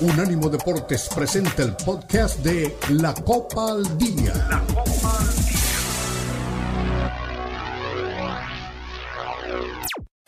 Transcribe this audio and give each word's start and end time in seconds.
Unánimo 0.00 0.48
Deportes 0.48 1.10
presenta 1.14 1.62
el 1.62 1.76
podcast 1.76 2.38
de 2.38 2.74
La 2.88 3.12
Copa 3.12 3.72
al 3.72 3.98
Día. 3.98 4.32
La 4.48 4.60
Copa 4.60 5.18
al 5.18 5.34
Día. 5.44 5.60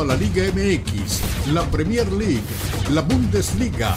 La 0.06 0.16
Liga 0.16 0.44
MX, 0.52 1.52
la 1.54 1.62
Premier 1.70 2.10
League, 2.12 2.42
la 2.90 3.00
Bundesliga, 3.00 3.96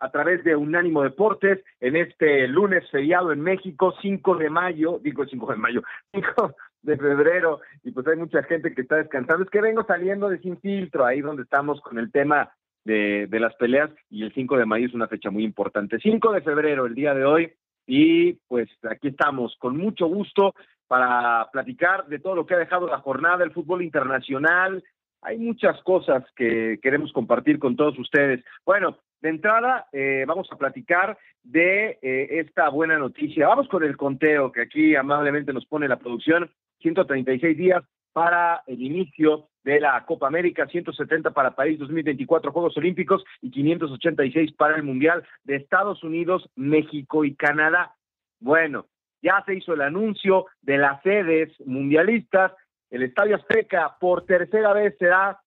a 0.00 0.10
través 0.10 0.44
de 0.44 0.56
Unánimo 0.56 1.02
Deportes 1.02 1.64
en 1.80 1.96
este 1.96 2.46
lunes 2.48 2.88
feriado 2.90 3.32
en 3.32 3.40
México, 3.40 3.94
5 4.00 4.36
de 4.36 4.50
mayo, 4.50 5.00
digo 5.02 5.24
5 5.26 5.52
de 5.52 5.56
mayo, 5.56 5.82
5 6.14 6.54
de 6.82 6.96
febrero, 6.96 7.60
y 7.82 7.90
pues 7.90 8.06
hay 8.06 8.16
mucha 8.16 8.42
gente 8.44 8.74
que 8.74 8.82
está 8.82 8.96
descansando. 8.96 9.44
Es 9.44 9.50
que 9.50 9.60
vengo 9.60 9.84
saliendo 9.84 10.28
de 10.28 10.38
Sin 10.38 10.58
Filtro, 10.60 11.04
ahí 11.04 11.20
donde 11.20 11.42
estamos 11.42 11.80
con 11.80 11.98
el 11.98 12.10
tema 12.12 12.50
de, 12.84 13.26
de 13.28 13.40
las 13.40 13.54
peleas, 13.56 13.90
y 14.08 14.22
el 14.22 14.32
5 14.32 14.56
de 14.56 14.66
mayo 14.66 14.86
es 14.86 14.94
una 14.94 15.08
fecha 15.08 15.30
muy 15.30 15.44
importante. 15.44 15.98
5 15.98 16.32
de 16.32 16.42
febrero, 16.42 16.86
el 16.86 16.94
día 16.94 17.14
de 17.14 17.24
hoy, 17.24 17.52
y 17.86 18.34
pues 18.48 18.68
aquí 18.88 19.08
estamos 19.08 19.56
con 19.58 19.76
mucho 19.76 20.06
gusto 20.06 20.54
para 20.86 21.48
platicar 21.50 22.06
de 22.06 22.18
todo 22.18 22.34
lo 22.34 22.46
que 22.46 22.54
ha 22.54 22.58
dejado 22.58 22.86
la 22.86 22.98
jornada 22.98 23.38
del 23.38 23.52
fútbol 23.52 23.82
internacional. 23.82 24.84
Hay 25.22 25.38
muchas 25.38 25.80
cosas 25.82 26.24
que 26.36 26.78
queremos 26.82 27.12
compartir 27.12 27.58
con 27.58 27.76
todos 27.76 27.98
ustedes. 27.98 28.44
Bueno, 28.64 28.98
de 29.20 29.28
entrada, 29.28 29.86
eh, 29.92 30.24
vamos 30.26 30.48
a 30.52 30.56
platicar 30.56 31.18
de 31.42 31.98
eh, 32.02 32.40
esta 32.40 32.68
buena 32.68 32.98
noticia. 32.98 33.48
Vamos 33.48 33.68
con 33.68 33.82
el 33.82 33.96
conteo 33.96 34.52
que 34.52 34.62
aquí 34.62 34.94
amablemente 34.94 35.52
nos 35.52 35.66
pone 35.66 35.88
la 35.88 35.98
producción. 35.98 36.50
136 36.80 37.56
días 37.56 37.82
para 38.12 38.62
el 38.66 38.80
inicio 38.80 39.48
de 39.64 39.80
la 39.80 40.04
Copa 40.06 40.28
América, 40.28 40.66
170 40.66 41.32
para 41.32 41.54
París 41.54 41.78
2024 41.78 42.52
Juegos 42.52 42.76
Olímpicos 42.76 43.24
y 43.42 43.50
586 43.50 44.52
para 44.52 44.76
el 44.76 44.82
Mundial 44.82 45.26
de 45.44 45.56
Estados 45.56 46.02
Unidos, 46.04 46.48
México 46.54 47.24
y 47.24 47.34
Canadá. 47.34 47.94
Bueno, 48.40 48.86
ya 49.20 49.42
se 49.44 49.54
hizo 49.54 49.74
el 49.74 49.82
anuncio 49.82 50.46
de 50.62 50.78
las 50.78 51.02
sedes 51.02 51.52
mundialistas. 51.66 52.52
El 52.90 53.02
Estadio 53.02 53.36
Azteca 53.36 53.96
por 54.00 54.24
tercera 54.24 54.72
vez 54.72 54.96
será 54.98 55.40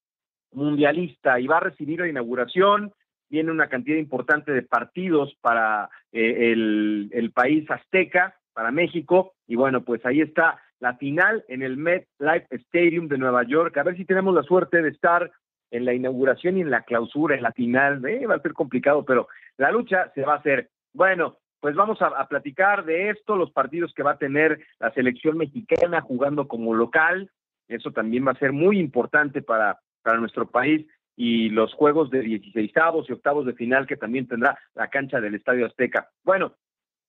mundialista 0.51 1.39
y 1.39 1.47
va 1.47 1.57
a 1.57 1.61
recibir 1.61 2.01
la 2.01 2.09
inauguración 2.09 2.93
viene 3.31 3.49
una 3.49 3.69
cantidad 3.69 3.97
importante 3.97 4.51
de 4.51 4.61
partidos 4.61 5.35
para 5.41 5.89
eh, 6.11 6.51
el, 6.51 7.31
país 7.33 7.69
azteca, 7.71 8.35
para 8.53 8.71
México, 8.71 9.33
y 9.47 9.55
bueno, 9.55 9.83
pues 9.83 10.05
ahí 10.05 10.19
está 10.19 10.59
la 10.79 10.97
final 10.97 11.45
en 11.47 11.63
el 11.63 11.77
MetLife 11.77 12.47
Stadium 12.51 13.07
de 13.07 13.17
Nueva 13.17 13.43
York. 13.43 13.77
A 13.77 13.83
ver 13.83 13.95
si 13.95 14.03
tenemos 14.03 14.35
la 14.35 14.43
suerte 14.43 14.81
de 14.81 14.89
estar 14.89 15.31
en 15.71 15.85
la 15.85 15.93
inauguración 15.93 16.57
y 16.57 16.61
en 16.61 16.69
la 16.69 16.81
clausura, 16.81 17.35
en 17.35 17.43
la 17.43 17.53
final. 17.53 18.05
Eh, 18.05 18.25
va 18.27 18.35
a 18.35 18.41
ser 18.41 18.53
complicado, 18.53 19.05
pero 19.05 19.29
la 19.57 19.71
lucha 19.71 20.11
se 20.13 20.23
va 20.23 20.33
a 20.33 20.37
hacer. 20.37 20.69
Bueno, 20.93 21.37
pues 21.61 21.73
vamos 21.75 22.01
a, 22.01 22.07
a, 22.07 22.27
platicar 22.27 22.83
de 22.83 23.11
esto, 23.11 23.37
los 23.37 23.51
partidos 23.51 23.93
que 23.93 24.03
va 24.03 24.11
a 24.11 24.17
tener 24.17 24.59
la 24.79 24.91
selección 24.91 25.37
mexicana 25.37 26.01
jugando 26.01 26.49
como 26.49 26.73
local. 26.73 27.31
Eso 27.69 27.91
también 27.91 28.27
va 28.27 28.31
a 28.31 28.39
ser 28.39 28.51
muy 28.51 28.79
importante 28.79 29.41
para, 29.41 29.79
para 30.01 30.17
nuestro 30.17 30.49
país 30.49 30.85
y 31.15 31.49
los 31.49 31.73
juegos 31.73 32.09
de 32.09 32.21
16 32.21 32.71
y 33.07 33.11
octavos 33.11 33.45
de 33.45 33.53
final 33.53 33.87
que 33.87 33.97
también 33.97 34.27
tendrá 34.27 34.57
la 34.75 34.89
cancha 34.89 35.19
del 35.19 35.35
Estadio 35.35 35.65
Azteca. 35.65 36.09
Bueno, 36.23 36.55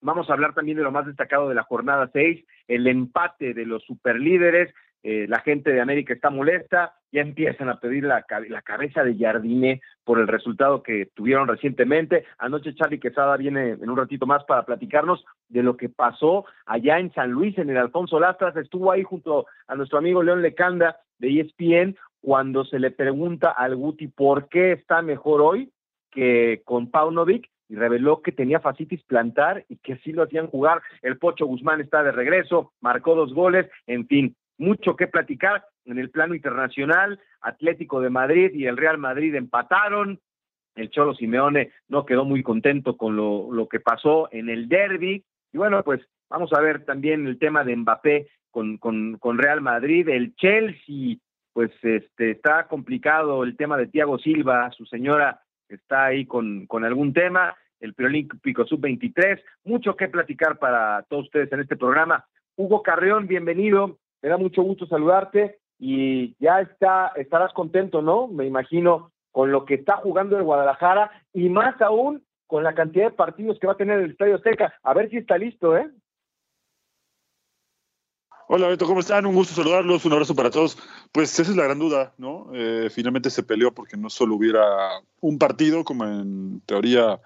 vamos 0.00 0.28
a 0.28 0.34
hablar 0.34 0.54
también 0.54 0.76
de 0.76 0.84
lo 0.84 0.92
más 0.92 1.06
destacado 1.06 1.48
de 1.48 1.54
la 1.54 1.62
jornada 1.62 2.10
6, 2.12 2.44
el 2.68 2.86
empate 2.86 3.54
de 3.54 3.66
los 3.66 3.82
superlíderes. 3.84 4.74
Eh, 5.04 5.26
la 5.28 5.40
gente 5.40 5.72
de 5.72 5.80
América 5.80 6.14
está 6.14 6.30
molesta, 6.30 6.94
ya 7.10 7.22
empiezan 7.22 7.68
a 7.68 7.80
pedir 7.80 8.04
la, 8.04 8.24
la 8.48 8.62
cabeza 8.62 9.02
de 9.02 9.16
Jardine 9.16 9.80
por 10.04 10.20
el 10.20 10.28
resultado 10.28 10.82
que 10.84 11.08
tuvieron 11.14 11.48
recientemente. 11.48 12.24
Anoche 12.38 12.74
Charlie 12.74 13.00
Quesada 13.00 13.36
viene 13.36 13.70
en 13.70 13.90
un 13.90 13.96
ratito 13.96 14.26
más 14.26 14.44
para 14.44 14.64
platicarnos 14.64 15.24
de 15.48 15.64
lo 15.64 15.76
que 15.76 15.88
pasó 15.88 16.44
allá 16.66 17.00
en 17.00 17.12
San 17.14 17.32
Luis, 17.32 17.58
en 17.58 17.70
el 17.70 17.78
Alfonso 17.78 18.20
Lastras. 18.20 18.56
Estuvo 18.56 18.92
ahí 18.92 19.02
junto 19.02 19.46
a 19.66 19.74
nuestro 19.74 19.98
amigo 19.98 20.22
León 20.22 20.40
Lecanda 20.40 20.96
de 21.18 21.40
ESPN, 21.40 21.96
cuando 22.22 22.64
se 22.64 22.78
le 22.78 22.90
pregunta 22.90 23.50
al 23.50 23.76
Guti 23.76 24.06
por 24.06 24.48
qué 24.48 24.72
está 24.72 25.02
mejor 25.02 25.42
hoy 25.42 25.70
que 26.10 26.62
con 26.64 26.90
Paunovic 26.90 27.50
y 27.68 27.74
reveló 27.74 28.22
que 28.22 28.32
tenía 28.32 28.60
fascitis 28.60 29.02
plantar 29.04 29.64
y 29.68 29.76
que 29.78 29.96
sí 29.98 30.12
lo 30.12 30.22
hacían 30.22 30.46
jugar. 30.46 30.82
El 31.00 31.18
Pocho 31.18 31.46
Guzmán 31.46 31.80
está 31.80 32.02
de 32.02 32.12
regreso, 32.12 32.72
marcó 32.80 33.14
dos 33.14 33.34
goles, 33.34 33.68
en 33.86 34.06
fin, 34.06 34.36
mucho 34.58 34.94
que 34.94 35.08
platicar 35.08 35.64
en 35.84 35.98
el 35.98 36.10
plano 36.10 36.34
internacional. 36.34 37.18
Atlético 37.40 38.00
de 38.00 38.10
Madrid 38.10 38.52
y 38.54 38.66
el 38.66 38.76
Real 38.76 38.98
Madrid 38.98 39.34
empataron. 39.34 40.20
El 40.74 40.90
Cholo 40.90 41.14
Simeone 41.14 41.72
no 41.88 42.06
quedó 42.06 42.24
muy 42.24 42.42
contento 42.42 42.96
con 42.96 43.16
lo, 43.16 43.52
lo 43.52 43.68
que 43.68 43.80
pasó 43.80 44.28
en 44.32 44.48
el 44.48 44.68
derby. 44.68 45.24
Y 45.52 45.58
bueno, 45.58 45.82
pues 45.82 46.00
vamos 46.30 46.52
a 46.52 46.60
ver 46.60 46.84
también 46.84 47.26
el 47.26 47.38
tema 47.38 47.64
de 47.64 47.76
Mbappé 47.76 48.28
con, 48.50 48.78
con, 48.78 49.18
con 49.18 49.38
Real 49.38 49.60
Madrid. 49.60 50.08
El 50.08 50.34
Chelsea 50.36 51.16
pues 51.52 51.70
este 51.82 52.32
está 52.32 52.66
complicado 52.66 53.44
el 53.44 53.56
tema 53.56 53.76
de 53.76 53.86
Tiago 53.86 54.18
Silva, 54.18 54.70
su 54.72 54.86
señora 54.86 55.40
está 55.68 56.06
ahí 56.06 56.26
con, 56.26 56.66
con 56.66 56.84
algún 56.84 57.12
tema, 57.12 57.56
el 57.80 57.94
Preolímpico 57.94 58.66
Sub-23, 58.66 59.40
mucho 59.64 59.96
que 59.96 60.08
platicar 60.08 60.58
para 60.58 61.04
todos 61.08 61.24
ustedes 61.24 61.52
en 61.52 61.60
este 61.60 61.76
programa. 61.76 62.24
Hugo 62.56 62.82
Carreón, 62.82 63.26
bienvenido, 63.26 63.98
me 64.22 64.28
da 64.28 64.36
mucho 64.36 64.62
gusto 64.62 64.86
saludarte 64.86 65.58
y 65.78 66.34
ya 66.38 66.60
está, 66.60 67.12
estarás 67.16 67.52
contento, 67.52 68.02
¿no? 68.02 68.28
Me 68.28 68.46
imagino 68.46 69.10
con 69.32 69.50
lo 69.50 69.64
que 69.64 69.74
está 69.74 69.96
jugando 69.96 70.36
el 70.36 70.44
Guadalajara 70.44 71.10
y 71.32 71.48
más 71.48 71.80
aún 71.80 72.22
con 72.46 72.62
la 72.62 72.74
cantidad 72.74 73.06
de 73.06 73.16
partidos 73.16 73.58
que 73.58 73.66
va 73.66 73.72
a 73.72 73.78
tener 73.78 73.98
el 73.98 74.10
Estadio 74.10 74.36
Azteca. 74.36 74.74
A 74.82 74.94
ver 74.94 75.08
si 75.10 75.16
está 75.16 75.38
listo, 75.38 75.76
¿eh? 75.76 75.90
Hola 78.54 78.68
Beto, 78.68 78.84
¿cómo 78.84 79.00
están? 79.00 79.24
Un 79.24 79.34
gusto 79.34 79.54
saludarlos, 79.54 80.04
un 80.04 80.12
abrazo 80.12 80.34
para 80.34 80.50
todos. 80.50 80.76
Pues 81.10 81.32
esa 81.40 81.50
es 81.50 81.56
la 81.56 81.64
gran 81.64 81.78
duda, 81.78 82.12
¿no? 82.18 82.50
Eh, 82.52 82.90
finalmente 82.90 83.30
se 83.30 83.42
peleó 83.42 83.72
porque 83.72 83.96
no 83.96 84.10
solo 84.10 84.34
hubiera 84.34 84.62
un 85.22 85.38
partido, 85.38 85.84
como 85.84 86.04
en 86.04 86.60
teoría 86.66 87.18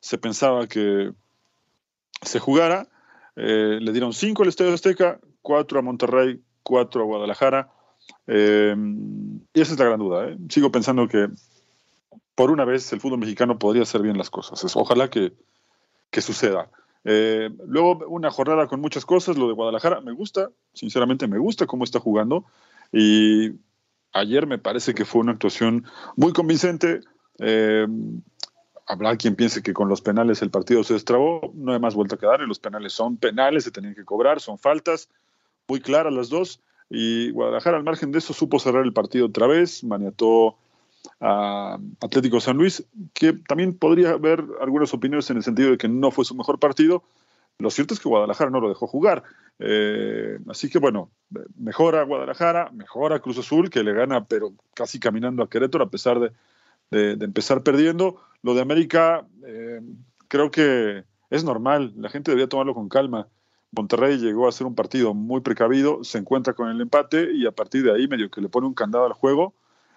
se 0.00 0.18
pensaba 0.18 0.66
que 0.66 1.10
se 2.20 2.38
jugara. 2.38 2.86
Eh, 3.34 3.78
le 3.80 3.92
dieron 3.92 4.12
cinco 4.12 4.42
al 4.42 4.50
Estadio 4.50 4.74
Azteca, 4.74 5.20
cuatro 5.40 5.78
a 5.78 5.82
Monterrey, 5.82 6.42
cuatro 6.62 7.00
a 7.00 7.06
Guadalajara. 7.06 7.72
Eh, 8.26 8.76
y 9.54 9.60
esa 9.62 9.72
es 9.72 9.78
la 9.78 9.86
gran 9.86 10.00
duda. 10.00 10.36
Sigo 10.50 10.70
pensando 10.70 11.08
que 11.08 11.30
por 12.34 12.50
una 12.50 12.66
vez 12.66 12.92
el 12.92 13.00
fútbol 13.00 13.20
mexicano 13.20 13.58
podría 13.58 13.84
hacer 13.84 14.02
bien 14.02 14.18
las 14.18 14.28
cosas. 14.28 14.62
Ojalá 14.76 15.08
que, 15.08 15.32
que 16.10 16.20
suceda. 16.20 16.68
Eh, 17.04 17.50
luego 17.66 18.06
una 18.08 18.30
jornada 18.30 18.66
con 18.66 18.80
muchas 18.80 19.04
cosas, 19.04 19.36
lo 19.36 19.46
de 19.48 19.54
Guadalajara 19.54 20.00
me 20.00 20.12
gusta, 20.12 20.50
sinceramente 20.72 21.28
me 21.28 21.38
gusta 21.38 21.66
cómo 21.66 21.84
está 21.84 22.00
jugando 22.00 22.46
y 22.92 23.52
ayer 24.12 24.46
me 24.46 24.58
parece 24.58 24.94
que 24.94 25.04
fue 25.04 25.20
una 25.20 25.32
actuación 25.32 25.84
muy 26.16 26.32
convincente. 26.32 27.00
Eh, 27.38 27.86
habrá 28.86 29.16
quien 29.16 29.34
piense 29.34 29.62
que 29.62 29.74
con 29.74 29.88
los 29.88 30.00
penales 30.00 30.42
el 30.42 30.50
partido 30.50 30.84
se 30.84 30.94
destrabó, 30.94 31.52
no 31.54 31.72
hay 31.72 31.80
más 31.80 31.94
vuelta 31.94 32.16
que 32.16 32.26
darle, 32.26 32.46
los 32.46 32.58
penales 32.58 32.92
son 32.92 33.16
penales, 33.16 33.64
se 33.64 33.70
tenían 33.70 33.94
que 33.94 34.04
cobrar, 34.04 34.40
son 34.40 34.58
faltas, 34.58 35.08
muy 35.66 35.80
claras 35.80 36.12
las 36.12 36.28
dos, 36.28 36.60
y 36.90 37.30
Guadalajara 37.30 37.78
al 37.78 37.84
margen 37.84 38.12
de 38.12 38.18
eso 38.18 38.34
supo 38.34 38.58
cerrar 38.58 38.84
el 38.84 38.92
partido 38.92 39.26
otra 39.26 39.46
vez, 39.46 39.82
maniató 39.84 40.58
a 41.20 41.78
Atlético 42.00 42.40
San 42.40 42.56
Luis, 42.56 42.84
que 43.12 43.32
también 43.32 43.76
podría 43.76 44.10
haber 44.10 44.44
algunas 44.60 44.92
opiniones 44.94 45.28
en 45.30 45.38
el 45.38 45.42
sentido 45.42 45.70
de 45.70 45.78
que 45.78 45.88
no 45.88 46.10
fue 46.10 46.24
su 46.24 46.34
mejor 46.34 46.58
partido. 46.58 47.04
Lo 47.58 47.70
cierto 47.70 47.94
es 47.94 48.00
que 48.00 48.08
Guadalajara 48.08 48.50
no 48.50 48.60
lo 48.60 48.68
dejó 48.68 48.86
jugar. 48.86 49.22
Eh, 49.58 50.38
así 50.48 50.68
que 50.68 50.78
bueno, 50.78 51.10
mejora 51.56 52.02
Guadalajara, 52.02 52.70
mejora 52.72 53.20
Cruz 53.20 53.38
Azul, 53.38 53.70
que 53.70 53.84
le 53.84 53.92
gana, 53.92 54.24
pero 54.24 54.52
casi 54.74 54.98
caminando 54.98 55.42
a 55.42 55.48
Querétaro, 55.48 55.84
a 55.84 55.90
pesar 55.90 56.18
de, 56.20 56.32
empezar 56.90 57.62
perdiendo. 57.62 58.20
Lo 58.42 58.54
de 58.54 58.62
América, 58.62 59.26
eh, 59.46 59.80
creo 60.28 60.50
que 60.50 61.04
es 61.30 61.44
normal, 61.44 61.92
la 61.96 62.10
gente 62.10 62.30
debía 62.30 62.48
tomarlo 62.48 62.74
con 62.74 62.88
calma. 62.88 63.28
Monterrey 63.70 64.18
llegó 64.18 64.46
a 64.46 64.52
ser 64.52 64.66
un 64.66 64.74
partido 64.74 65.14
muy 65.14 65.40
precavido, 65.40 66.04
se 66.04 66.18
encuentra 66.18 66.52
con 66.52 66.70
el 66.70 66.80
empate 66.80 67.32
y 67.32 67.46
a 67.46 67.52
partir 67.52 67.82
de 67.82 67.92
ahí 67.92 68.06
medio 68.06 68.30
que 68.30 68.40
le 68.40 68.48
pone 68.48 68.66
un 68.66 68.74
candado 68.74 69.06
al 69.06 69.12
juego 69.12 69.54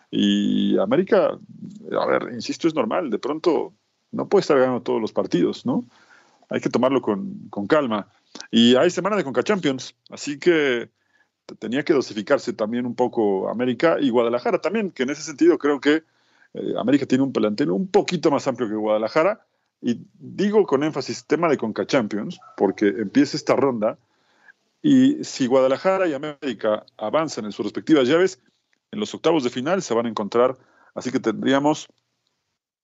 y 0.10 0.78
América, 0.78 1.38
a 1.92 2.06
ver, 2.06 2.30
insisto, 2.34 2.68
es 2.68 2.76
normal. 2.76 3.10
De 3.10 3.20
pronto 3.20 3.74
no 4.12 4.28
puede 4.28 4.42
estar 4.42 4.58
ganando 4.58 4.82
todos 4.82 5.02
los 5.02 5.12
partidos, 5.12 5.66
¿no? 5.66 5.86
Hay 6.50 6.62
que 6.62 6.70
tomarlo 6.70 7.02
con, 7.02 7.50
calma. 7.68 8.08
Y 8.52 8.76
hay 8.76 8.90
semana 8.90 9.18
de 9.18 9.24
Conca 9.24 9.44
Champions, 9.44 9.96
así 10.10 10.40
que 10.40 10.90
tenía 11.60 11.84
que 11.84 11.94
dosificarse 11.94 12.54
también 12.54 12.86
un 12.86 12.96
poco 12.96 13.50
América 13.50 13.98
y 14.00 14.10
Guadalajara 14.10 14.60
también, 14.60 14.92
que 14.92 15.04
en 15.04 15.10
ese 15.10 15.24
sentido 15.24 15.58
creo 15.58 15.80
que 15.80 16.04
eh, 16.54 16.74
América 16.78 17.06
tiene 17.06 17.24
un 17.24 17.34
plantel 17.34 17.72
un 17.72 17.88
poquito 17.88 18.32
más 18.32 18.48
amplio 18.48 18.70
que 18.70 18.76
Guadalajara. 18.76 19.46
Y 19.82 20.02
digo 20.18 20.66
con 20.66 20.84
énfasis 20.84 21.26
tema 21.26 21.48
de 21.50 21.58
Conca 21.58 21.86
Champions, 21.86 22.40
porque 22.56 22.88
empieza 22.88 23.38
esta 23.38 23.56
ronda 23.56 23.98
y 24.82 25.24
si 25.24 25.48
Guadalajara 25.48 26.08
y 26.08 26.14
América 26.14 26.86
avanzan 26.98 27.46
en 27.46 27.52
sus 27.52 27.66
respectivas 27.66 28.08
llaves, 28.08 28.42
en 28.92 29.00
los 29.00 29.14
octavos 29.14 29.44
de 29.44 29.50
final 29.50 29.82
se 29.82 29.94
van 29.94 30.06
a 30.06 30.10
encontrar. 30.10 30.58
Así 30.96 31.12
que 31.12 31.20
tendríamos 31.20 31.88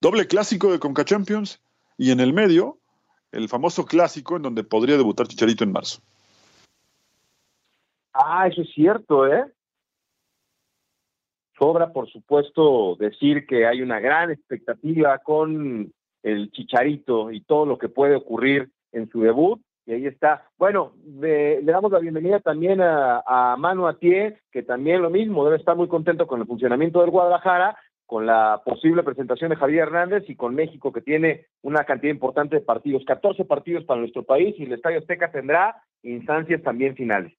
doble 0.02 0.28
clásico 0.28 0.72
de 0.72 0.80
Conca 0.80 1.06
Champions 1.06 1.62
y 1.98 2.12
en 2.12 2.20
el 2.20 2.34
medio 2.34 2.78
el 3.32 3.50
famoso 3.50 3.86
clásico 3.86 4.36
en 4.38 4.44
donde 4.44 4.64
podría 4.64 4.98
debutar 4.98 5.28
Chicharito 5.28 5.64
en 5.64 5.72
marzo. 5.72 6.02
Ah, 8.14 8.48
eso 8.48 8.62
es 8.62 8.70
cierto, 8.74 9.28
¿eh? 9.28 9.46
Sobra, 11.58 11.92
por 11.92 12.10
supuesto, 12.12 12.96
decir 13.00 13.48
que 13.48 13.66
hay 13.66 13.82
una 13.82 14.00
gran 14.00 14.30
expectativa 14.32 15.18
con 15.20 15.92
el 16.22 16.52
Chicharito 16.52 17.32
y 17.32 17.42
todo 17.42 17.66
lo 17.66 17.78
que 17.78 17.90
puede 17.90 18.16
ocurrir 18.16 18.72
en 18.92 19.10
su 19.10 19.22
debut. 19.22 19.60
Y 19.86 19.94
ahí 19.94 20.08
está. 20.08 20.50
Bueno, 20.58 20.94
le 21.20 21.62
damos 21.64 21.92
la 21.92 22.00
bienvenida 22.00 22.40
también 22.40 22.80
a, 22.82 23.22
a 23.26 23.58
Manu 23.58 23.86
que 24.00 24.64
también 24.66 25.02
lo 25.02 25.10
mismo, 25.10 25.44
debe 25.44 25.58
estar 25.58 25.76
muy 25.76 25.88
contento 25.88 26.26
con 26.26 26.40
el 26.40 26.48
funcionamiento 26.48 27.02
del 27.02 27.10
Guadalajara, 27.10 27.78
con 28.06 28.26
la 28.26 28.62
posible 28.64 29.04
presentación 29.04 29.50
de 29.50 29.56
Javier 29.58 29.84
Hernández 29.84 30.24
y 30.30 30.36
con 30.36 30.56
México, 30.56 30.94
que 30.94 31.02
tiene 31.02 31.48
una 31.62 31.84
cantidad 31.84 32.14
importante 32.14 32.58
de 32.58 32.62
partidos, 32.62 33.04
14 33.06 33.44
partidos 33.46 33.84
para 33.84 34.00
nuestro 34.00 34.24
país, 34.24 34.56
y 34.58 34.64
el 34.64 34.74
Estadio 34.74 35.00
Azteca 35.00 35.32
tendrá 35.32 35.84
instancias 36.02 36.62
también 36.62 36.96
finales. 36.96 37.34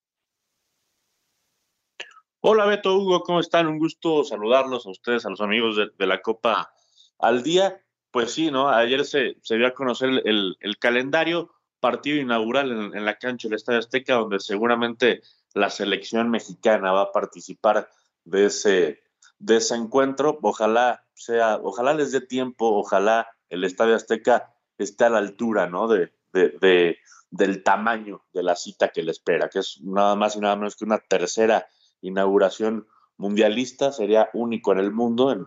Hola 2.41 2.67
Beto, 2.67 2.99
Hugo, 2.99 3.23
¿cómo 3.23 3.41
están? 3.41 3.69
Un 3.69 3.79
gusto 3.79 4.23
saludarlos 4.23 4.87
a 4.87 4.91
ustedes, 4.91 5.25
a 5.25 5.31
los 5.31 5.41
amigos 5.41 5.77
de, 5.97 6.07
la 6.07 6.21
Copa 6.21 6.75
al 7.19 7.43
día. 7.43 7.81
Pues 8.11 8.33
sí, 8.33 8.51
¿no? 8.51 8.69
Ayer 8.69 9.05
se, 9.07 9.37
se 9.41 9.57
dio 9.57 9.67
a 9.67 9.73
conocer 9.73 10.11
el, 10.25 10.57
el 10.61 10.77
calendario 10.79 11.54
partido 11.85 12.17
inaugural 12.19 12.95
en, 12.95 13.05
la 13.05 13.19
cancha 13.19 13.47
del 13.47 13.57
Estadio 13.57 13.81
Azteca, 13.81 14.15
donde 14.15 14.41
seguramente 14.41 15.21
la 15.53 15.69
selección 15.69 16.31
mexicana 16.31 16.93
va 16.93 17.03
a 17.03 17.13
participar 17.13 17.91
de 18.25 18.47
ese, 18.47 19.03
de 19.39 19.57
ese 19.57 19.75
encuentro. 19.75 20.39
Ojalá 20.41 21.05
sea, 21.13 21.61
ojalá 21.63 21.93
les 21.93 22.11
dé 22.11 22.23
tiempo, 22.23 22.75
ojalá 22.75 23.29
el 23.51 23.65
Estadio 23.65 23.97
Azteca 23.97 24.55
esté 24.79 25.05
a 25.05 25.11
la 25.11 25.19
altura, 25.19 25.67
¿no? 25.67 25.87
De, 25.87 26.15
de, 26.33 26.97
del 27.31 27.63
tamaño 27.63 28.25
de 28.33 28.43
la 28.43 28.57
cita 28.57 28.89
que 28.89 29.03
le 29.03 29.11
espera, 29.11 29.51
que 29.51 29.59
es 29.59 29.79
nada 29.83 30.17
más 30.17 30.37
y 30.37 30.41
nada 30.41 30.57
menos 30.57 30.77
que 30.77 30.87
una 30.87 31.01
tercera 31.01 31.67
inauguración 32.01 32.89
mundialista, 33.19 33.93
sería 33.93 34.31
único 34.33 34.73
en 34.73 34.79
el 34.79 34.91
mundo 34.91 35.33
en, 35.33 35.45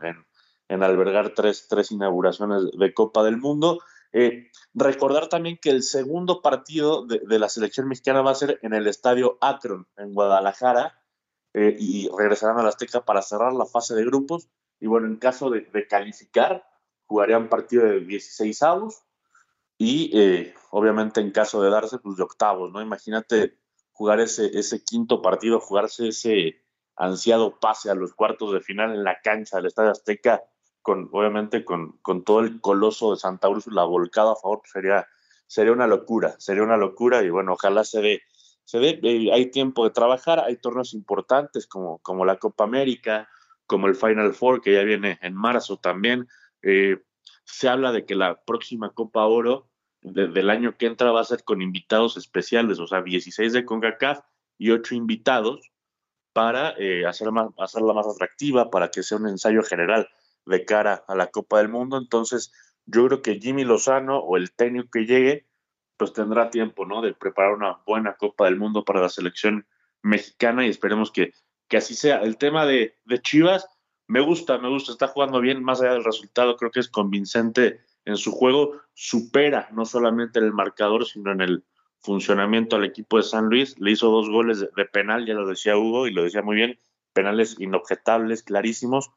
en, 0.67 0.83
albergar 0.83 1.33
tres, 1.33 1.65
tres 1.67 1.91
inauguraciones 1.91 2.61
de 2.77 2.93
Copa 2.93 3.23
del 3.23 3.37
Mundo. 3.37 3.79
Eh, 4.13 4.49
recordar 4.73 5.27
también 5.27 5.57
que 5.61 5.69
el 5.69 5.83
segundo 5.83 6.41
partido 6.41 7.05
de, 7.05 7.39
la 7.39 7.49
selección 7.49 7.87
mexicana 7.87 8.21
va 8.21 8.31
a 8.31 8.35
ser 8.35 8.59
en 8.61 8.73
el 8.73 8.87
estadio 8.87 9.37
Akron, 9.41 9.87
en 9.97 10.13
Guadalajara, 10.13 11.01
eh, 11.53 11.75
y 11.79 12.09
regresarán 12.17 12.59
a 12.59 12.63
la 12.63 12.69
Azteca 12.69 13.03
para 13.03 13.21
cerrar 13.21 13.53
la 13.53 13.65
fase 13.65 13.95
de 13.95 14.05
grupos. 14.05 14.49
Y 14.79 14.87
bueno, 14.87 15.07
en 15.07 15.17
caso 15.17 15.49
de, 15.49 15.87
calificar, 15.87 16.67
jugarían 17.05 17.49
partido 17.49 17.85
de 17.85 18.01
16 18.01 18.61
avos 18.63 19.03
y 19.77 20.11
eh, 20.17 20.53
obviamente 20.71 21.21
en 21.21 21.31
caso 21.31 21.61
de 21.61 21.69
darse, 21.69 21.99
pues 21.99 22.17
de 22.17 22.23
octavos, 22.23 22.71
¿no? 22.71 22.81
Imagínate 22.81 23.57
jugar 23.91 24.19
ese, 24.19 24.57
ese 24.57 24.83
quinto 24.83 25.21
partido, 25.21 25.59
jugarse 25.59 26.09
ese 26.09 26.63
ansiado 26.95 27.59
pase 27.59 27.89
a 27.89 27.95
los 27.95 28.13
cuartos 28.13 28.53
de 28.53 28.61
final 28.61 28.93
en 28.93 29.03
la 29.03 29.19
cancha 29.21 29.57
del 29.57 29.67
Estadio 29.67 29.91
Azteca 29.91 30.43
con, 30.87 31.09
obviamente 31.11 31.65
con, 31.65 31.97
con 32.01 32.23
todo 32.23 32.39
el 32.39 32.61
coloso 32.61 33.11
de 33.11 33.17
Santa 33.17 33.49
Úrsula 33.49 33.83
volcado 33.83 34.31
a 34.31 34.35
favor, 34.37 34.59
pues 34.59 34.71
sería, 34.71 35.05
sería 35.45 35.73
una 35.73 35.85
locura, 35.85 36.39
sería 36.39 36.63
una 36.63 36.77
locura 36.77 37.23
y 37.23 37.29
bueno, 37.29 37.51
ojalá 37.51 37.83
se 37.83 37.99
dé, 37.99 38.21
se 38.63 38.79
dé, 38.79 38.97
eh, 39.03 39.33
hay 39.33 39.51
tiempo 39.51 39.83
de 39.83 39.89
trabajar, 39.91 40.39
hay 40.39 40.55
torneos 40.55 40.93
importantes 40.93 41.67
como, 41.67 41.97
como 41.97 42.23
la 42.23 42.37
Copa 42.37 42.63
América, 42.63 43.27
como 43.65 43.87
el 43.87 43.95
Final 43.95 44.33
Four 44.33 44.61
que 44.61 44.75
ya 44.75 44.83
viene 44.83 45.19
en 45.21 45.33
marzo 45.33 45.75
también. 45.75 46.29
Eh, 46.61 47.03
se 47.43 47.67
habla 47.67 47.91
de 47.91 48.05
que 48.05 48.15
la 48.15 48.39
próxima 48.45 48.91
Copa 48.91 49.25
Oro 49.25 49.67
del 49.99 50.49
año 50.49 50.77
que 50.77 50.85
entra 50.85 51.11
va 51.11 51.19
a 51.19 51.25
ser 51.25 51.43
con 51.43 51.61
invitados 51.61 52.15
especiales, 52.15 52.79
o 52.79 52.87
sea, 52.87 53.01
16 53.01 53.51
de 53.51 53.65
CONCACAF 53.65 54.21
y 54.57 54.71
8 54.71 54.95
invitados 54.95 55.69
para 56.31 56.75
eh, 56.77 57.05
hacerla, 57.05 57.49
hacerla 57.57 57.91
más 57.91 58.07
atractiva, 58.07 58.69
para 58.69 58.89
que 58.89 59.03
sea 59.03 59.17
un 59.17 59.27
ensayo 59.27 59.63
general 59.63 60.07
de 60.47 60.65
cara 60.65 61.03
a 61.07 61.15
la 61.15 61.27
Copa 61.27 61.59
del 61.59 61.69
Mundo. 61.69 61.97
Entonces, 61.97 62.51
yo 62.85 63.05
creo 63.07 63.21
que 63.21 63.39
Jimmy 63.39 63.63
Lozano 63.63 64.19
o 64.19 64.37
el 64.37 64.51
técnico 64.51 64.89
que 64.91 65.05
llegue, 65.05 65.47
pues 65.97 66.13
tendrá 66.13 66.49
tiempo, 66.49 66.85
¿no? 66.85 67.01
De 67.01 67.13
preparar 67.13 67.53
una 67.53 67.79
buena 67.85 68.15
Copa 68.15 68.45
del 68.45 68.57
Mundo 68.57 68.83
para 68.85 69.01
la 69.01 69.09
selección 69.09 69.67
mexicana 70.01 70.65
y 70.65 70.69
esperemos 70.69 71.11
que, 71.11 71.33
que 71.67 71.77
así 71.77 71.95
sea. 71.95 72.21
El 72.21 72.37
tema 72.37 72.65
de, 72.65 72.95
de 73.05 73.21
Chivas, 73.21 73.67
me 74.07 74.21
gusta, 74.21 74.57
me 74.57 74.69
gusta, 74.69 74.91
está 74.91 75.07
jugando 75.07 75.41
bien, 75.41 75.63
más 75.63 75.81
allá 75.81 75.93
del 75.93 76.05
resultado, 76.05 76.55
creo 76.55 76.71
que 76.71 76.79
es 76.79 76.87
convincente 76.87 77.81
en 78.05 78.15
su 78.15 78.31
juego, 78.31 78.79
supera 78.93 79.67
no 79.73 79.83
solamente 79.85 80.39
en 80.39 80.45
el 80.45 80.53
marcador, 80.53 81.05
sino 81.05 81.31
en 81.33 81.41
el 81.41 81.65
funcionamiento 81.99 82.77
al 82.77 82.85
equipo 82.85 83.17
de 83.17 83.23
San 83.23 83.49
Luis. 83.49 83.77
Le 83.79 83.91
hizo 83.91 84.09
dos 84.09 84.29
goles 84.29 84.61
de 84.61 84.85
penal, 84.85 85.25
ya 85.25 85.33
lo 85.33 85.45
decía 85.45 85.77
Hugo 85.77 86.07
y 86.07 86.13
lo 86.13 86.23
decía 86.23 86.41
muy 86.41 86.55
bien, 86.55 86.79
penales 87.11 87.59
inobjetables, 87.59 88.43
clarísimos 88.43 89.11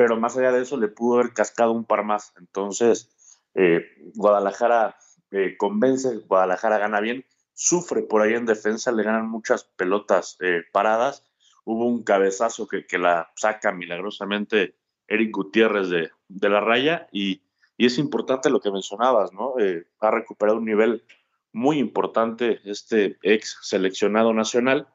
pero 0.00 0.16
más 0.16 0.34
allá 0.34 0.50
de 0.50 0.62
eso 0.62 0.78
le 0.78 0.88
pudo 0.88 1.18
haber 1.18 1.34
cascado 1.34 1.72
un 1.72 1.84
par 1.84 2.04
más. 2.04 2.32
Entonces, 2.38 3.10
eh, 3.54 3.84
Guadalajara 4.14 4.96
eh, 5.30 5.58
convence, 5.58 6.16
Guadalajara 6.26 6.78
gana 6.78 7.00
bien, 7.00 7.26
sufre 7.52 8.00
por 8.00 8.22
ahí 8.22 8.32
en 8.32 8.46
defensa, 8.46 8.92
le 8.92 9.02
ganan 9.02 9.28
muchas 9.28 9.64
pelotas 9.64 10.38
eh, 10.40 10.62
paradas. 10.72 11.22
Hubo 11.66 11.84
un 11.84 12.02
cabezazo 12.02 12.66
que, 12.66 12.86
que, 12.86 12.96
la 12.96 13.30
saca 13.36 13.72
milagrosamente 13.72 14.74
Eric 15.06 15.36
Gutiérrez 15.36 15.90
de, 15.90 16.10
de 16.28 16.48
la 16.48 16.62
raya 16.62 17.06
y, 17.12 17.42
y, 17.76 17.84
es 17.84 17.98
importante 17.98 18.48
lo 18.48 18.60
que 18.60 18.70
mencionabas, 18.70 19.34
¿no? 19.34 19.52
ha 20.00 20.10
recuperado 20.10 20.56
un 20.56 20.64
nivel 20.64 21.04
muy 21.52 21.78
importante 21.78 22.62
este 22.64 23.18
ex 23.20 23.58
seleccionado 23.60 24.32
nacional 24.32 24.88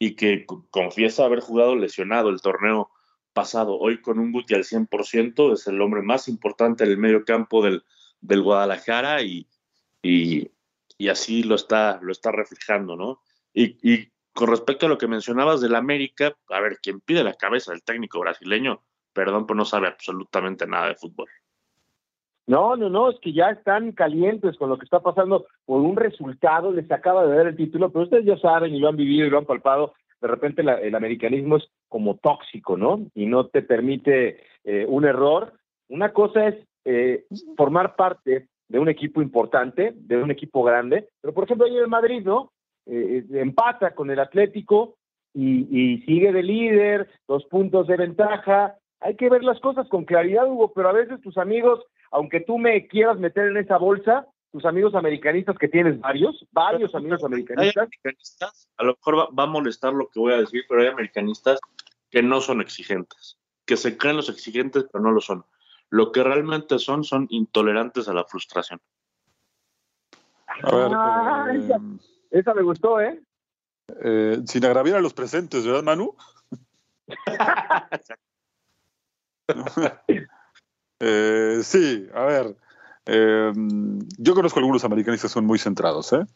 y 0.00 0.16
que 0.16 0.46
confiesa 0.72 1.26
haber 1.26 1.38
jugado 1.38 1.76
lesionado 1.76 2.30
el 2.30 2.40
torneo 2.40 2.90
pasado. 3.32 3.78
Hoy 3.78 4.00
con 4.00 4.18
un 4.18 4.32
Guti 4.32 4.54
al 4.54 4.64
100% 4.64 5.52
es 5.52 5.66
el 5.66 5.80
hombre 5.80 6.02
más 6.02 6.28
importante 6.28 6.84
en 6.84 6.90
el 6.90 6.98
medio 6.98 7.24
campo 7.24 7.62
del, 7.62 7.84
del 8.20 8.42
Guadalajara 8.42 9.22
y, 9.22 9.46
y, 10.02 10.50
así 11.08 11.42
lo 11.42 11.54
está, 11.54 11.98
lo 12.02 12.12
está 12.12 12.32
reflejando, 12.32 12.96
¿no? 12.96 13.20
Y, 13.52 13.76
y, 13.82 14.10
con 14.32 14.50
respecto 14.50 14.86
a 14.86 14.88
lo 14.88 14.98
que 14.98 15.08
mencionabas 15.08 15.60
del 15.60 15.74
América, 15.74 16.36
a 16.48 16.60
ver, 16.60 16.78
quien 16.80 17.00
pide 17.00 17.24
la 17.24 17.34
cabeza 17.34 17.72
del 17.72 17.82
técnico 17.82 18.20
brasileño, 18.20 18.82
perdón, 19.12 19.46
pues 19.46 19.56
no 19.56 19.64
sabe 19.64 19.88
absolutamente 19.88 20.64
nada 20.64 20.88
de 20.88 20.94
fútbol. 20.94 21.28
No, 22.46 22.76
no, 22.76 22.88
no, 22.88 23.10
es 23.10 23.18
que 23.20 23.32
ya 23.32 23.50
están 23.50 23.92
calientes 23.92 24.56
con 24.56 24.70
lo 24.70 24.78
que 24.78 24.84
está 24.84 25.00
pasando 25.00 25.46
por 25.66 25.80
un 25.80 25.96
resultado, 25.96 26.72
les 26.72 26.90
acaba 26.90 27.26
de 27.26 27.36
dar 27.36 27.48
el 27.48 27.56
título, 27.56 27.90
pero 27.90 28.04
ustedes 28.04 28.24
ya 28.24 28.38
saben 28.38 28.74
y 28.74 28.78
lo 28.78 28.88
han 28.88 28.96
vivido 28.96 29.26
y 29.26 29.30
lo 29.30 29.38
han 29.38 29.44
palpado, 29.44 29.92
de 30.20 30.28
repente 30.28 30.62
el 30.62 30.94
americanismo 30.94 31.56
es 31.56 31.68
como 31.88 32.16
tóxico, 32.16 32.76
¿no? 32.76 33.06
Y 33.14 33.26
no 33.26 33.46
te 33.46 33.62
permite 33.62 34.40
eh, 34.64 34.84
un 34.88 35.04
error. 35.04 35.54
Una 35.88 36.12
cosa 36.12 36.48
es 36.48 36.56
eh, 36.84 37.24
formar 37.56 37.96
parte 37.96 38.48
de 38.68 38.78
un 38.78 38.88
equipo 38.88 39.22
importante, 39.22 39.92
de 39.94 40.22
un 40.22 40.30
equipo 40.30 40.62
grande, 40.62 41.08
pero 41.20 41.32
por 41.32 41.44
ejemplo 41.44 41.66
ahí 41.66 41.76
en 41.76 41.88
Madrid, 41.88 42.22
¿no? 42.24 42.52
Eh, 42.86 43.24
empata 43.32 43.94
con 43.94 44.10
el 44.10 44.18
Atlético 44.18 44.96
y, 45.34 45.66
y, 45.70 46.02
sigue 46.02 46.32
de 46.32 46.42
líder, 46.42 47.08
dos 47.26 47.44
puntos 47.46 47.86
de 47.86 47.96
ventaja. 47.96 48.76
Hay 49.00 49.14
que 49.16 49.28
ver 49.28 49.44
las 49.44 49.60
cosas 49.60 49.88
con 49.88 50.04
claridad, 50.04 50.46
Hugo, 50.46 50.72
pero 50.74 50.88
a 50.88 50.92
veces 50.92 51.20
tus 51.20 51.36
amigos, 51.36 51.84
aunque 52.10 52.40
tú 52.40 52.58
me 52.58 52.86
quieras 52.86 53.18
meter 53.18 53.48
en 53.48 53.58
esa 53.58 53.76
bolsa, 53.76 54.26
tus 54.58 54.66
amigos 54.68 54.94
americanistas, 54.96 55.56
que 55.56 55.68
tienes 55.68 56.00
varios, 56.00 56.44
varios 56.50 56.92
amigos 56.94 57.22
americanistas. 57.22 57.88
a 58.76 58.82
lo 58.82 58.94
mejor 58.94 59.38
va, 59.38 59.42
a 59.44 59.46
molestar 59.46 59.92
lo 59.92 60.08
que 60.08 60.18
voy 60.18 60.32
a 60.32 60.38
decir, 60.38 60.64
pero 60.68 60.82
hay 60.82 60.88
americanistas 60.88 61.60
que 62.10 62.24
no 62.24 62.40
son 62.40 62.60
exigentes, 62.60 63.38
que 63.64 63.76
se 63.76 63.96
creen 63.96 64.16
los 64.16 64.28
exigentes, 64.28 64.86
pero 64.90 65.04
no 65.04 65.12
lo 65.12 65.20
son. 65.20 65.44
Lo 65.90 66.10
que 66.10 66.24
realmente 66.24 66.80
son, 66.80 67.04
son 67.04 67.28
intolerantes 67.30 68.08
a 68.08 68.12
la 68.12 68.24
frustración. 68.24 68.80
A 70.64 70.74
ver, 70.74 70.90
ah, 70.92 71.46
eh, 71.54 71.78
esa, 72.32 72.52
me 72.52 72.62
gustó, 72.62 73.00
¿eh? 73.00 73.22
¿eh? 74.02 74.40
Sin 74.44 74.64
agraviar 74.64 74.96
a 74.96 75.00
los 75.00 75.14
presentes, 75.14 75.64
¿verdad, 75.64 75.84
Manu? 75.84 76.16
eh, 80.98 81.60
sí, 81.62 82.08
a 82.12 82.24
ver. 82.24 82.56
Eh, 83.10 83.52
yo 84.18 84.34
conozco 84.34 84.58
algunos 84.58 84.84
americanistas 84.84 85.30
que 85.30 85.34
son 85.34 85.46
muy 85.46 85.58
centrados, 85.58 86.12
¿eh? 86.12 86.26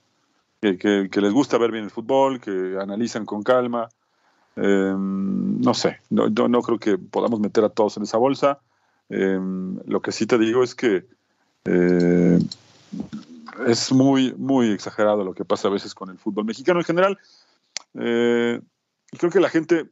que, 0.60 1.20
les 1.20 1.32
gusta 1.32 1.58
ver 1.58 1.70
bien 1.70 1.84
el 1.84 1.90
fútbol, 1.90 2.40
que 2.40 2.78
analizan 2.80 3.26
con 3.26 3.42
calma. 3.42 3.90
Eh, 4.56 4.94
no 4.96 5.74
sé, 5.74 6.00
no, 6.08 6.62
creo 6.62 6.78
que 6.78 6.96
podamos 6.96 7.40
meter 7.40 7.62
a 7.64 7.68
todos 7.68 7.98
en 7.98 8.04
esa 8.04 8.16
bolsa. 8.16 8.60
lo 9.10 10.00
que 10.00 10.12
sí 10.12 10.26
te 10.26 10.38
digo 10.38 10.62
es 10.62 10.74
que 10.74 11.04
es 13.66 13.92
muy, 13.92 14.32
muy 14.38 14.70
exagerado 14.70 15.24
lo 15.24 15.34
que 15.34 15.44
pasa 15.44 15.68
a 15.68 15.72
veces 15.72 15.94
con 15.94 16.08
el 16.08 16.18
fútbol 16.18 16.46
mexicano 16.46 16.80
en 16.80 16.86
general. 16.86 17.18
creo 17.92 19.30
que 19.30 19.40
la 19.40 19.50
gente, 19.50 19.90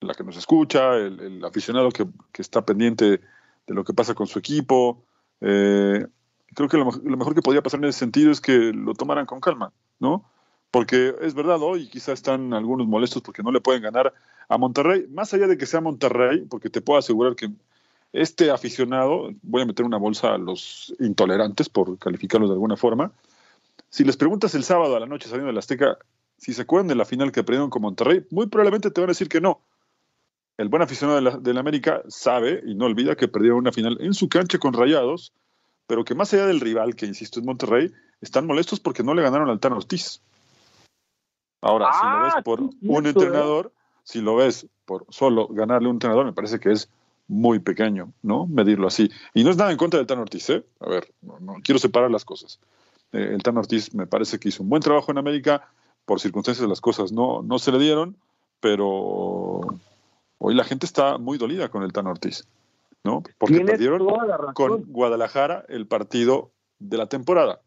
la 0.00 0.12
que 0.12 0.24
nos 0.24 0.36
escucha, 0.36 0.94
el, 0.96 1.42
aficionado 1.42 1.88
que, 1.88 2.06
está 2.34 2.66
pendiente 2.66 3.22
de 3.66 3.74
lo 3.74 3.82
que 3.82 3.94
pasa 3.94 4.14
con 4.14 4.26
su 4.26 4.38
equipo, 4.38 5.05
eh, 5.40 6.06
creo 6.54 6.68
que 6.68 6.76
lo, 6.76 6.86
mejor 7.16 7.34
que 7.34 7.42
podría 7.42 7.62
pasar 7.62 7.78
en 7.80 7.86
ese 7.86 7.98
sentido 7.98 8.30
es 8.30 8.40
que 8.40 8.72
lo 8.72 8.94
tomaran 8.94 9.26
con 9.26 9.40
calma, 9.40 9.72
¿no? 9.98 10.24
Porque 10.70 11.14
es 11.20 11.34
verdad, 11.34 11.60
hoy 11.62 11.88
quizá 11.88 12.12
están 12.12 12.52
algunos 12.52 12.86
molestos 12.86 13.22
porque 13.22 13.42
no 13.42 13.52
le 13.52 13.60
pueden 13.60 13.82
ganar 13.82 14.12
a 14.48 14.58
Monterrey, 14.58 15.06
más 15.10 15.32
allá 15.34 15.46
de 15.46 15.58
que 15.58 15.66
sea 15.66 15.80
Monterrey, 15.80 16.46
porque 16.48 16.70
te 16.70 16.80
puedo 16.80 16.98
asegurar 16.98 17.36
que 17.36 17.50
este 18.12 18.50
aficionado, 18.50 19.30
voy 19.42 19.62
a 19.62 19.66
meter 19.66 19.84
una 19.84 19.98
bolsa 19.98 20.34
a 20.34 20.38
los 20.38 20.94
intolerantes 21.00 21.68
por 21.68 21.98
calificarlos 21.98 22.50
de 22.50 22.54
alguna 22.54 22.76
forma, 22.76 23.12
si 23.90 24.04
les 24.04 24.16
preguntas 24.16 24.54
el 24.54 24.64
sábado 24.64 24.96
a 24.96 25.00
la 25.00 25.06
noche 25.06 25.28
saliendo 25.28 25.48
de 25.48 25.52
la 25.52 25.60
Azteca 25.60 25.98
si 26.38 26.52
se 26.52 26.62
acuerdan 26.62 26.88
de 26.88 26.94
la 26.94 27.04
final 27.04 27.32
que 27.32 27.44
perdieron 27.44 27.70
con 27.70 27.82
Monterrey, 27.82 28.26
muy 28.30 28.46
probablemente 28.46 28.90
te 28.90 29.00
van 29.00 29.08
a 29.08 29.12
decir 29.12 29.28
que 29.28 29.40
no, 29.40 29.60
el 30.58 30.68
buen 30.68 30.82
aficionado 30.82 31.40
de 31.40 31.54
la, 31.54 31.60
América 31.60 32.02
sabe 32.08 32.62
y 32.64 32.74
no 32.74 32.86
olvida 32.86 33.14
que 33.14 33.28
perdieron 33.28 33.58
una 33.58 33.72
final 33.72 33.98
en 34.00 34.14
su 34.14 34.28
cancha 34.28 34.58
con 34.58 34.72
Rayados, 34.72 35.32
pero 35.86 36.04
que 36.04 36.14
más 36.14 36.32
allá 36.32 36.46
del 36.46 36.60
rival, 36.60 36.96
que 36.96 37.06
insisto 37.06 37.40
es 37.40 37.46
Monterrey, 37.46 37.92
están 38.20 38.46
molestos 38.46 38.80
porque 38.80 39.02
no 39.02 39.14
le 39.14 39.22
ganaron 39.22 39.50
al 39.50 39.60
Tan 39.60 39.74
Ortiz. 39.74 40.22
Ahora, 41.60 41.92
si 41.92 42.06
lo 42.06 42.22
ves 42.22 42.34
ah, 42.36 42.42
por 42.42 42.60
un 42.60 43.06
¿eh? 43.06 43.08
entrenador, 43.08 43.72
si 44.02 44.20
lo 44.20 44.36
ves 44.36 44.66
por 44.84 45.04
solo 45.10 45.48
ganarle 45.48 45.88
un 45.88 45.96
entrenador, 45.96 46.24
me 46.24 46.32
parece 46.32 46.58
que 46.58 46.72
es 46.72 46.88
muy 47.28 47.58
pequeño, 47.58 48.12
¿no? 48.22 48.46
Medirlo 48.46 48.86
así. 48.86 49.10
Y 49.34 49.44
no 49.44 49.50
es 49.50 49.56
nada 49.56 49.72
en 49.72 49.76
contra 49.76 49.98
del 49.98 50.06
Tan 50.06 50.20
Ortiz, 50.20 50.48
¿eh? 50.50 50.64
A 50.80 50.88
ver, 50.88 51.12
no, 51.22 51.56
quiero 51.62 51.78
separar 51.78 52.10
las 52.10 52.24
cosas. 52.24 52.60
Eh, 53.12 53.30
el 53.34 53.42
Tan 53.42 53.58
Ortiz 53.58 53.94
me 53.94 54.06
parece 54.06 54.38
que 54.38 54.48
hizo 54.48 54.62
un 54.62 54.68
buen 54.68 54.82
trabajo 54.82 55.10
en 55.10 55.18
América, 55.18 55.68
por 56.04 56.20
circunstancias 56.20 56.68
las 56.68 56.80
cosas 56.80 57.10
no, 57.10 57.42
no 57.42 57.58
se 57.58 57.72
le 57.72 57.78
dieron, 57.80 58.16
pero 58.60 59.55
Hoy 60.38 60.54
la 60.54 60.64
gente 60.64 60.86
está 60.86 61.18
muy 61.18 61.38
dolida 61.38 61.68
con 61.68 61.82
el 61.82 61.92
Tan 61.92 62.06
Ortiz, 62.06 62.46
¿no? 63.04 63.22
Porque 63.38 63.60
perdieron 63.60 64.06
con 64.54 64.84
Guadalajara 64.84 65.64
el 65.68 65.86
partido 65.86 66.52
de 66.78 66.98
la 66.98 67.06
temporada. 67.06 67.60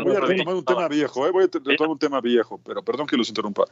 voy 0.00 0.16
a 0.16 0.20
retomar 0.20 0.54
un 0.54 0.64
tema 0.64 0.88
viejo, 0.88 1.26
¿eh? 1.26 1.30
voy 1.30 1.44
a 1.44 1.46
retomar 1.46 1.90
un 1.90 1.98
tema 1.98 2.20
viejo, 2.20 2.60
pero 2.64 2.82
perdón 2.82 3.06
que 3.06 3.16
los 3.16 3.28
interrumpa. 3.28 3.64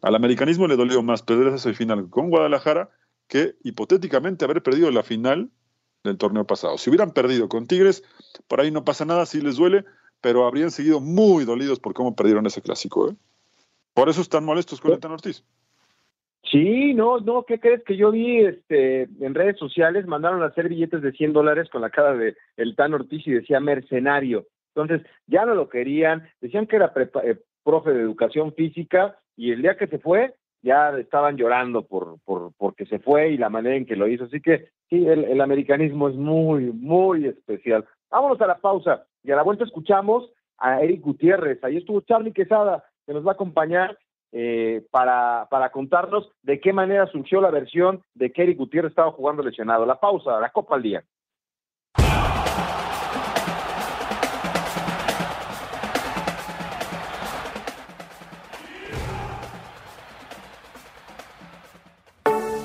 Al 0.00 0.14
americanismo 0.14 0.66
le 0.66 0.76
dolió 0.76 1.02
más 1.02 1.22
perder 1.22 1.52
esa 1.52 1.72
final 1.74 2.08
con 2.10 2.30
Guadalajara 2.30 2.90
que 3.28 3.54
hipotéticamente 3.62 4.44
haber 4.44 4.62
perdido 4.62 4.90
la 4.90 5.02
final 5.02 5.50
del 6.02 6.18
torneo 6.18 6.46
pasado. 6.46 6.78
Si 6.78 6.90
hubieran 6.90 7.12
perdido 7.12 7.48
con 7.48 7.66
Tigres, 7.66 8.02
por 8.48 8.60
ahí 8.60 8.70
no 8.70 8.84
pasa 8.84 9.04
nada, 9.04 9.26
sí 9.26 9.40
les 9.40 9.56
duele, 9.56 9.84
pero 10.20 10.46
habrían 10.46 10.70
seguido 10.70 11.00
muy 11.00 11.44
dolidos 11.44 11.78
por 11.78 11.94
cómo 11.94 12.16
perdieron 12.16 12.46
ese 12.46 12.62
clásico. 12.62 13.10
¿eh? 13.10 13.16
Por 13.94 14.08
eso 14.08 14.20
están 14.20 14.44
molestos 14.44 14.80
con 14.80 14.92
el 14.92 15.00
Tan 15.00 15.12
Ortiz. 15.12 15.44
Sí, 16.50 16.92
no, 16.92 17.18
no, 17.20 17.44
¿qué 17.44 17.60
crees 17.60 17.82
que 17.84 17.96
yo 17.96 18.10
vi 18.10 18.40
este, 18.40 19.02
en 19.02 19.34
redes 19.34 19.58
sociales? 19.58 20.06
Mandaron 20.06 20.42
a 20.42 20.46
hacer 20.46 20.68
billetes 20.68 21.00
de 21.00 21.12
100 21.12 21.32
dólares 21.32 21.68
con 21.70 21.80
la 21.80 21.90
cara 21.90 22.14
de 22.14 22.36
el 22.56 22.74
Tan 22.74 22.94
Ortiz 22.94 23.26
y 23.26 23.32
decía 23.32 23.60
mercenario. 23.60 24.46
Entonces, 24.74 25.06
ya 25.26 25.44
no 25.44 25.54
lo 25.54 25.68
querían, 25.68 26.28
decían 26.40 26.66
que 26.66 26.76
era 26.76 26.92
eh, 27.24 27.36
profe 27.62 27.90
de 27.92 28.00
educación 28.00 28.52
física 28.54 29.16
y 29.36 29.52
el 29.52 29.62
día 29.62 29.76
que 29.76 29.86
se 29.86 29.98
fue, 29.98 30.34
ya 30.62 30.90
estaban 30.98 31.36
llorando 31.36 31.86
por, 31.86 32.18
por 32.24 32.52
porque 32.56 32.86
se 32.86 32.98
fue 32.98 33.30
y 33.30 33.36
la 33.36 33.48
manera 33.48 33.76
en 33.76 33.86
que 33.86 33.96
lo 33.96 34.08
hizo. 34.08 34.24
Así 34.24 34.40
que 34.40 34.68
sí, 34.90 35.06
el, 35.06 35.24
el 35.24 35.40
americanismo 35.40 36.08
es 36.08 36.16
muy, 36.16 36.72
muy 36.72 37.26
especial. 37.26 37.84
Vámonos 38.10 38.40
a 38.40 38.46
la 38.46 38.58
pausa 38.58 39.04
y 39.22 39.30
a 39.30 39.36
la 39.36 39.42
vuelta 39.42 39.64
escuchamos 39.64 40.30
a 40.58 40.82
Eric 40.82 41.02
Gutiérrez. 41.02 41.62
Ahí 41.64 41.76
estuvo 41.76 42.00
Charlie 42.02 42.32
Quesada 42.32 42.84
que 43.06 43.12
nos 43.12 43.26
va 43.26 43.32
a 43.32 43.34
acompañar 43.34 43.98
eh, 44.32 44.86
para, 44.90 45.46
para 45.50 45.70
contarnos 45.70 46.30
de 46.42 46.60
qué 46.60 46.72
manera 46.72 47.06
surgió 47.08 47.40
la 47.40 47.50
versión 47.50 48.02
de 48.14 48.32
que 48.32 48.42
Eric 48.42 48.58
Gutiérrez 48.58 48.90
estaba 48.90 49.12
jugando 49.12 49.42
lesionado. 49.42 49.84
La 49.84 50.00
pausa, 50.00 50.40
la 50.40 50.50
Copa 50.50 50.76
al 50.76 50.82
Día. 50.82 51.04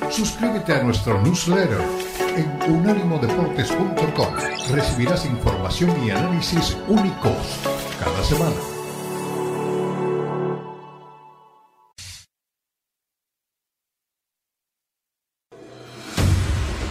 Suscríbete 0.10 0.74
a 0.74 0.84
nuestro 0.84 1.22
newsletter 1.22 1.80
en 2.38 2.74
unánimodeportes.com. 2.74 4.36
Recibirás 4.74 5.26
información 5.26 5.92
y 6.04 6.10
análisis 6.10 6.76
únicos 6.88 7.62
cada 8.00 8.24
semana. 8.24 8.77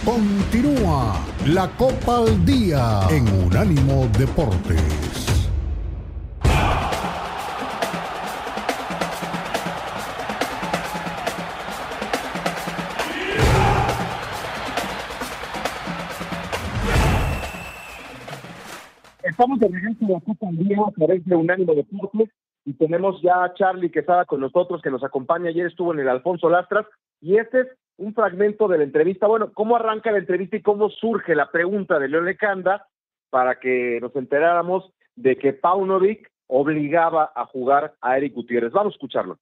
Continúa 0.07 1.17
la 1.47 1.69
Copa 1.77 2.19
al 2.19 2.47
Día 2.47 3.09
en 3.11 3.27
Unánimo 3.45 4.07
Deportes. 4.17 4.81
Estamos 19.25 19.59
de 19.59 19.67
regreso 19.67 20.05
a 20.05 20.09
la 20.13 20.21
Copa 20.21 20.47
al 20.47 20.57
Día 20.57 20.79
a 20.87 20.93
través 20.93 21.25
Unánimo 21.35 21.75
Deportes 21.75 22.29
y 22.67 22.75
tenemos 22.75 23.23
ya 23.23 23.45
a 23.45 23.55
Charlie 23.55 23.91
que 23.91 24.01
estaba 24.01 24.25
con 24.25 24.41
nosotros, 24.41 24.83
que 24.83 24.91
nos 24.91 25.05
acompaña. 25.05 25.49
Ayer 25.49 25.67
estuvo 25.67 25.95
en 25.95 26.01
el 26.01 26.09
Alfonso 26.09 26.51
Lastras 26.51 26.85
y 27.21 27.37
este 27.39 27.61
es 27.61 27.69
un 27.97 28.13
fragmento 28.13 28.67
de 28.67 28.79
la 28.79 28.85
entrevista. 28.85 29.29
Bueno, 29.29 29.53
¿cómo 29.55 29.77
arranca 29.77 30.11
la 30.11 30.19
entrevista 30.19 30.57
y 30.57 30.63
cómo 30.63 30.91
surge 30.91 31.37
la 31.37 31.51
pregunta 31.53 32.01
de 32.01 32.09
Leo 32.09 32.23
Lecanda 32.23 32.89
para 33.31 33.61
que 33.61 34.01
nos 34.03 34.15
enteráramos 34.17 34.93
de 35.15 35.37
que 35.37 35.53
Paunovic 35.53 36.29
obligaba 36.49 37.31
a 37.37 37.47
jugar 37.47 37.95
a 38.01 38.19
Eric 38.19 38.35
Gutiérrez? 38.35 38.73
Vamos 38.73 38.95
a 38.95 38.97
escucharlo. 38.97 39.39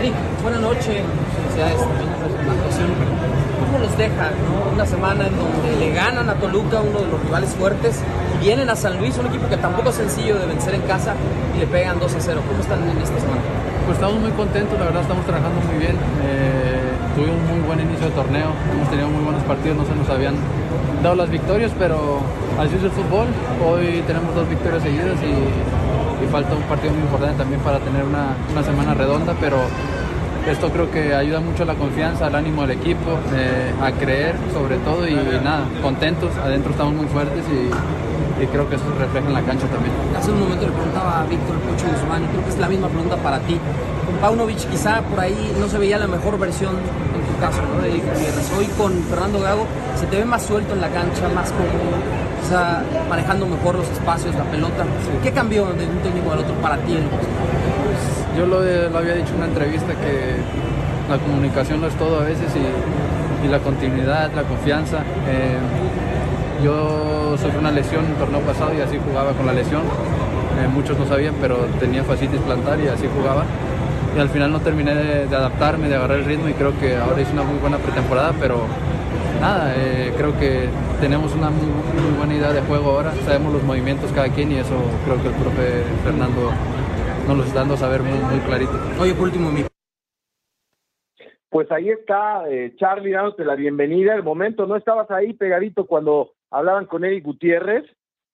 Eric, 0.00 0.14
buenas 0.42 0.60
noches. 0.62 1.04
Felicidades 1.36 1.76
por 1.76 2.46
la 2.46 2.52
actuación. 2.52 3.39
¿Cómo 3.70 3.84
los 3.84 3.96
deja 3.96 4.32
una 4.74 4.84
semana 4.84 5.28
en 5.28 5.36
donde 5.36 5.76
le 5.78 5.92
ganan 5.92 6.28
a 6.28 6.34
Toluca, 6.34 6.80
uno 6.80 6.98
de 6.98 7.06
los 7.06 7.22
rivales 7.22 7.50
fuertes, 7.50 8.02
y 8.34 8.44
vienen 8.44 8.68
a 8.68 8.74
San 8.74 8.98
Luis, 8.98 9.16
un 9.16 9.26
equipo 9.26 9.48
que 9.48 9.56
tampoco 9.56 9.90
es 9.90 9.94
sencillo 9.94 10.40
de 10.40 10.46
vencer 10.46 10.74
en 10.74 10.82
casa, 10.82 11.14
y 11.54 11.60
le 11.60 11.68
pegan 11.68 12.00
2 12.00 12.12
a 12.12 12.20
0? 12.20 12.40
¿Cómo 12.48 12.60
están 12.60 12.82
en 12.82 12.98
esta 12.98 13.14
semana? 13.20 13.40
Pues 13.86 13.96
estamos 13.96 14.20
muy 14.20 14.32
contentos, 14.32 14.76
la 14.76 14.86
verdad 14.86 15.02
estamos 15.02 15.24
trabajando 15.24 15.60
muy 15.70 15.78
bien. 15.78 15.94
Eh, 15.94 16.80
tuvimos 17.14 17.36
un 17.38 17.46
muy 17.46 17.60
buen 17.60 17.78
inicio 17.78 18.06
de 18.06 18.12
torneo, 18.12 18.50
hemos 18.74 18.90
tenido 18.90 19.08
muy 19.08 19.22
buenos 19.22 19.44
partidos, 19.44 19.76
no 19.76 19.86
se 19.86 19.94
nos 19.94 20.10
habían 20.10 20.34
dado 21.04 21.14
las 21.14 21.30
victorias, 21.30 21.70
pero 21.78 22.18
así 22.58 22.74
es 22.74 22.82
el 22.82 22.90
fútbol. 22.90 23.28
Hoy 23.64 24.02
tenemos 24.04 24.34
dos 24.34 24.48
victorias 24.48 24.82
seguidas 24.82 25.14
y, 25.22 26.26
falta 26.26 26.54
un 26.54 26.62
partido 26.62 26.92
muy 26.92 27.02
importante 27.02 27.38
también 27.38 27.60
para 27.62 27.80
tener 27.80 28.04
una, 28.04 28.36
una, 28.52 28.62
semana 28.62 28.94
redonda, 28.94 29.34
pero 29.40 29.56
esto 30.48 30.70
creo 30.70 30.90
que 30.90 31.14
ayuda 31.14 31.40
mucho 31.40 31.62
a 31.62 31.66
la 31.66 31.74
confianza, 31.74 32.26
al 32.26 32.34
ánimo 32.34 32.62
del 32.62 32.72
equipo, 32.72 33.18
eh, 33.34 33.72
a 33.82 33.92
creer 33.92 34.34
sobre 34.52 34.76
todo 34.78 35.06
y, 35.06 35.14
nada, 35.14 35.64
contentos, 35.82 36.30
adentro 36.36 36.72
estamos 36.72 36.94
muy 36.94 37.06
fuertes 37.06 37.44
y 37.50 38.46
creo 38.46 38.68
que 38.68 38.76
eso 38.76 38.84
refleja 38.98 39.26
en 39.26 39.34
la 39.34 39.42
cancha 39.42 39.66
también. 39.66 39.92
Hace 40.16 40.30
un 40.30 40.40
momento 40.40 40.66
le 40.66 40.72
preguntaba 40.72 41.20
a 41.20 41.24
Víctor 41.24 41.56
Pocho 41.56 41.86
Guzmán, 41.92 42.26
creo 42.26 42.44
que 42.44 42.50
es 42.50 42.58
la 42.58 42.68
misma 42.68 42.88
pregunta 42.88 43.16
para 43.16 43.38
ti. 43.40 43.58
Con 44.06 44.16
Paunovic 44.16 44.58
quizá 44.70 45.02
por 45.02 45.20
ahí 45.20 45.52
no 45.58 45.68
se 45.68 45.78
veía 45.78 45.98
la 45.98 46.06
mejor 46.06 46.38
versión 46.38 46.76
caso, 47.40 47.60
¿no? 47.62 47.82
De 47.82 47.90
Hoy 48.56 48.66
con 48.76 48.92
Fernando 49.04 49.40
Gago 49.40 49.66
se 49.96 50.06
te 50.06 50.18
ve 50.18 50.24
más 50.24 50.42
suelto 50.42 50.74
en 50.74 50.80
la 50.80 50.88
cancha, 50.88 51.28
más 51.34 51.50
cómodo, 51.50 51.96
quizá 52.40 52.82
manejando 53.08 53.46
mejor 53.46 53.76
los 53.76 53.88
espacios, 53.88 54.34
la 54.34 54.44
pelota. 54.44 54.84
¿Qué 55.22 55.32
cambió 55.32 55.66
de 55.66 55.86
un 55.86 55.98
técnico 56.02 56.32
al 56.32 56.40
otro 56.40 56.54
para 56.56 56.76
ti 56.78 56.92
en 56.92 57.04
pues, 57.08 58.36
Yo 58.36 58.46
lo, 58.46 58.62
lo, 58.62 58.98
había 58.98 59.14
dicho 59.14 59.30
en 59.30 59.36
una 59.36 59.46
entrevista 59.46 59.88
que 59.94 60.36
la 61.10 61.18
comunicación 61.18 61.80
no 61.80 61.86
es 61.88 61.94
todo 61.94 62.20
a 62.20 62.24
veces 62.24 62.52
y, 62.54 63.46
y 63.46 63.48
la 63.48 63.58
continuidad, 63.58 64.30
la 64.34 64.42
confianza. 64.42 64.98
Eh, 65.26 65.58
yo 66.62 67.36
sufrí 67.38 67.58
una 67.58 67.70
lesión 67.70 68.04
en 68.04 68.10
el 68.12 68.16
torneo 68.16 68.40
pasado 68.40 68.72
y 68.74 68.80
así 68.80 68.98
jugaba 69.04 69.32
con 69.32 69.46
la 69.46 69.52
lesión. 69.52 69.82
Eh, 70.60 70.68
muchos 70.68 70.98
no 70.98 71.06
sabían, 71.06 71.34
pero 71.40 71.56
tenía 71.78 72.04
fascitis 72.04 72.40
plantar 72.40 72.78
y 72.80 72.88
así 72.88 73.06
jugaba. 73.16 73.44
Y 74.16 74.18
al 74.18 74.28
final 74.28 74.50
no 74.52 74.60
terminé 74.60 74.94
de, 74.94 75.36
adaptarme, 75.36 75.88
de 75.88 75.96
agarrar 75.96 76.18
el 76.18 76.24
ritmo 76.24 76.48
y 76.48 76.54
creo 76.54 76.78
que 76.78 76.96
ahora 76.96 77.20
hice 77.20 77.32
una 77.32 77.42
muy 77.42 77.58
buena 77.58 77.78
pretemporada, 77.78 78.32
pero 78.40 78.66
nada, 79.40 79.74
eh, 79.76 80.12
creo 80.16 80.38
que 80.38 80.68
tenemos 81.00 81.34
una 81.34 81.50
muy, 81.50 81.66
buena 82.18 82.34
idea 82.34 82.52
de 82.52 82.60
juego 82.62 82.90
ahora, 82.90 83.12
sabemos 83.24 83.52
los 83.52 83.62
movimientos 83.62 84.10
cada 84.12 84.28
quien 84.28 84.52
y 84.52 84.56
eso 84.56 84.76
creo 85.04 85.22
que 85.22 85.28
el 85.28 85.34
profe 85.34 85.84
Fernando 86.04 86.50
nos 87.28 87.36
lo 87.36 87.44
está 87.44 87.60
dando 87.60 87.74
a 87.74 87.78
saber 87.78 88.02
muy, 88.02 88.18
muy 88.18 88.40
clarito. 88.40 88.72
Oye, 89.00 89.14
por 89.14 89.24
último, 89.24 89.50
mi 89.50 89.64
pues 91.50 91.70
ahí 91.72 91.90
está 91.90 92.48
eh, 92.48 92.74
Charlie 92.76 93.10
dándote 93.10 93.44
la 93.44 93.56
bienvenida. 93.56 94.14
El 94.14 94.22
momento, 94.22 94.66
no 94.66 94.76
estabas 94.76 95.10
ahí 95.10 95.32
pegadito 95.32 95.84
cuando 95.84 96.30
hablaban 96.48 96.86
con 96.86 97.04
Eric 97.04 97.24
Gutiérrez 97.24 97.84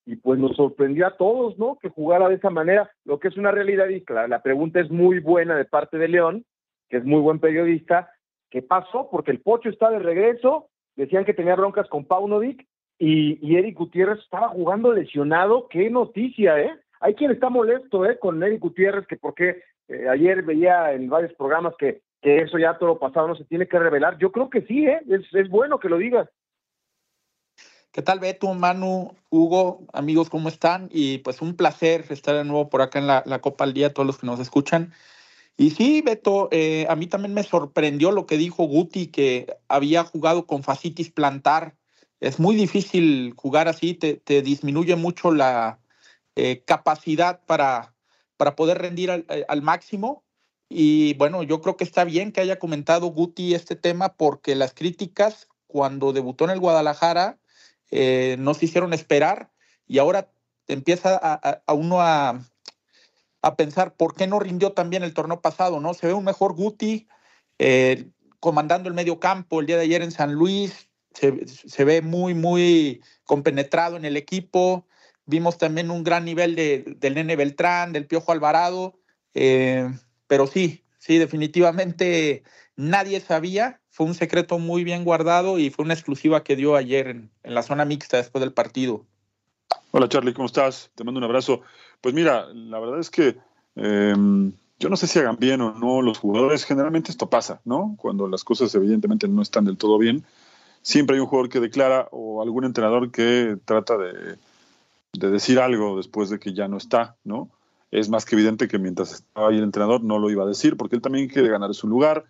y 0.06 0.16
pues 0.16 0.38
nos 0.38 0.56
sorprendió 0.56 1.06
a 1.06 1.16
todos, 1.16 1.58
¿no? 1.58 1.78
Que 1.80 1.88
jugara 1.88 2.28
de 2.28 2.36
esa 2.36 2.48
manera, 2.48 2.90
lo 3.04 3.18
que 3.18 3.28
es 3.28 3.36
una 3.36 3.50
realidad 3.50 3.88
y 3.88 4.04
la, 4.28 4.42
pregunta 4.42 4.80
es 4.80 4.90
muy 4.90 5.18
buena 5.18 5.56
de 5.56 5.64
parte 5.64 5.98
de 5.98 6.08
León, 6.08 6.44
que 6.88 6.98
es 6.98 7.04
muy 7.04 7.20
buen 7.20 7.40
periodista. 7.40 8.10
¿Qué 8.48 8.62
pasó? 8.62 9.08
Porque 9.10 9.32
el 9.32 9.40
Pocho 9.40 9.68
está 9.68 9.90
de 9.90 9.98
regreso, 9.98 10.68
decían 10.94 11.24
que 11.24 11.34
tenía 11.34 11.56
broncas 11.56 11.88
con 11.88 12.04
Paunovic 12.04 12.66
y, 12.98 13.38
y 13.46 13.56
Eric 13.56 13.76
Gutiérrez 13.76 14.20
estaba 14.20 14.48
jugando 14.48 14.92
lesionado. 14.92 15.66
Qué 15.68 15.90
noticia, 15.90 16.60
¿eh? 16.60 16.72
Hay 17.00 17.14
quien 17.14 17.32
está 17.32 17.50
molesto, 17.50 18.06
¿eh? 18.06 18.18
Con 18.18 18.42
Eric 18.42 18.60
Gutiérrez, 18.60 19.06
que 19.08 19.16
porque 19.16 19.62
eh, 19.88 20.08
ayer 20.08 20.42
veía 20.42 20.92
en 20.92 21.08
varios 21.08 21.34
programas 21.34 21.74
que 21.76 22.00
que 22.22 22.38
eso 22.38 22.58
ya 22.58 22.78
todo 22.78 22.98
pasado 22.98 23.28
no 23.28 23.36
se 23.36 23.44
tiene 23.44 23.68
que 23.68 23.78
revelar. 23.78 24.18
Yo 24.18 24.32
creo 24.32 24.50
que 24.50 24.62
sí, 24.62 24.86
¿eh? 24.86 25.00
es, 25.08 25.48
bueno 25.48 25.78
que 25.78 25.88
lo 25.88 25.96
digas. 25.96 26.28
¿Qué 27.96 28.02
tal, 28.02 28.20
Beto, 28.20 28.52
Manu, 28.52 29.16
Hugo, 29.30 29.86
amigos, 29.94 30.28
cómo 30.28 30.50
están? 30.50 30.90
Y 30.92 31.16
pues 31.16 31.40
un 31.40 31.56
placer 31.56 32.04
estar 32.10 32.36
de 32.36 32.44
nuevo 32.44 32.68
por 32.68 32.82
acá 32.82 32.98
en 32.98 33.06
la, 33.06 33.40
Copa 33.40 33.64
al 33.64 33.72
Día, 33.72 33.94
todos 33.94 34.06
los 34.06 34.18
que 34.18 34.26
nos 34.26 34.38
escuchan. 34.38 34.92
Y 35.56 35.70
sí, 35.70 36.02
Beto, 36.02 36.50
eh, 36.52 36.84
a 36.90 36.94
mí 36.94 37.06
también 37.06 37.32
me 37.32 37.42
sorprendió 37.42 38.12
lo 38.12 38.26
que 38.26 38.36
dijo 38.36 38.64
Guti, 38.64 39.06
que 39.06 39.56
había 39.66 40.04
jugado 40.04 40.46
con 40.46 40.62
facitis 40.62 41.10
plantar. 41.10 41.74
Es 42.20 42.38
muy 42.38 42.54
difícil 42.54 43.32
jugar 43.34 43.66
así, 43.66 43.94
te, 43.94 44.42
disminuye 44.42 44.94
mucho 44.94 45.32
la 45.32 45.78
eh, 46.34 46.64
capacidad 46.66 47.46
para, 47.46 47.94
para 48.36 48.56
poder 48.56 48.76
rendir 48.76 49.10
al, 49.10 49.24
al 49.48 49.62
máximo. 49.62 50.22
Y 50.68 51.14
bueno, 51.14 51.44
yo 51.44 51.62
creo 51.62 51.78
que 51.78 51.84
está 51.84 52.04
bien 52.04 52.30
que 52.30 52.42
haya 52.42 52.58
comentado 52.58 53.06
Guti 53.06 53.54
este 53.54 53.74
tema 53.74 54.12
porque 54.12 54.54
las 54.54 54.74
críticas 54.74 55.48
cuando 55.66 56.12
debutó 56.12 56.44
en 56.44 56.50
el 56.50 56.60
Guadalajara 56.60 57.38
eh, 57.90 58.36
no 58.38 58.54
se 58.54 58.66
hicieron 58.66 58.92
esperar 58.92 59.50
y 59.86 59.98
ahora 59.98 60.30
empieza 60.66 61.16
a, 61.16 61.72
uno 61.72 62.00
a, 62.00 62.44
pensar 63.56 63.94
por 63.94 64.16
qué 64.16 64.26
no 64.26 64.40
rindió 64.40 64.72
también 64.72 65.04
el 65.04 65.14
torneo 65.14 65.40
pasado, 65.40 65.78
¿no? 65.78 65.94
Se 65.94 66.08
ve 66.08 66.14
un 66.14 66.24
mejor 66.24 66.54
Guti 66.54 67.06
eh, 67.60 68.10
comandando 68.40 68.88
el 68.88 68.94
medio 68.94 69.20
campo 69.20 69.60
el 69.60 69.66
día 69.66 69.76
de 69.76 69.84
ayer 69.84 70.02
en 70.02 70.10
San 70.10 70.32
Luis, 70.32 70.88
se, 71.16 71.84
ve 71.84 72.02
muy, 72.02 72.34
muy 72.34 73.02
compenetrado 73.24 73.96
en 73.96 74.04
el 74.04 74.16
equipo. 74.16 74.86
Vimos 75.24 75.58
también 75.58 75.90
un 75.90 76.04
gran 76.04 76.24
nivel 76.24 76.54
de, 76.54 76.84
del 76.98 77.14
Nene 77.14 77.36
Beltrán, 77.36 77.92
del 77.92 78.06
Piojo 78.06 78.32
Alvarado. 78.32 78.98
Eh, 79.34 79.88
pero 80.26 80.46
sí, 80.46 80.84
sí, 80.98 81.18
definitivamente 81.18 82.42
nadie 82.76 83.20
sabía, 83.20 83.80
fue 83.96 84.04
un 84.04 84.12
secreto 84.12 84.58
muy 84.58 84.84
bien 84.84 85.04
guardado 85.04 85.58
y 85.58 85.70
fue 85.70 85.82
una 85.82 85.94
exclusiva 85.94 86.44
que 86.44 86.54
dio 86.54 86.76
ayer 86.76 87.08
en, 87.08 87.30
la 87.42 87.62
zona 87.62 87.86
mixta 87.86 88.18
después 88.18 88.40
del 88.40 88.52
partido. 88.52 89.06
Hola 89.90 90.06
Charlie, 90.06 90.34
¿cómo 90.34 90.44
estás? 90.44 90.90
Te 90.94 91.02
mando 91.02 91.16
un 91.16 91.24
abrazo. 91.24 91.62
Pues 92.02 92.14
mira, 92.14 92.44
la 92.52 92.78
verdad 92.78 93.00
es 93.00 93.08
que 93.08 93.38
em, 93.74 94.52
yo 94.78 94.90
no 94.90 94.98
sé 94.98 95.06
si 95.06 95.18
hagan 95.18 95.38
bien 95.38 95.62
o 95.62 95.72
no 95.72 96.02
los 96.02 96.18
jugadores, 96.18 96.66
generalmente 96.66 97.10
esto 97.10 97.30
pasa, 97.30 97.62
¿no? 97.64 97.96
Cuando 97.96 98.28
las 98.28 98.44
cosas 98.44 98.74
evidentemente 98.74 99.28
no 99.28 99.40
están 99.40 99.64
del 99.64 99.78
todo 99.78 99.96
bien, 99.96 100.24
siempre 100.82 101.16
hay 101.16 101.20
un 101.20 101.28
jugador 101.28 101.48
que 101.48 101.60
declara 101.60 102.06
o 102.10 102.42
algún 102.42 102.66
entrenador 102.66 103.10
que 103.10 103.56
trata 103.64 103.96
de, 103.96 104.36
de 105.14 105.30
decir 105.30 105.58
algo 105.58 105.96
después 105.96 106.28
de 106.28 106.38
que 106.38 106.52
ya 106.52 106.68
no 106.68 106.76
está, 106.76 107.16
¿no? 107.24 107.48
es 107.90 108.10
más 108.10 108.26
que 108.26 108.34
evidente 108.34 108.68
que 108.68 108.78
mientras 108.78 109.12
estaba 109.12 109.48
ahí 109.48 109.56
el 109.56 109.62
entrenador 109.62 110.02
no 110.02 110.18
lo 110.18 110.28
iba 110.28 110.42
a 110.42 110.46
decir, 110.46 110.76
porque 110.76 110.96
él 110.96 111.02
también 111.02 111.28
quiere 111.28 111.48
ganar 111.48 111.72
su 111.72 111.88
lugar. 111.88 112.26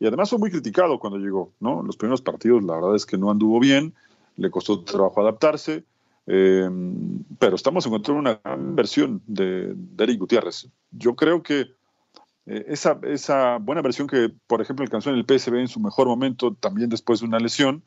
Y 0.00 0.06
además 0.06 0.30
fue 0.30 0.38
muy 0.38 0.50
criticado 0.50 0.98
cuando 0.98 1.18
llegó, 1.18 1.52
¿no? 1.60 1.82
Los 1.82 1.98
primeros 1.98 2.22
partidos, 2.22 2.64
la 2.64 2.74
verdad 2.74 2.96
es 2.96 3.04
que 3.04 3.18
no 3.18 3.30
anduvo 3.30 3.60
bien, 3.60 3.94
le 4.36 4.50
costó 4.50 4.82
trabajo 4.82 5.20
adaptarse, 5.20 5.84
eh, 6.26 6.68
pero 7.38 7.54
estamos 7.54 7.84
encontrando 7.84 8.20
una 8.20 8.40
gran 8.42 8.74
versión 8.74 9.22
de, 9.26 9.76
Eric 9.98 10.18
Gutiérrez. 10.18 10.68
Yo 10.90 11.14
creo 11.14 11.42
que 11.42 11.72
eh, 12.46 12.64
esa, 12.68 12.98
esa 13.02 13.58
buena 13.58 13.82
versión 13.82 14.08
que, 14.08 14.32
por 14.46 14.62
ejemplo, 14.62 14.84
alcanzó 14.84 15.10
en 15.10 15.16
el 15.16 15.26
PSV 15.26 15.56
en 15.56 15.68
su 15.68 15.80
mejor 15.80 16.06
momento, 16.06 16.54
también 16.54 16.88
después 16.88 17.20
de 17.20 17.26
una 17.26 17.38
lesión, 17.38 17.82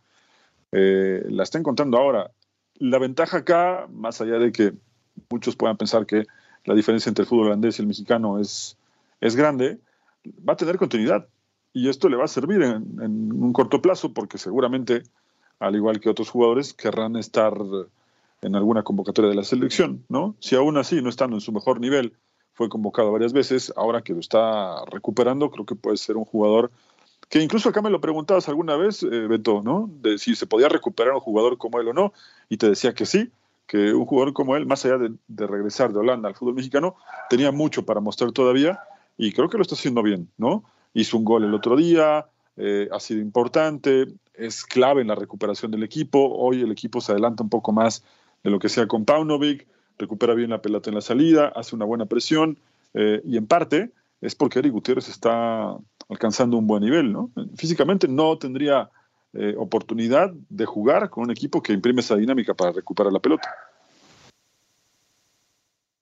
eh, 0.71 1.23
la 1.29 1.41
está 1.41 1.57
encontrando 1.57 1.97
ahora. 1.97 2.29
La 2.75 2.99
ventaja 2.99 3.37
acá, 3.37 3.87
más 3.91 4.21
allá 4.21 4.37
de 4.37 4.51
que 4.51 4.73
muchos 5.31 5.55
puedan 5.55 5.77
pensar 5.77 6.05
que 6.05 6.25
la 6.65 6.75
diferencia 6.75 7.09
entre 7.09 7.23
el 7.23 7.27
fútbol 7.27 7.47
holandés 7.47 7.79
y 7.79 7.81
el 7.81 7.87
mexicano 7.87 8.39
es, 8.39 8.77
es 9.19 9.35
grande, 9.35 9.79
va 10.47 10.53
a 10.53 10.57
tener 10.57 10.77
continuidad. 10.77 11.27
Y 11.73 11.89
esto 11.89 12.07
le 12.07 12.17
va 12.17 12.25
a 12.25 12.27
servir 12.27 12.61
en, 12.61 13.01
un 13.01 13.51
corto 13.51 13.81
plazo 13.81 14.13
porque 14.13 14.37
seguramente, 14.37 15.03
al 15.59 15.75
igual 15.75 15.99
que 15.99 16.09
otros 16.09 16.29
jugadores, 16.29 16.73
querrán 16.73 17.15
estar 17.15 17.53
en 18.41 18.55
alguna 18.55 18.83
convocatoria 18.83 19.29
de 19.29 19.35
la 19.35 19.43
selección, 19.43 20.05
¿no? 20.07 20.35
Si 20.39 20.55
aún 20.55 20.77
así, 20.77 21.01
no 21.01 21.09
estando 21.09 21.35
en 21.35 21.41
su 21.41 21.51
mejor 21.51 21.79
nivel, 21.79 22.13
fue 22.53 22.69
convocado 22.69 23.11
varias 23.11 23.33
veces, 23.33 23.73
ahora 23.75 24.03
que 24.03 24.13
lo 24.13 24.19
está 24.19 24.85
recuperando, 24.85 25.49
creo 25.49 25.65
que 25.65 25.75
puede 25.75 25.97
ser 25.97 26.17
un 26.17 26.25
jugador 26.25 26.71
que 27.29 27.41
incluso 27.41 27.69
acá 27.69 27.81
me 27.81 27.89
lo 27.89 27.99
preguntabas 27.99 28.47
alguna 28.47 28.75
vez, 28.75 29.01
eh, 29.01 29.07
Beto, 29.27 29.63
¿no? 29.63 29.89
De 30.01 30.19
si 30.19 30.35
se 30.35 30.45
podía 30.45 30.69
recuperar 30.69 31.13
un 31.13 31.19
jugador 31.19 31.57
como 31.57 31.79
él 31.79 31.87
o 31.87 31.93
no, 31.93 32.13
y 32.47 32.57
te 32.57 32.69
decía 32.69 32.93
que 32.93 33.07
sí, 33.07 33.31
que 33.65 33.91
un 33.91 34.05
jugador 34.05 34.33
como 34.33 34.55
él, 34.55 34.67
más 34.67 34.85
allá 34.85 34.99
de, 34.99 35.47
regresar 35.47 35.93
de 35.93 35.99
Holanda 35.99 36.29
al 36.29 36.35
fútbol 36.35 36.53
mexicano, 36.53 36.95
tenía 37.29 37.51
mucho 37.51 37.85
para 37.85 38.01
mostrar 38.01 38.31
todavía 38.33 38.81
y 39.17 39.31
creo 39.31 39.49
que 39.49 39.57
lo 39.57 39.63
está 39.63 39.73
haciendo 39.75 40.03
bien, 40.03 40.29
¿no? 40.37 40.63
Hizo 40.93 41.17
un 41.17 41.25
gol 41.25 41.43
el 41.43 41.53
otro 41.53 41.75
día, 41.75 42.27
eh, 42.57 42.87
ha 42.91 42.99
sido 42.99 43.21
importante, 43.21 44.07
es 44.33 44.63
clave 44.63 45.01
en 45.01 45.07
la 45.07 45.15
recuperación 45.15 45.71
del 45.71 45.83
equipo. 45.83 46.35
Hoy 46.35 46.61
el 46.61 46.71
equipo 46.71 47.01
se 47.01 47.11
adelanta 47.11 47.43
un 47.43 47.49
poco 47.49 47.71
más 47.71 48.03
de 48.43 48.49
lo 48.49 48.59
que 48.59 48.69
sea 48.69 48.87
con 48.87 49.05
Paunovic, 49.05 49.67
recupera 49.97 50.33
bien 50.33 50.49
la 50.49 50.61
pelota 50.61 50.89
en 50.89 50.95
la 50.95 51.01
salida, 51.01 51.51
hace 51.55 51.75
una 51.75 51.85
buena 51.85 52.05
presión 52.05 52.59
eh, 52.93 53.21
y 53.25 53.37
en 53.37 53.47
parte 53.47 53.91
es 54.21 54.35
porque 54.35 54.59
Eric 54.59 54.73
Gutiérrez 54.73 55.09
está 55.09 55.75
alcanzando 56.09 56.57
un 56.57 56.67
buen 56.67 56.83
nivel, 56.83 57.11
¿no? 57.11 57.31
Físicamente 57.55 58.07
no 58.07 58.37
tendría 58.37 58.89
eh, 59.33 59.55
oportunidad 59.57 60.31
de 60.49 60.65
jugar 60.65 61.09
con 61.09 61.23
un 61.23 61.31
equipo 61.31 61.61
que 61.61 61.73
imprime 61.73 62.01
esa 62.01 62.15
dinámica 62.15 62.53
para 62.53 62.71
recuperar 62.71 63.11
la 63.11 63.19
pelota. 63.19 63.49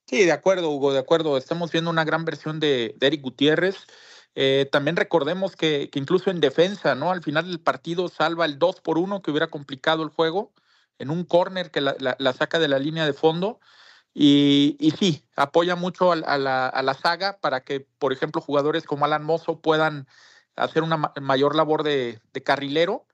Sí, 0.06 0.26
de 0.26 0.34
acuerdo, 0.34 0.70
Hugo, 0.70 0.92
de 0.92 1.00
acuerdo. 1.00 1.38
Estamos 1.38 1.72
viendo 1.72 1.90
una 1.90 2.04
gran 2.04 2.26
versión 2.26 2.60
de, 2.60 2.96
Eric 3.00 3.22
Gutiérrez. 3.22 3.88
Eh, 4.36 4.68
también 4.72 4.96
recordemos 4.96 5.56
que, 5.56 5.90
incluso 5.94 6.32
en 6.32 6.40
defensa, 6.40 6.96
¿no? 6.96 7.12
Al 7.12 7.22
final 7.24 7.48
del 7.48 7.60
partido 7.60 8.08
salva 8.08 8.46
el 8.46 8.60
2 8.60 8.82
por 8.82 8.98
1 8.98 9.22
que 9.22 9.32
hubiera 9.32 9.48
complicado 9.48 10.04
el 10.04 10.10
juego 10.10 10.54
en 11.00 11.10
un 11.10 11.26
córner 11.26 11.72
que 11.72 11.82
la, 11.82 12.34
saca 12.34 12.60
de 12.60 12.68
la 12.68 12.80
línea 12.80 13.06
de 13.06 13.14
fondo. 13.14 13.60
Y, 14.14 14.94
sí, 15.00 15.24
apoya 15.36 15.76
mucho 15.76 16.12
a, 16.12 16.16
la, 16.38 16.98
saga 17.02 17.38
para 17.40 17.62
que, 17.64 17.82
por 18.00 18.14
ejemplo, 18.14 18.42
jugadores 18.42 18.84
como 18.84 19.06
Alan 19.06 19.24
Mozo 19.24 19.62
puedan 19.62 20.08
hacer 20.56 20.84
una 20.84 21.14
mayor 21.22 21.56
labor 21.56 21.84
de 21.84 22.20
carrilero 22.44 23.06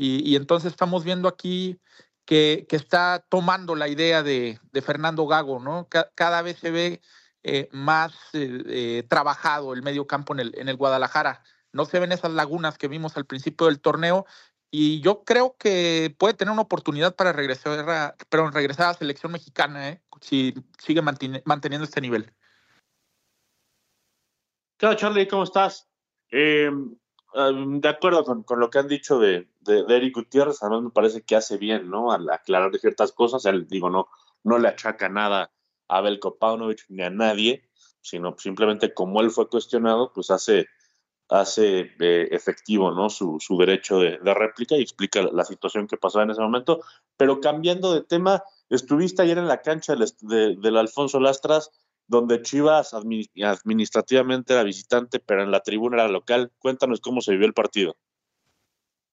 y, 0.00 0.36
entonces 0.36 0.70
estamos 0.70 1.02
viendo 1.02 1.26
aquí 1.26 1.80
que, 2.24 2.68
está 2.70 3.24
tomando 3.28 3.74
la 3.74 3.88
idea 3.88 4.22
de, 4.22 4.60
Fernando 4.80 5.26
Gago, 5.26 5.58
¿no? 5.58 5.88
cada 6.14 6.40
vez 6.42 6.58
se 6.58 6.70
ve 6.70 7.00
eh, 7.44 7.68
más 7.70 8.12
eh, 8.32 8.62
eh, 8.66 9.06
trabajado 9.08 9.72
el 9.72 9.82
medio 9.82 10.06
campo 10.06 10.34
en 10.34 10.40
el, 10.40 10.54
en 10.58 10.68
el 10.68 10.76
Guadalajara. 10.76 11.42
No 11.72 11.84
se 11.84 12.00
ven 12.00 12.12
esas 12.12 12.32
lagunas 12.32 12.78
que 12.78 12.88
vimos 12.88 13.16
al 13.16 13.26
principio 13.26 13.66
del 13.66 13.80
torneo 13.80 14.26
y 14.70 15.00
yo 15.00 15.22
creo 15.24 15.56
que 15.58 16.14
puede 16.18 16.34
tener 16.34 16.52
una 16.52 16.62
oportunidad 16.62 17.14
para 17.14 17.32
regresar 17.32 17.88
a, 17.88 18.16
regresar 18.52 18.86
a 18.86 18.92
la 18.92 18.98
selección 18.98 19.32
mexicana, 19.32 20.00
si 20.20 20.54
sigue 20.78 21.00
manteniendo 21.00 21.84
este 21.84 22.00
nivel. 22.00 22.32
¿Qué 24.76 24.94
Charlie? 24.96 25.28
¿Cómo 25.28 25.44
estás? 25.44 25.88
de 26.30 27.88
acuerdo 27.88 28.24
con, 28.24 28.60
lo 28.60 28.68
que 28.68 28.78
han 28.78 28.88
dicho 28.88 29.18
de, 29.18 29.48
de, 29.60 29.84
Eric 29.88 30.16
Gutiérrez, 30.16 30.62
además 30.62 30.82
me 30.82 30.90
parece 30.90 31.22
que 31.22 31.36
hace 31.36 31.56
bien, 31.56 31.88
¿no? 31.88 32.12
Al 32.12 32.28
aclarar 32.28 32.76
ciertas 32.78 33.12
cosas, 33.12 33.44
él, 33.46 33.66
digo, 33.68 33.88
no, 33.88 34.08
no 34.44 34.58
le 34.58 34.68
achaca 34.68 35.08
nada 35.08 35.50
a 35.88 36.00
Belko 36.00 36.36
Paunovic 36.36 36.84
ni 36.88 37.02
a 37.02 37.10
nadie, 37.10 37.68
sino 38.00 38.36
simplemente 38.38 38.94
como 38.94 39.20
él 39.20 39.30
fue 39.30 39.48
cuestionado, 39.48 40.12
pues 40.12 40.30
hace, 40.30 40.66
hace 41.28 41.92
eh, 41.98 42.28
efectivo, 42.30 42.90
¿no? 42.92 43.10
Su, 43.10 43.38
su 43.40 43.56
derecho 43.58 43.98
de, 43.98 44.18
réplica 44.22 44.76
y 44.76 44.82
explica 44.82 45.22
la, 45.22 45.44
situación 45.44 45.86
que 45.86 45.96
pasó 45.96 46.22
en 46.22 46.30
ese 46.30 46.40
momento. 46.40 46.80
Pero 47.16 47.40
cambiando 47.40 47.92
de 47.94 48.02
tema, 48.02 48.42
estuviste 48.68 49.22
ayer 49.22 49.38
en 49.38 49.48
la 49.48 49.62
cancha 49.62 49.94
del, 49.94 50.60
del 50.60 50.76
Alfonso 50.76 51.20
Lastras 51.20 51.70
donde 52.08 52.42
Chivas 52.42 52.94
administrativamente 52.94 54.54
era 54.54 54.62
visitante, 54.64 55.20
pero 55.20 55.42
en 55.42 55.50
la 55.50 55.60
tribuna 55.60 55.98
era 55.98 56.08
local. 56.08 56.50
Cuéntanos 56.58 57.00
cómo 57.00 57.20
se 57.20 57.32
vivió 57.32 57.46
el 57.46 57.52
partido. 57.52 57.96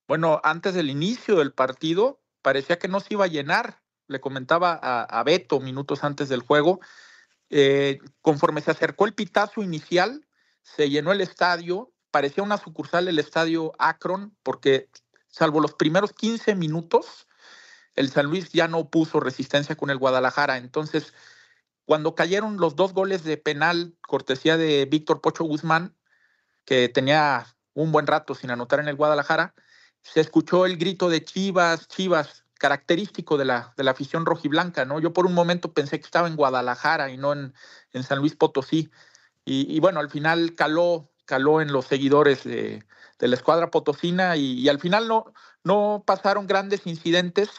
Bueno, 0.07 0.39
antes 0.43 0.73
del 0.73 0.89
inicio 0.89 1.35
del 1.35 1.51
partido 1.51 2.21
parecía 2.41 2.79
que 2.79 2.87
no 2.87 3.01
se 3.01 3.13
iba 3.13 3.25
a 3.25 3.29
llenar. 3.29 3.81
Le 4.07 4.19
comentaba 4.19 4.73
a, 4.73 5.23
Beto 5.23 5.59
minutos 5.59 6.03
antes 6.03 6.29
del 6.29 6.41
juego. 6.41 6.79
Eh, 7.49 7.99
conforme 8.21 8.61
se 8.61 8.71
acercó 8.71 9.05
el 9.05 9.13
pitazo 9.13 9.63
inicial, 9.63 10.25
se 10.61 10.89
llenó 10.89 11.11
el 11.11 11.21
estadio. 11.21 11.91
Parecía 12.11 12.43
una 12.43 12.57
sucursal 12.57 13.05
del 13.05 13.19
estadio 13.19 13.73
Akron, 13.79 14.35
porque 14.43 14.89
salvo 15.27 15.59
los 15.59 15.73
primeros 15.73 16.13
15 16.13 16.55
minutos, 16.55 17.27
el 17.95 18.09
San 18.09 18.27
Luis 18.27 18.51
ya 18.51 18.67
no 18.67 18.89
puso 18.89 19.19
resistencia 19.19 19.75
con 19.75 19.89
el 19.89 19.97
Guadalajara. 19.97 20.57
Entonces, 20.57 21.13
cuando 21.85 22.15
cayeron 22.15 22.57
los 22.57 22.75
dos 22.75 22.93
goles 22.93 23.23
de 23.23 23.37
penal, 23.37 23.95
cortesía 24.01 24.57
de 24.57 24.85
Víctor 24.85 25.21
Pocho 25.21 25.43
Guzmán, 25.43 25.95
que 26.65 26.89
tenía 26.89 27.45
un 27.73 27.91
buen 27.91 28.07
rato 28.07 28.33
sin 28.33 28.49
anotar 28.49 28.79
en 28.79 28.87
el 28.87 28.95
Guadalajara, 28.95 29.53
se 30.01 30.21
escuchó 30.21 30.65
el 30.65 30.77
grito 30.77 31.09
de 31.09 31.23
Chivas, 31.23 31.87
Chivas, 31.87 32.44
característico 32.57 33.37
de 33.37 33.45
la, 33.45 33.73
de 33.77 33.83
la 33.83 33.91
afición 33.91 34.25
rojiblanca, 34.25 34.85
¿no? 34.85 34.99
Yo 34.99 35.13
por 35.13 35.25
un 35.25 35.33
momento 35.33 35.73
pensé 35.73 35.99
que 35.99 36.05
estaba 36.05 36.27
en 36.27 36.35
Guadalajara 36.35 37.11
y 37.11 37.17
no 37.17 37.33
en, 37.33 37.53
en 37.91 38.03
San 38.03 38.19
Luis 38.19 38.35
Potosí. 38.35 38.89
Y, 39.47 39.79
bueno, 39.79 39.99
al 39.99 40.09
final 40.09 40.55
caló, 40.55 41.11
caló 41.25 41.61
en 41.61 41.71
los 41.71 41.85
seguidores 41.85 42.43
de, 42.43 42.83
la 43.19 43.35
escuadra 43.35 43.69
potosina 43.69 44.35
y, 44.37 44.67
al 44.69 44.79
final 44.79 45.07
no, 45.07 45.31
no 45.63 46.03
pasaron 46.05 46.47
grandes 46.47 46.87
incidentes, 46.87 47.49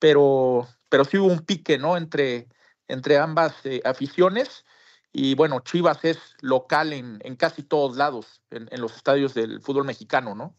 pero, 0.00 0.66
pero 0.88 1.04
sí 1.04 1.16
hubo 1.16 1.28
un 1.28 1.38
pique, 1.40 1.78
¿no? 1.78 1.96
Entre, 1.96 2.48
entre 2.88 3.18
ambas 3.18 3.54
eh, 3.64 3.80
aficiones. 3.84 4.64
Y 5.12 5.36
bueno, 5.36 5.60
Chivas 5.60 6.04
es 6.04 6.18
local 6.40 6.92
en, 6.92 7.20
en 7.22 7.36
casi 7.36 7.62
todos 7.62 7.96
lados, 7.96 8.42
en, 8.50 8.68
en, 8.72 8.80
los 8.80 8.96
estadios 8.96 9.32
del 9.34 9.60
fútbol 9.60 9.84
mexicano, 9.84 10.34
¿no? 10.34 10.56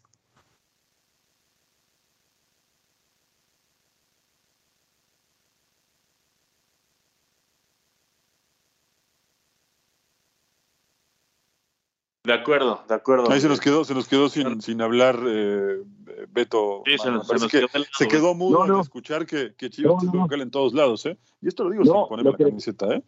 De 12.29 12.35
acuerdo, 12.35 12.83
de 12.87 12.93
acuerdo. 12.93 13.31
Ahí 13.31 13.41
se 13.41 13.49
nos 13.49 13.59
quedó, 13.59 13.83
se 13.83 13.95
nos 13.95 14.07
quedó 14.07 14.29
sin, 14.29 14.61
sin 14.61 14.83
hablar 14.83 15.17
eh, 15.27 15.81
Beto. 16.29 16.83
Sí, 16.85 16.95
se, 16.99 17.09
nos, 17.09 17.27
quedó, 17.47 17.67
se 17.91 18.07
quedó 18.07 18.35
mudo 18.35 18.61
al 18.61 18.81
escuchar 18.81 19.25
que, 19.25 19.55
que 19.57 19.71
Chivas 19.71 20.03
es 20.03 20.13
local 20.13 20.41
en 20.41 20.51
todos 20.51 20.75
lados, 20.75 21.07
¿eh? 21.07 21.17
Y 21.41 21.47
esto 21.47 21.63
lo 21.63 21.71
digo 21.71 21.85
sin 21.85 21.93
ponerme 22.07 22.29
la 22.29 22.37
camiseta, 22.37 22.93
¿eh? 22.93 23.03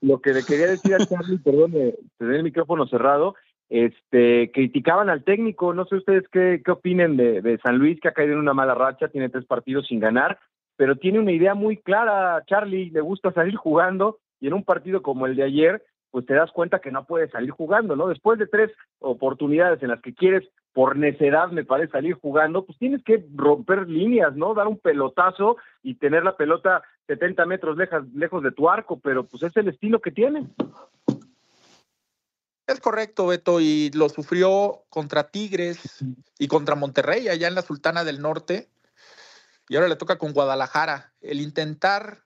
Lo 0.00 0.20
que 0.20 0.32
le 0.32 0.42
quería 0.42 0.66
decir 0.66 0.96
a 0.96 1.06
Charlie, 1.06 1.38
perdón, 1.44 1.70
tener 1.70 2.34
el 2.34 2.42
micrófono 2.42 2.88
cerrado, 2.88 3.36
este, 3.68 4.50
criticaban 4.50 5.10
al 5.10 5.22
técnico, 5.22 5.72
no 5.72 5.86
sé 5.86 5.94
ustedes 5.94 6.24
qué, 6.32 6.60
qué 6.64 6.70
opinen 6.72 7.16
de, 7.16 7.42
de 7.42 7.58
San 7.58 7.78
Luis, 7.78 8.00
que 8.00 8.08
ha 8.08 8.14
caído 8.14 8.32
en 8.32 8.40
una 8.40 8.52
mala 8.52 8.74
racha, 8.74 9.06
tiene 9.06 9.28
tres 9.28 9.44
partidos 9.44 9.86
sin 9.86 10.00
ganar, 10.00 10.40
pero 10.74 10.96
tiene 10.96 11.20
una 11.20 11.30
idea 11.30 11.54
muy 11.54 11.76
clara, 11.76 12.42
Charlie, 12.48 12.90
le 12.90 13.00
gusta 13.00 13.32
salir 13.32 13.54
jugando, 13.54 14.18
y 14.40 14.48
en 14.48 14.54
un 14.54 14.64
partido 14.64 15.02
como 15.02 15.26
el 15.26 15.36
de 15.36 15.44
ayer, 15.44 15.84
pues 16.16 16.24
te 16.24 16.32
das 16.32 16.50
cuenta 16.50 16.78
que 16.78 16.90
no 16.90 17.04
puedes 17.04 17.30
salir 17.30 17.50
jugando, 17.50 17.94
¿no? 17.94 18.08
Después 18.08 18.38
de 18.38 18.46
tres 18.46 18.72
oportunidades 19.00 19.82
en 19.82 19.90
las 19.90 20.00
que 20.00 20.14
quieres, 20.14 20.48
por 20.72 20.96
necedad, 20.96 21.50
me 21.50 21.62
parece, 21.62 21.92
salir 21.92 22.14
jugando, 22.14 22.64
pues 22.64 22.78
tienes 22.78 23.04
que 23.04 23.22
romper 23.34 23.86
líneas, 23.86 24.34
¿no? 24.34 24.54
Dar 24.54 24.66
un 24.66 24.78
pelotazo 24.78 25.58
y 25.82 25.96
tener 25.96 26.24
la 26.24 26.34
pelota 26.34 26.82
70 27.06 27.44
metros 27.44 27.76
lejos 28.14 28.42
de 28.42 28.50
tu 28.50 28.70
arco, 28.70 28.98
pero 28.98 29.26
pues 29.26 29.42
es 29.42 29.54
el 29.58 29.68
estilo 29.68 30.00
que 30.00 30.10
tiene. 30.10 30.46
Es 32.66 32.80
correcto, 32.80 33.26
Beto, 33.26 33.60
y 33.60 33.90
lo 33.90 34.08
sufrió 34.08 34.84
contra 34.88 35.28
Tigres 35.28 36.02
y 36.38 36.48
contra 36.48 36.76
Monterrey, 36.76 37.28
allá 37.28 37.46
en 37.46 37.54
la 37.54 37.60
Sultana 37.60 38.04
del 38.04 38.22
Norte, 38.22 38.70
y 39.68 39.76
ahora 39.76 39.88
le 39.88 39.96
toca 39.96 40.16
con 40.16 40.32
Guadalajara. 40.32 41.12
El 41.20 41.42
intentar 41.42 42.22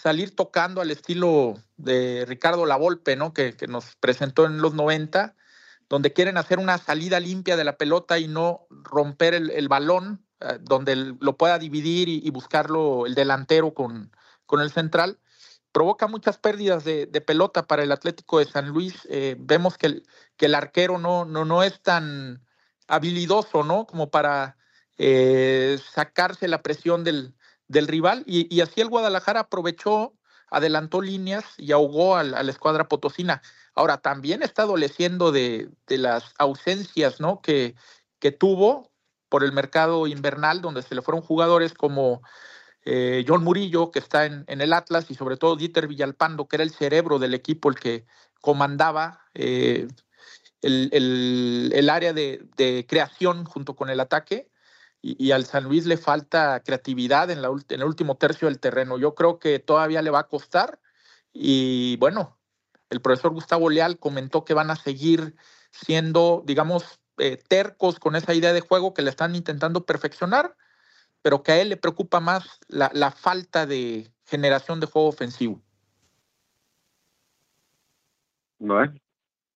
salir 0.00 0.34
tocando 0.34 0.80
al 0.80 0.90
estilo 0.90 1.54
de 1.76 2.24
Ricardo 2.26 2.66
Lavolpe, 2.66 3.16
¿no? 3.16 3.32
Que, 3.32 3.56
que, 3.56 3.66
nos 3.66 3.96
presentó 3.96 4.46
en 4.46 4.60
los 4.60 4.74
90, 4.74 5.34
donde 5.88 6.12
quieren 6.12 6.36
hacer 6.36 6.58
una 6.58 6.78
salida 6.78 7.20
limpia 7.20 7.56
de 7.56 7.64
la 7.64 7.76
pelota 7.76 8.18
y 8.18 8.28
no 8.28 8.66
romper 8.70 9.34
el, 9.34 9.68
balón, 9.68 10.24
eh, 10.40 10.58
donde 10.60 10.96
lo 10.96 11.36
pueda 11.36 11.58
dividir 11.58 12.08
y, 12.08 12.28
buscarlo 12.30 13.06
el 13.06 13.14
delantero 13.14 13.74
con, 13.74 14.10
con, 14.46 14.60
el 14.60 14.70
central. 14.70 15.18
Provoca 15.72 16.06
muchas 16.06 16.38
pérdidas 16.38 16.84
de, 16.84 17.06
pelota 17.26 17.66
para 17.66 17.82
el 17.82 17.92
Atlético 17.92 18.38
de 18.38 18.46
San 18.46 18.68
Luis. 18.68 19.06
Eh, 19.10 19.36
vemos 19.38 19.76
que 19.76 19.86
el, 19.86 20.06
que 20.36 20.46
el 20.46 20.54
arquero 20.54 20.98
no, 20.98 21.24
no, 21.24 21.44
no 21.44 21.62
es 21.62 21.82
tan 21.82 22.44
habilidoso, 22.86 23.64
¿no? 23.64 23.86
Como 23.86 24.10
para 24.10 24.56
eh, 24.98 25.78
sacarse 25.92 26.46
la 26.48 26.62
presión 26.62 27.02
del, 27.02 27.34
del 27.68 27.88
rival 27.88 28.24
y, 28.26 28.60
así 28.60 28.80
el 28.80 28.88
Guadalajara 28.88 29.40
aprovechó, 29.40 30.14
adelantó 30.50 31.00
líneas 31.00 31.44
y 31.56 31.72
ahogó 31.72 32.16
a, 32.16 32.24
la 32.24 32.50
escuadra 32.50 32.88
potosina. 32.88 33.42
Ahora, 33.74 33.98
también 33.98 34.42
está 34.42 34.62
adoleciendo 34.62 35.32
de, 35.32 35.70
las 35.88 36.34
ausencias 36.38 37.20
¿no? 37.20 37.40
que, 37.40 37.74
que 38.18 38.30
tuvo 38.30 38.92
por 39.28 39.42
el 39.42 39.52
mercado 39.52 40.06
invernal, 40.06 40.60
donde 40.60 40.82
se 40.82 40.94
le 40.94 41.02
fueron 41.02 41.22
jugadores 41.22 41.74
como 41.74 42.22
eh, 42.84 43.24
John 43.26 43.42
Murillo, 43.42 43.90
que 43.90 43.98
está 43.98 44.26
en, 44.26 44.44
el 44.46 44.72
Atlas, 44.72 45.10
y 45.10 45.14
sobre 45.14 45.36
todo 45.36 45.56
Dieter 45.56 45.88
Villalpando, 45.88 46.46
que 46.46 46.56
era 46.56 46.62
el 46.62 46.70
cerebro 46.70 47.18
del 47.18 47.34
equipo, 47.34 47.70
el 47.70 47.76
que 47.76 48.04
comandaba 48.40 49.20
eh, 49.32 49.88
el, 50.60 51.88
área 51.90 52.12
de, 52.12 52.86
creación 52.88 53.44
junto 53.44 53.74
con 53.74 53.88
el 53.88 54.00
ataque 54.00 54.50
y, 55.06 55.32
al 55.32 55.44
San 55.44 55.64
Luis 55.64 55.84
le 55.84 55.98
falta 55.98 56.62
creatividad 56.64 57.30
en, 57.30 57.42
la, 57.42 57.48
en 57.48 57.80
el 57.80 57.84
último 57.84 58.16
tercio 58.16 58.48
del 58.48 58.58
terreno. 58.58 58.96
Yo 58.96 59.14
creo 59.14 59.38
que 59.38 59.58
todavía 59.58 60.00
le 60.00 60.10
va 60.10 60.20
a 60.20 60.28
costar 60.28 60.80
y 61.30 61.98
bueno, 61.98 62.38
el 62.88 63.02
profesor 63.02 63.32
Gustavo 63.32 63.68
Leal 63.68 63.98
comentó 63.98 64.46
que 64.46 64.54
van 64.54 64.70
a 64.70 64.76
seguir 64.76 65.34
siendo, 65.70 66.42
digamos, 66.46 67.00
eh, 67.18 67.36
tercos 67.36 67.98
con 67.98 68.16
esa 68.16 68.32
idea 68.32 68.54
de 68.54 68.62
juego 68.62 68.94
que 68.94 69.02
le 69.02 69.10
están 69.10 69.34
intentando 69.34 69.84
perfeccionar, 69.84 70.56
pero 71.20 71.42
que 71.42 71.52
a 71.52 71.60
él 71.60 71.68
le 71.68 71.76
preocupa 71.76 72.20
más 72.20 72.58
la, 72.68 73.10
falta 73.10 73.66
de 73.66 74.10
generación 74.24 74.80
de 74.80 74.86
juego 74.86 75.08
ofensivo. 75.08 75.60
No, 78.58 78.78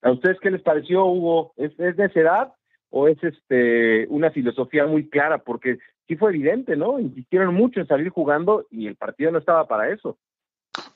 ¿A 0.02 0.10
ustedes 0.10 0.36
qué 0.42 0.50
les 0.50 0.62
pareció, 0.62 1.06
Hugo? 1.06 1.54
¿Es, 1.56 1.72
es 1.78 1.96
de 1.96 2.04
esa 2.04 2.20
edad? 2.20 2.57
O 2.90 3.08
es 3.08 3.22
este 3.22 4.06
una 4.08 4.30
filosofía 4.30 4.86
muy 4.86 5.08
clara, 5.08 5.38
porque 5.38 5.78
sí 6.06 6.16
fue 6.16 6.30
evidente, 6.30 6.76
¿no? 6.76 6.98
Insistieron 6.98 7.54
mucho 7.54 7.80
en 7.80 7.86
salir 7.86 8.08
jugando 8.08 8.66
y 8.70 8.86
el 8.86 8.96
partido 8.96 9.30
no 9.30 9.38
estaba 9.38 9.66
para 9.66 9.90
eso. 9.90 10.18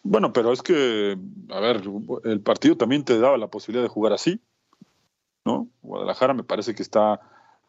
Bueno, 0.03 0.33
pero 0.33 0.53
es 0.53 0.63
que, 0.63 1.17
a 1.51 1.61
ver, 1.61 1.83
el 2.25 2.41
partido 2.41 2.77
también 2.77 3.05
te 3.05 3.19
daba 3.19 3.37
la 3.37 3.49
posibilidad 3.49 3.85
de 3.85 3.89
jugar 3.89 4.13
así, 4.13 4.41
¿no? 5.45 5.69
Guadalajara 5.83 6.35
me 6.35 6.45
parece 6.45 6.75
que 6.75 6.83
está 6.83 7.21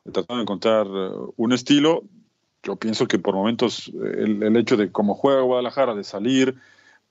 tratando 0.03 0.37
de 0.37 0.41
encontrar 0.41 0.87
eh, 0.87 1.09
un 1.35 1.53
estilo. 1.53 2.03
Yo 2.63 2.75
pienso 2.77 3.07
que 3.07 3.19
por 3.19 3.35
momentos 3.35 3.91
el, 3.93 4.41
el 4.41 4.55
hecho 4.57 4.77
de 4.77 4.91
cómo 4.91 5.15
juega 5.15 5.41
Guadalajara, 5.41 5.95
de 5.95 6.03
salir, 6.03 6.55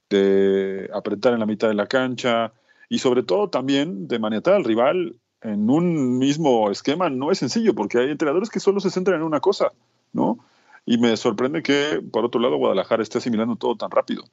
de 0.08 0.90
apretar 0.94 1.34
en 1.34 1.40
la 1.40 1.46
mitad 1.46 1.68
de 1.68 1.74
la 1.74 1.86
cancha 1.86 2.52
y 2.88 2.98
sobre 2.98 3.22
todo 3.22 3.48
también 3.48 4.08
de 4.08 4.18
maniatar 4.18 4.54
al 4.54 4.64
rival 4.64 5.16
en 5.42 5.68
un 5.68 6.18
mismo 6.18 6.70
esquema 6.70 7.10
no 7.10 7.30
es 7.30 7.38
sencillo, 7.38 7.74
porque 7.74 7.98
hay 7.98 8.10
entrenadores 8.10 8.50
que 8.50 8.60
solo 8.60 8.80
se 8.80 8.90
centran 8.90 9.20
en 9.20 9.26
una 9.26 9.40
cosa, 9.40 9.72
¿no? 10.12 10.38
Y 10.86 10.98
me 10.98 11.16
sorprende 11.16 11.62
que, 11.62 12.00
por 12.12 12.24
otro 12.24 12.40
lado, 12.40 12.56
Guadalajara 12.56 13.02
esté 13.02 13.18
asimilando 13.18 13.56
todo 13.56 13.76
tan 13.76 13.90
rápido. 13.90 14.24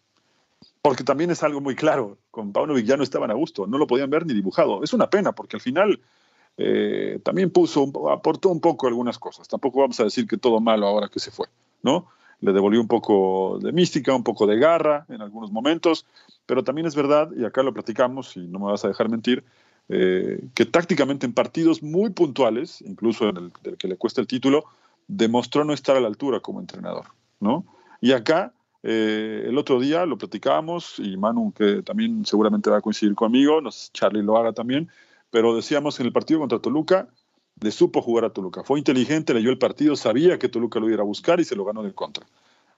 Porque 0.82 1.04
también 1.04 1.30
es 1.32 1.44
algo 1.44 1.62
muy 1.62 1.76
claro, 1.76 2.18
con 2.32 2.54
Paunovic 2.54 2.86
ya 2.86 2.98
no 2.98 3.04
estaban 3.04 3.32
a 3.32 3.34
gusto, 3.34 3.68
no 3.68 3.78
lo 3.78 3.88
podían 3.88 4.10
ver 4.10 4.26
ni 4.26 4.34
dibujado. 4.34 4.84
Es 4.84 4.94
una 4.94 5.10
pena, 5.10 5.34
porque 5.34 5.58
al 5.58 5.62
final 5.62 6.00
eh, 6.58 7.20
también 7.24 7.52
puso, 7.52 8.10
aportó 8.10 8.50
un 8.50 8.62
poco 8.62 8.88
algunas 8.88 9.20
cosas. 9.20 9.48
Tampoco 9.48 9.82
vamos 9.82 10.00
a 10.00 10.06
decir 10.06 10.28
que 10.28 10.38
todo 10.38 10.60
malo 10.60 10.88
ahora 10.88 11.10
que 11.10 11.20
se 11.20 11.32
fue, 11.32 11.48
¿no? 11.84 12.08
Le 12.42 12.54
devolvió 12.54 12.80
un 12.80 12.88
poco 12.88 13.60
de 13.62 13.72
mística, 13.72 14.16
un 14.16 14.24
poco 14.24 14.48
de 14.48 14.58
garra 14.58 15.06
en 15.10 15.22
algunos 15.22 15.52
momentos, 15.52 16.06
pero 16.46 16.64
también 16.64 16.88
es 16.88 16.96
verdad, 16.96 17.30
y 17.36 17.46
acá 17.46 17.64
lo 17.64 17.74
platicamos, 17.74 18.38
y 18.38 18.48
no 18.48 18.60
me 18.60 18.66
vas 18.66 18.86
a 18.86 18.88
dejar 18.88 19.10
mentir, 19.10 19.44
eh, 19.90 20.40
que 20.54 20.66
tácticamente 20.66 21.26
en 21.26 21.34
partidos 21.34 21.82
muy 21.82 22.12
puntuales, 22.12 22.82
incluso 22.82 23.30
en 23.30 23.38
el, 23.38 23.78
que 23.78 23.88
le 23.88 23.98
cuesta 23.98 24.22
el 24.22 24.28
título, 24.28 24.66
demostró 25.08 25.64
no 25.66 25.74
estar 25.74 25.98
a 25.98 26.00
la 26.00 26.08
altura 26.08 26.40
como 26.40 26.60
entrenador, 26.60 27.06
¿no? 27.40 27.66
Y 28.00 28.12
acá, 28.12 28.54
eh, 28.84 29.46
el 29.48 29.58
otro 29.58 29.80
día 29.80 30.06
lo 30.06 30.18
platicábamos, 30.18 31.00
y 31.00 31.18
Manu, 31.18 31.52
que 31.54 31.82
también 31.82 32.26
seguramente 32.26 32.70
va 32.70 32.78
a 32.78 32.82
coincidir 32.82 33.16
conmigo, 33.16 33.62
nos, 33.62 33.92
Charlie 33.92 34.22
lo 34.22 34.38
haga 34.38 34.54
también, 34.54 34.90
pero 35.32 35.56
decíamos 35.56 36.00
en 36.00 36.06
el 36.06 36.14
partido 36.14 36.40
contra 36.40 36.60
Toluca, 36.60 37.10
le 37.60 37.72
supo 37.72 38.02
jugar 38.02 38.26
a 38.26 38.30
Toluca. 38.30 38.64
Fue 38.64 38.80
inteligente, 38.80 39.34
leyó 39.34 39.50
el 39.50 39.58
partido, 39.58 39.96
sabía 39.96 40.40
que 40.40 40.50
Toluca 40.50 40.80
lo 40.80 40.90
iba 40.90 41.02
a 41.02 41.06
buscar 41.06 41.40
y 41.40 41.46
se 41.46 41.56
lo 41.56 41.66
ganó 41.66 41.84
del 41.84 41.94
contra. 41.94 42.26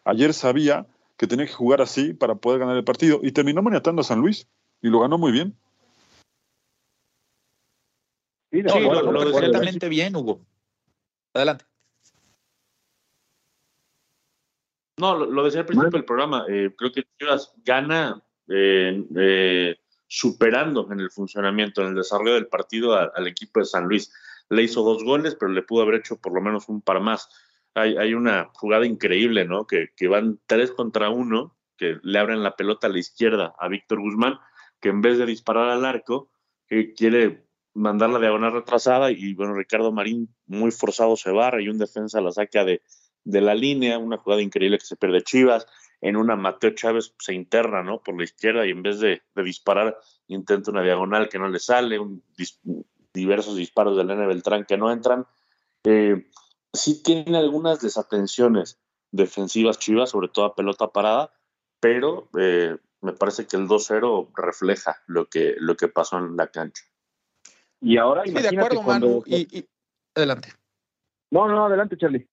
Ayer 0.05 0.33
sabía 0.33 0.87
que 1.17 1.27
tenía 1.27 1.45
que 1.45 1.53
jugar 1.53 1.81
así 1.81 2.13
para 2.13 2.35
poder 2.35 2.59
ganar 2.59 2.75
el 2.75 2.83
partido 2.83 3.19
y 3.21 3.31
terminó 3.31 3.61
maniatando 3.61 4.01
a 4.01 4.03
San 4.05 4.19
Luis 4.19 4.47
y 4.81 4.87
lo 4.87 5.01
ganó 5.01 5.17
muy 5.17 5.31
bien. 5.31 5.55
Sí, 8.51 8.61
lo, 8.61 9.11
lo, 9.11 9.89
bien, 9.89 10.15
Hugo. 10.15 10.41
Adelante. 11.33 11.65
No, 14.97 15.15
lo, 15.15 15.43
decía 15.43 15.61
al 15.61 15.65
principio 15.65 15.91
del 15.91 16.05
programa. 16.05 16.45
Eh, 16.49 16.71
creo 16.77 16.91
que 16.91 17.03
Chivas 17.17 17.53
gana 17.63 18.21
eh, 18.49 19.03
eh, 19.15 19.75
superando 20.05 20.91
en 20.91 20.99
el 20.99 21.09
funcionamiento, 21.09 21.81
en 21.81 21.87
el 21.87 21.95
desarrollo 21.95 22.33
del 22.33 22.47
partido 22.47 22.93
al 22.93 23.27
equipo 23.27 23.61
de 23.61 23.65
San 23.65 23.85
Luis. 23.85 24.13
Le 24.49 24.63
hizo 24.63 24.83
dos 24.83 25.03
goles, 25.03 25.35
pero 25.39 25.51
le 25.51 25.63
pudo 25.63 25.83
haber 25.83 25.95
hecho 25.95 26.17
por 26.17 26.33
lo 26.33 26.41
menos 26.41 26.67
un 26.67 26.81
par 26.81 26.99
más. 26.99 27.29
Hay, 27.73 27.95
hay 27.95 28.13
una 28.13 28.51
jugada 28.53 28.85
increíble, 28.85 29.45
¿no? 29.45 29.65
Que, 29.65 29.91
que, 29.95 30.09
van 30.09 30.39
tres 30.45 30.71
contra 30.71 31.09
uno, 31.09 31.55
que 31.77 31.97
le 32.03 32.19
abren 32.19 32.43
la 32.43 32.57
pelota 32.57 32.87
a 32.87 32.89
la 32.89 32.99
izquierda 32.99 33.55
a 33.57 33.69
Víctor 33.69 34.01
Guzmán, 34.01 34.39
que 34.81 34.89
en 34.89 35.01
vez 35.01 35.17
de 35.17 35.25
disparar 35.25 35.69
al 35.69 35.85
arco, 35.85 36.29
quiere 36.67 37.45
mandar 37.73 38.09
la 38.09 38.19
diagonal 38.19 38.53
retrasada 38.53 39.11
y 39.11 39.33
bueno, 39.33 39.53
Ricardo 39.53 39.91
Marín 39.91 40.33
muy 40.45 40.71
forzado 40.71 41.15
se 41.15 41.31
barra 41.31 41.61
y 41.61 41.69
un 41.69 41.77
defensa 41.77 42.21
la 42.21 42.31
saca 42.31 42.65
de, 42.65 42.81
de 43.23 43.41
la 43.41 43.55
línea, 43.55 43.97
una 43.97 44.17
jugada 44.17 44.41
increíble 44.41 44.77
que 44.77 44.85
se 44.85 44.95
pierde 44.95 45.23
Chivas, 45.23 45.67
en 46.01 46.17
una 46.17 46.35
Mateo 46.35 46.71
Chávez 46.71 47.13
se 47.19 47.33
interna 47.33 47.83
¿no? 47.83 48.01
por 48.01 48.17
la 48.17 48.23
izquierda 48.23 48.65
y 48.65 48.71
en 48.71 48.81
vez 48.81 48.99
de, 48.99 49.21
disparar 49.35 49.97
intenta 50.27 50.71
una 50.71 50.81
diagonal 50.81 51.29
que 51.29 51.39
no 51.39 51.47
le 51.47 51.59
sale, 51.59 51.99
diversos 53.13 53.55
disparos 53.55 53.95
del 53.97 54.09
N 54.09 54.25
Beltrán 54.25 54.65
que 54.65 54.77
no 54.77 54.91
entran. 54.91 55.27
Eh, 55.83 56.29
sí 56.73 57.03
tiene 57.03 57.37
algunas 57.37 57.81
desatenciones 57.81 58.79
defensivas 59.11 59.77
Chivas, 59.77 60.09
sobre 60.09 60.29
todo 60.29 60.45
a 60.45 60.55
pelota 60.55 60.87
parada, 60.87 61.33
pero 61.79 62.29
eh, 62.39 62.77
me 63.01 63.13
parece 63.13 63.45
que 63.45 63.57
el 63.57 63.67
2-0 63.67 64.31
refleja 64.35 65.01
lo 65.05 65.27
que, 65.27 65.55
lo 65.57 65.75
que 65.75 65.87
pasó 65.87 66.17
en 66.17 66.37
la 66.37 66.47
cancha. 66.47 66.83
Y 67.81 67.97
ahora, 67.97 68.23
sí, 68.25 68.31
de 68.31 68.47
acuerdo, 68.47 68.83
Manu, 68.83 69.23
y, 69.25 69.65
adelante. 70.13 70.53
No, 71.31 71.47
no, 71.47 71.65
adelante, 71.65 71.97
Charlie. 71.97 72.27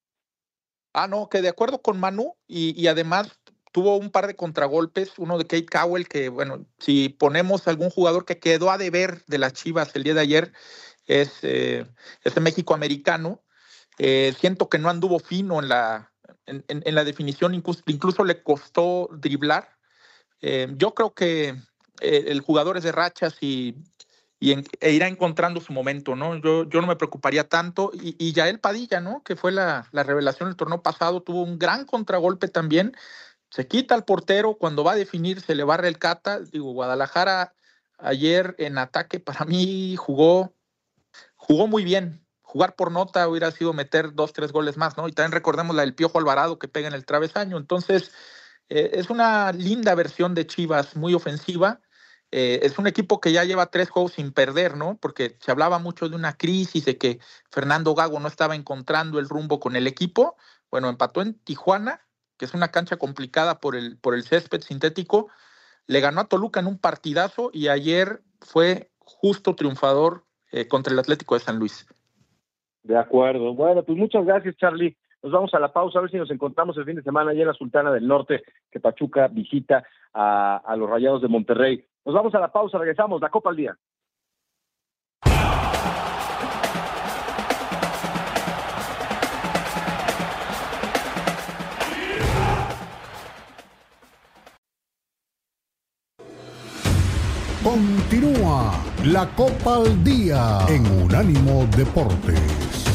Ah, 0.92 1.08
no, 1.08 1.28
que 1.28 1.40
de 1.40 1.48
acuerdo 1.48 1.80
con 1.80 1.98
Manu, 1.98 2.34
y, 2.46 2.86
además 2.86 3.40
tuvo 3.72 3.96
un 3.96 4.10
par 4.10 4.26
de 4.26 4.36
contragolpes, 4.36 5.18
uno 5.18 5.38
de 5.38 5.44
Kate 5.44 5.66
Cowell, 5.66 6.08
que 6.08 6.28
bueno, 6.28 6.66
si 6.78 7.08
ponemos 7.08 7.66
algún 7.68 7.90
jugador 7.90 8.24
que 8.24 8.38
quedó 8.38 8.70
a 8.70 8.78
deber 8.78 9.24
de 9.26 9.38
las 9.38 9.52
Chivas 9.52 9.94
el 9.94 10.04
día 10.04 10.14
de 10.14 10.20
ayer, 10.20 10.52
es 11.06 11.38
eh, 11.42 11.86
este 12.22 12.40
México 12.40 12.74
americano. 12.74 13.42
Eh, 13.98 14.34
siento 14.38 14.68
que 14.68 14.78
no 14.78 14.90
anduvo 14.90 15.18
fino 15.18 15.60
en 15.60 15.68
la, 15.68 16.12
en, 16.46 16.94
la 16.94 17.04
definición, 17.04 17.54
incluso, 17.54 18.24
le 18.24 18.42
costó 18.42 19.08
driblar. 19.12 19.76
Eh, 20.40 20.68
yo 20.76 20.94
creo 20.94 21.14
que 21.14 21.56
el 22.00 22.40
jugador 22.40 22.76
es 22.76 22.84
de 22.84 22.92
rachas 22.92 23.36
y 23.40 23.74
y 24.40 24.52
e 24.80 24.92
irá 24.92 25.08
encontrando 25.08 25.60
su 25.60 25.72
momento, 25.72 26.14
¿no? 26.14 26.36
Yo, 26.36 26.68
yo 26.68 26.80
no 26.80 26.86
me 26.86 26.96
preocuparía 26.96 27.48
tanto. 27.48 27.90
Y, 27.92 28.14
y 28.18 28.32
Yael 28.32 28.60
Padilla, 28.60 29.00
¿no? 29.00 29.22
Que 29.24 29.34
fue 29.34 29.50
la, 29.50 29.88
la 29.90 30.04
revelación 30.04 30.48
del 30.48 30.56
torneo 30.56 30.82
pasado, 30.82 31.22
tuvo 31.22 31.42
un 31.42 31.58
gran 31.58 31.84
contragolpe 31.84 32.48
también. 32.48 32.94
Se 33.50 33.66
quita 33.66 33.94
al 33.94 34.04
portero, 34.04 34.54
cuando 34.54 34.84
va 34.84 34.92
a 34.92 34.96
definir 34.96 35.40
se 35.40 35.54
le 35.54 35.64
barre 35.64 35.88
el 35.88 35.98
cata. 35.98 36.40
Digo, 36.40 36.72
Guadalajara 36.72 37.54
ayer 37.98 38.54
en 38.58 38.78
ataque 38.78 39.18
para 39.18 39.44
mí 39.44 39.96
jugó, 39.96 40.54
jugó 41.34 41.66
muy 41.66 41.82
bien. 41.82 42.24
Jugar 42.42 42.76
por 42.76 42.92
nota 42.92 43.28
hubiera 43.28 43.50
sido 43.50 43.72
meter 43.72 44.14
dos, 44.14 44.32
tres 44.32 44.52
goles 44.52 44.76
más, 44.76 44.96
¿no? 44.96 45.08
Y 45.08 45.12
también 45.12 45.32
recordemos 45.32 45.74
la 45.74 45.82
del 45.82 45.94
Piojo 45.94 46.18
Alvarado 46.18 46.58
que 46.58 46.68
pega 46.68 46.88
en 46.88 46.94
el 46.94 47.04
travesaño. 47.04 47.58
Entonces, 47.58 48.12
eh, 48.68 48.90
es 48.94 49.10
una 49.10 49.52
linda 49.52 49.94
versión 49.94 50.34
de 50.34 50.46
Chivas, 50.46 50.96
muy 50.96 51.12
ofensiva 51.12 51.80
eh, 52.30 52.60
es 52.62 52.78
un 52.78 52.86
equipo 52.86 53.20
que 53.20 53.32
ya 53.32 53.44
lleva 53.44 53.66
tres 53.66 53.88
juegos 53.88 54.12
sin 54.12 54.32
perder, 54.32 54.76
¿no? 54.76 54.98
Porque 55.00 55.36
se 55.40 55.50
hablaba 55.50 55.78
mucho 55.78 56.08
de 56.08 56.16
una 56.16 56.36
crisis, 56.36 56.84
de 56.84 56.98
que 56.98 57.20
Fernando 57.50 57.94
Gago 57.94 58.20
no 58.20 58.28
estaba 58.28 58.54
encontrando 58.54 59.18
el 59.18 59.28
rumbo 59.28 59.60
con 59.60 59.76
el 59.76 59.86
equipo. 59.86 60.36
Bueno, 60.70 60.88
empató 60.88 61.22
en 61.22 61.34
Tijuana, 61.34 62.02
que 62.36 62.44
es 62.44 62.54
una 62.54 62.68
cancha 62.68 62.96
complicada 62.96 63.60
por 63.60 63.76
el, 63.76 63.98
por 63.98 64.14
el 64.14 64.24
césped 64.24 64.60
sintético. 64.60 65.28
Le 65.86 66.00
ganó 66.00 66.20
a 66.20 66.28
Toluca 66.28 66.60
en 66.60 66.66
un 66.66 66.78
partidazo 66.78 67.50
y 67.52 67.68
ayer 67.68 68.20
fue 68.40 68.90
justo 68.98 69.54
triunfador 69.54 70.24
eh, 70.52 70.68
contra 70.68 70.92
el 70.92 70.98
Atlético 70.98 71.34
de 71.34 71.40
San 71.40 71.58
Luis. 71.58 71.86
De 72.82 72.96
acuerdo. 72.96 73.54
Bueno, 73.54 73.82
pues 73.82 73.96
muchas 73.96 74.26
gracias, 74.26 74.56
Charlie. 74.56 74.96
Nos 75.22 75.32
vamos 75.32 75.52
a 75.54 75.58
la 75.58 75.72
pausa 75.72 75.98
a 75.98 76.02
ver 76.02 76.10
si 76.10 76.16
nos 76.16 76.30
encontramos 76.30 76.76
el 76.76 76.84
fin 76.84 76.96
de 76.96 77.02
semana 77.02 77.30
allá 77.30 77.40
en 77.40 77.48
la 77.48 77.54
Sultana 77.54 77.90
del 77.90 78.06
Norte, 78.06 78.42
que 78.70 78.80
Pachuca 78.80 79.28
visita 79.28 79.82
a, 80.12 80.58
a 80.58 80.76
los 80.76 80.88
Rayados 80.88 81.22
de 81.22 81.28
Monterrey. 81.28 81.84
Nos 82.08 82.14
vamos 82.14 82.34
a 82.34 82.40
la 82.40 82.50
pausa, 82.50 82.78
regresamos, 82.78 83.20
la 83.20 83.28
Copa 83.28 83.50
al 83.50 83.56
Día. 83.56 83.76
Continúa 97.62 98.72
la 99.04 99.28
Copa 99.36 99.76
al 99.76 100.02
Día 100.02 100.60
en 100.70 100.86
Unánimo 101.02 101.66
Deportes. 101.76 102.87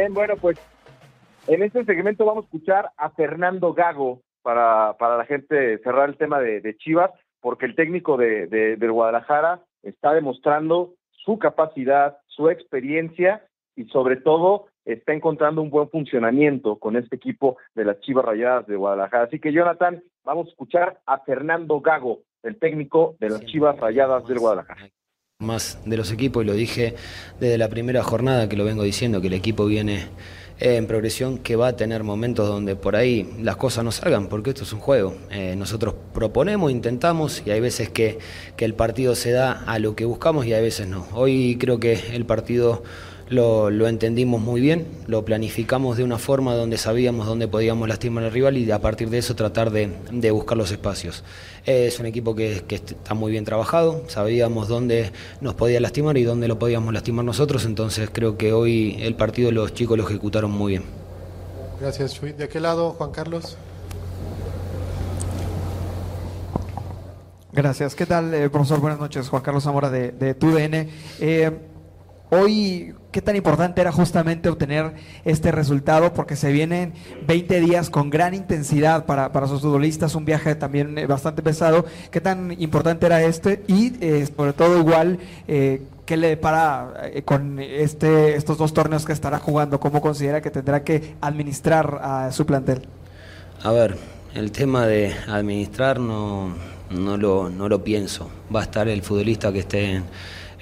Bien, 0.00 0.14
bueno, 0.14 0.34
pues 0.36 0.58
en 1.46 1.62
este 1.62 1.84
segmento 1.84 2.24
vamos 2.24 2.44
a 2.44 2.46
escuchar 2.46 2.90
a 2.96 3.10
Fernando 3.10 3.74
Gago 3.74 4.22
para, 4.42 4.96
para 4.98 5.18
la 5.18 5.26
gente 5.26 5.76
cerrar 5.78 6.08
el 6.08 6.16
tema 6.16 6.40
de, 6.40 6.76
Chivas, 6.78 7.10
porque 7.40 7.66
el 7.66 7.74
técnico 7.74 8.16
de, 8.16 8.46
de, 8.46 8.88
Guadalajara 8.88 9.60
está 9.82 10.14
demostrando 10.14 10.94
su 11.10 11.38
capacidad, 11.38 12.16
su 12.28 12.48
experiencia 12.48 13.44
y 13.76 13.84
sobre 13.86 14.16
todo 14.16 14.68
está 14.86 15.12
encontrando 15.12 15.60
un 15.60 15.68
buen 15.68 15.90
funcionamiento 15.90 16.78
con 16.78 16.96
este 16.96 17.16
equipo 17.16 17.58
de 17.74 17.84
las 17.84 18.00
Chivas 18.00 18.24
Rayadas 18.24 18.66
de 18.66 18.76
Guadalajara. 18.76 19.24
Así 19.24 19.38
que 19.38 19.52
Jonathan, 19.52 20.02
vamos 20.24 20.46
a 20.46 20.50
escuchar 20.50 21.00
a 21.04 21.18
Fernando 21.18 21.78
Gago, 21.80 22.20
el 22.42 22.58
técnico 22.58 23.16
de 23.20 23.28
las 23.28 23.44
Chivas 23.44 23.78
Rayadas 23.78 24.26
del 24.26 24.38
Guadalajara 24.38 24.88
más 25.40 25.78
de 25.86 25.96
los 25.96 26.12
equipos 26.12 26.44
y 26.44 26.46
lo 26.46 26.52
dije 26.52 26.94
desde 27.40 27.56
la 27.56 27.68
primera 27.68 28.02
jornada 28.02 28.46
que 28.46 28.56
lo 28.56 28.64
vengo 28.64 28.82
diciendo, 28.82 29.22
que 29.22 29.28
el 29.28 29.32
equipo 29.32 29.64
viene 29.64 30.04
en 30.60 30.86
progresión, 30.86 31.38
que 31.38 31.56
va 31.56 31.68
a 31.68 31.76
tener 31.76 32.04
momentos 32.04 32.46
donde 32.46 32.76
por 32.76 32.94
ahí 32.94 33.26
las 33.40 33.56
cosas 33.56 33.82
no 33.82 33.90
salgan, 33.90 34.28
porque 34.28 34.50
esto 34.50 34.64
es 34.64 34.72
un 34.74 34.80
juego. 34.80 35.16
Eh, 35.30 35.54
nosotros 35.56 35.94
proponemos, 36.12 36.70
intentamos 36.70 37.42
y 37.46 37.50
hay 37.50 37.60
veces 37.60 37.88
que, 37.88 38.18
que 38.58 38.66
el 38.66 38.74
partido 38.74 39.14
se 39.14 39.30
da 39.30 39.52
a 39.52 39.78
lo 39.78 39.96
que 39.96 40.04
buscamos 40.04 40.44
y 40.44 40.52
hay 40.52 40.60
veces 40.60 40.86
no. 40.86 41.06
Hoy 41.14 41.56
creo 41.58 41.80
que 41.80 41.94
el 42.12 42.26
partido 42.26 42.82
lo, 43.30 43.70
lo, 43.70 43.86
entendimos 43.86 44.40
muy 44.40 44.60
bien, 44.60 44.86
lo 45.06 45.24
planificamos 45.24 45.96
de 45.96 46.02
una 46.02 46.18
forma 46.18 46.54
donde 46.54 46.76
sabíamos 46.76 47.26
dónde 47.26 47.46
podíamos 47.46 47.88
lastimar 47.88 48.24
al 48.24 48.32
rival 48.32 48.58
y 48.58 48.70
a 48.70 48.80
partir 48.80 49.08
de 49.08 49.18
eso 49.18 49.36
tratar 49.36 49.70
de, 49.70 49.90
de 50.10 50.30
buscar 50.32 50.58
los 50.58 50.72
espacios. 50.72 51.22
Es 51.64 52.00
un 52.00 52.06
equipo 52.06 52.34
que, 52.34 52.64
que, 52.66 52.74
está 52.74 53.14
muy 53.14 53.30
bien 53.30 53.44
trabajado, 53.44 54.02
sabíamos 54.08 54.66
dónde 54.66 55.12
nos 55.40 55.54
podía 55.54 55.80
lastimar 55.80 56.18
y 56.18 56.24
dónde 56.24 56.48
lo 56.48 56.58
podíamos 56.58 56.92
lastimar 56.92 57.24
nosotros, 57.24 57.64
entonces 57.64 58.10
creo 58.12 58.36
que 58.36 58.52
hoy 58.52 58.96
el 59.00 59.14
partido 59.14 59.52
los 59.52 59.72
chicos 59.74 59.96
lo 59.96 60.04
ejecutaron 60.04 60.50
muy 60.50 60.72
bien. 60.72 60.82
Gracias, 61.80 62.14
Chuy. 62.14 62.32
¿De 62.32 62.48
qué 62.48 62.58
lado, 62.58 62.90
Juan 62.90 63.12
Carlos? 63.12 63.56
Gracias. 67.52 67.94
¿Qué 67.94 68.06
tal, 68.06 68.34
eh, 68.34 68.50
profesor? 68.50 68.80
Buenas 68.80 69.00
noches. 69.00 69.28
Juan 69.28 69.42
Carlos 69.42 69.64
Zamora 69.64 69.88
de, 69.88 70.12
de 70.12 70.34
TUDN. 70.34 70.88
Eh, 71.20 71.50
Hoy, 72.32 72.94
¿qué 73.10 73.20
tan 73.20 73.34
importante 73.34 73.80
era 73.80 73.90
justamente 73.90 74.48
obtener 74.48 74.94
este 75.24 75.50
resultado? 75.50 76.14
Porque 76.14 76.36
se 76.36 76.52
vienen 76.52 76.92
20 77.26 77.60
días 77.60 77.90
con 77.90 78.08
gran 78.08 78.34
intensidad 78.34 79.04
para, 79.04 79.32
para 79.32 79.48
sus 79.48 79.62
futbolistas, 79.62 80.14
un 80.14 80.24
viaje 80.24 80.54
también 80.54 80.96
eh, 80.96 81.06
bastante 81.06 81.42
pesado. 81.42 81.84
¿Qué 82.12 82.20
tan 82.20 82.52
importante 82.62 83.06
era 83.06 83.20
este? 83.24 83.64
Y 83.66 83.94
eh, 84.00 84.28
sobre 84.36 84.52
todo 84.52 84.78
igual, 84.78 85.18
eh, 85.48 85.82
¿qué 86.06 86.16
le 86.16 86.28
depara 86.28 87.10
con 87.24 87.58
este, 87.58 88.36
estos 88.36 88.58
dos 88.58 88.72
torneos 88.72 89.04
que 89.04 89.12
estará 89.12 89.40
jugando? 89.40 89.80
¿Cómo 89.80 90.00
considera 90.00 90.40
que 90.40 90.52
tendrá 90.52 90.84
que 90.84 91.16
administrar 91.20 91.98
a 92.00 92.30
su 92.30 92.46
plantel? 92.46 92.82
A 93.64 93.72
ver, 93.72 93.96
el 94.34 94.52
tema 94.52 94.86
de 94.86 95.12
administrar 95.26 95.98
no, 95.98 96.54
no, 96.90 97.16
lo, 97.16 97.50
no 97.50 97.68
lo 97.68 97.82
pienso. 97.82 98.30
Va 98.54 98.60
a 98.60 98.64
estar 98.64 98.86
el 98.86 99.02
futbolista 99.02 99.52
que 99.52 99.58
esté... 99.58 99.94
En 99.94 100.04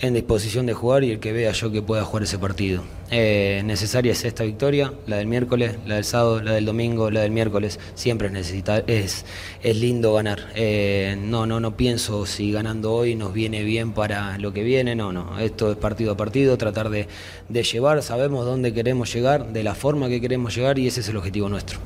en 0.00 0.14
disposición 0.14 0.66
de 0.66 0.74
jugar 0.74 1.04
y 1.04 1.10
el 1.10 1.20
que 1.20 1.32
vea 1.32 1.52
yo 1.52 1.72
que 1.72 1.82
pueda 1.82 2.04
jugar 2.04 2.22
ese 2.22 2.38
partido. 2.38 2.82
Eh, 3.10 3.62
necesaria 3.64 4.12
es 4.12 4.24
esta 4.24 4.44
victoria, 4.44 4.92
la 5.06 5.16
del 5.16 5.26
miércoles, 5.26 5.78
la 5.86 5.96
del 5.96 6.04
sábado, 6.04 6.42
la 6.42 6.52
del 6.52 6.66
domingo, 6.66 7.10
la 7.10 7.20
del 7.20 7.30
miércoles. 7.32 7.78
Siempre 7.94 8.28
es, 8.28 8.32
necesita, 8.32 8.78
es, 8.86 9.24
es 9.62 9.80
lindo 9.80 10.14
ganar. 10.14 10.38
Eh, 10.54 11.16
no, 11.18 11.46
no, 11.46 11.60
no 11.60 11.76
pienso 11.76 12.26
si 12.26 12.52
ganando 12.52 12.92
hoy 12.92 13.14
nos 13.14 13.32
viene 13.32 13.64
bien 13.64 13.92
para 13.92 14.38
lo 14.38 14.52
que 14.52 14.62
viene. 14.62 14.94
No, 14.94 15.12
no. 15.12 15.38
Esto 15.38 15.72
es 15.72 15.76
partido 15.76 16.12
a 16.12 16.16
partido, 16.16 16.56
tratar 16.58 16.90
de, 16.90 17.08
de 17.48 17.62
llevar. 17.62 18.02
Sabemos 18.02 18.44
dónde 18.44 18.72
queremos 18.72 19.12
llegar, 19.12 19.46
de 19.46 19.62
la 19.62 19.74
forma 19.74 20.08
que 20.08 20.20
queremos 20.20 20.54
llegar 20.54 20.78
y 20.78 20.86
ese 20.86 21.00
es 21.00 21.08
el 21.08 21.16
objetivo 21.16 21.48
nuestro. 21.48 21.78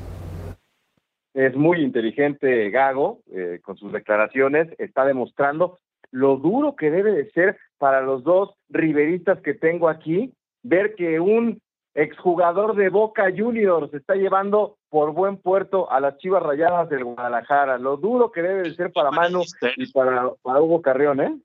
Es 1.33 1.55
muy 1.55 1.81
inteligente 1.81 2.69
Gago 2.69 3.21
eh, 3.33 3.59
con 3.63 3.75
sus 3.75 3.91
declaraciones, 3.91 4.67
está 4.77 5.03
demostrando 5.03 5.79
lo 6.13 6.37
duro 6.37 6.75
que 6.75 6.91
debe 6.91 7.11
de 7.11 7.31
ser 7.31 7.57
para 7.79 8.01
los 8.01 8.23
dos 8.23 8.51
riveristas 8.69 9.41
que 9.41 9.55
tengo 9.55 9.89
aquí, 9.89 10.31
ver 10.61 10.93
que 10.93 11.19
un 11.19 11.59
exjugador 11.95 12.75
de 12.75 12.89
Boca 12.89 13.25
Juniors 13.35 13.89
se 13.89 13.97
está 13.97 14.13
llevando 14.13 14.77
por 14.89 15.11
buen 15.13 15.37
puerto 15.37 15.91
a 15.91 15.99
las 15.99 16.17
Chivas 16.19 16.43
Rayadas 16.43 16.87
del 16.89 17.03
Guadalajara. 17.03 17.79
Lo 17.79 17.97
duro 17.97 18.31
que 18.31 18.43
debe 18.43 18.61
de 18.61 18.75
ser 18.75 18.93
para 18.93 19.09
Manu 19.09 19.41
y 19.75 19.91
para, 19.91 20.31
para 20.43 20.61
Hugo 20.61 20.83
Carrión, 20.83 21.19
¿eh? 21.19 21.35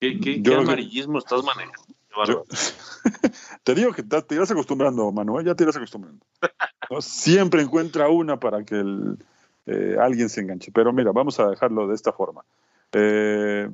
¿Qué, 0.00 0.20
qué, 0.20 0.40
qué 0.40 0.54
amarillismo 0.54 1.18
estás 1.18 1.42
manejando? 1.42 1.96
te 3.64 3.74
digo 3.74 3.92
que 3.92 4.04
te, 4.04 4.34
irás 4.34 4.50
acostumbrando, 4.50 5.10
Manuel, 5.10 5.44
ya 5.44 5.54
te 5.54 5.64
irás 5.64 5.76
acostumbrando. 5.76 6.24
Siempre 7.00 7.62
encuentra 7.62 8.08
una 8.08 8.38
para 8.38 8.64
que 8.64 8.76
el, 8.76 9.18
eh, 9.66 9.96
alguien 10.00 10.28
se 10.28 10.42
enganche. 10.42 10.70
Pero 10.72 10.92
mira, 10.92 11.10
vamos 11.12 11.40
a 11.40 11.50
dejarlo 11.50 11.88
de 11.88 11.94
esta 11.94 12.12
forma. 12.12 12.44
Eh, 12.92 13.68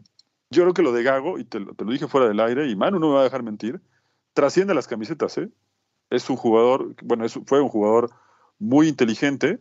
yo 0.51 0.62
creo 0.62 0.75
que 0.75 0.83
lo 0.83 0.92
de 0.92 1.03
Gago, 1.03 1.38
y 1.38 1.44
te, 1.44 1.61
lo 1.61 1.75
dije 1.90 2.09
fuera 2.09 2.29
del 2.29 2.40
aire, 2.40 2.68
y 2.68 2.77
Manu 2.77 2.98
no 2.98 3.09
me 3.09 3.14
va 3.14 3.20
a 3.20 3.25
dejar 3.25 3.42
mentir, 3.42 3.81
trasciende 4.35 4.75
las 4.75 4.87
camisetas. 4.87 5.38
¿eh? 5.38 5.48
Es 6.11 6.29
un 6.29 6.37
jugador, 6.37 6.94
bueno, 7.03 7.27
fue 7.46 7.61
un 7.61 7.68
jugador 7.68 8.11
muy 8.59 8.88
inteligente 8.88 9.59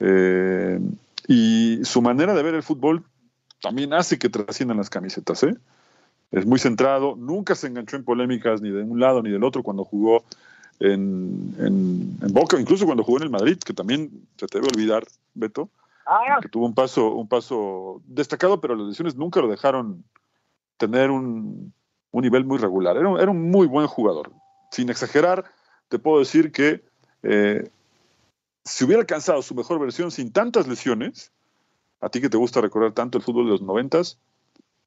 eh, 0.00 0.80
y 1.28 1.80
su 1.84 2.02
manera 2.02 2.34
de 2.34 2.42
ver 2.42 2.54
el 2.54 2.62
fútbol 2.62 3.04
también 3.60 3.92
hace 3.92 4.18
que 4.18 4.28
trasciendan 4.28 4.78
las 4.78 4.90
camisetas. 4.90 5.44
Es 6.30 6.46
muy 6.46 6.58
centrado, 6.58 7.16
nunca 7.16 7.54
se 7.54 7.66
enganchó 7.66 7.96
en 7.96 8.04
polémicas 8.04 8.60
ni 8.60 8.70
de 8.70 8.82
un 8.82 8.98
lado 8.98 9.22
ni 9.22 9.30
del 9.30 9.44
otro 9.44 9.62
cuando 9.62 9.84
jugó 9.84 10.24
en, 10.80 11.54
en, 11.58 12.18
en 12.20 12.32
Boca, 12.32 12.58
incluso 12.58 12.86
cuando 12.86 13.04
jugó 13.04 13.18
en 13.18 13.24
el 13.24 13.30
Madrid, 13.30 13.58
que 13.58 13.72
también 13.72 14.10
se 14.36 14.46
te 14.46 14.58
debe 14.58 14.68
olvidar, 14.74 15.04
Beto, 15.34 15.70
Ah. 16.06 16.38
que 16.40 16.48
tuvo 16.48 16.66
un 16.66 16.74
paso, 16.74 17.14
un 17.14 17.28
paso 17.28 18.02
destacado, 18.04 18.60
pero 18.60 18.74
las 18.74 18.88
lesiones 18.88 19.16
nunca 19.16 19.40
lo 19.40 19.48
dejaron 19.48 20.04
tener 20.76 21.10
un, 21.10 21.72
nivel 22.12 22.44
muy 22.44 22.58
regular. 22.58 22.96
Era, 22.96 23.10
era, 23.20 23.30
un 23.30 23.50
muy 23.50 23.66
buen 23.66 23.86
jugador. 23.86 24.30
Sin 24.70 24.90
exagerar, 24.90 25.44
te 25.88 25.98
puedo 25.98 26.18
decir 26.18 26.52
que 26.52 26.84
eh, 27.22 27.70
si 28.64 28.84
hubiera 28.84 29.00
alcanzado 29.00 29.42
su 29.42 29.54
mejor 29.54 29.80
versión 29.80 30.10
sin 30.10 30.32
tantas 30.32 30.66
lesiones, 30.66 31.32
a 32.00 32.08
ti 32.08 32.20
que 32.20 32.28
te 32.28 32.36
gusta 32.36 32.60
recordar 32.60 32.92
tanto 32.92 33.18
el 33.18 33.24
fútbol 33.24 33.46
de 33.46 33.52
los 33.52 33.62
noventas, 33.62 34.18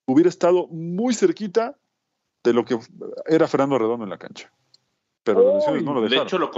hubiera 0.05 0.29
estado 0.29 0.67
muy 0.67 1.13
cerquita 1.13 1.75
de 2.43 2.53
lo 2.53 2.63
que 2.63 2.79
era 3.25 3.47
Fernando 3.47 3.77
Redondo 3.77 4.03
en 4.03 4.09
la 4.09 4.17
cancha. 4.17 4.51
Pero 5.23 5.43
las 5.43 5.55
lesiones 5.55 5.83
no 5.83 5.93
lo 5.93 6.01
dejaron. 6.01 6.25
De 6.25 6.27
hecho, 6.27 6.37
lo 6.37 6.51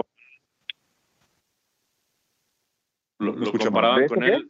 lo, 3.19 3.33
lo 3.33 3.51
comparaban 3.51 4.07
con 4.07 4.23
él. 4.23 4.49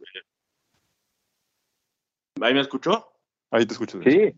¿Ahí 2.40 2.54
me 2.54 2.60
escuchó? 2.60 3.12
Ahí 3.50 3.66
te 3.66 3.72
escucho. 3.72 4.00
Sí. 4.02 4.32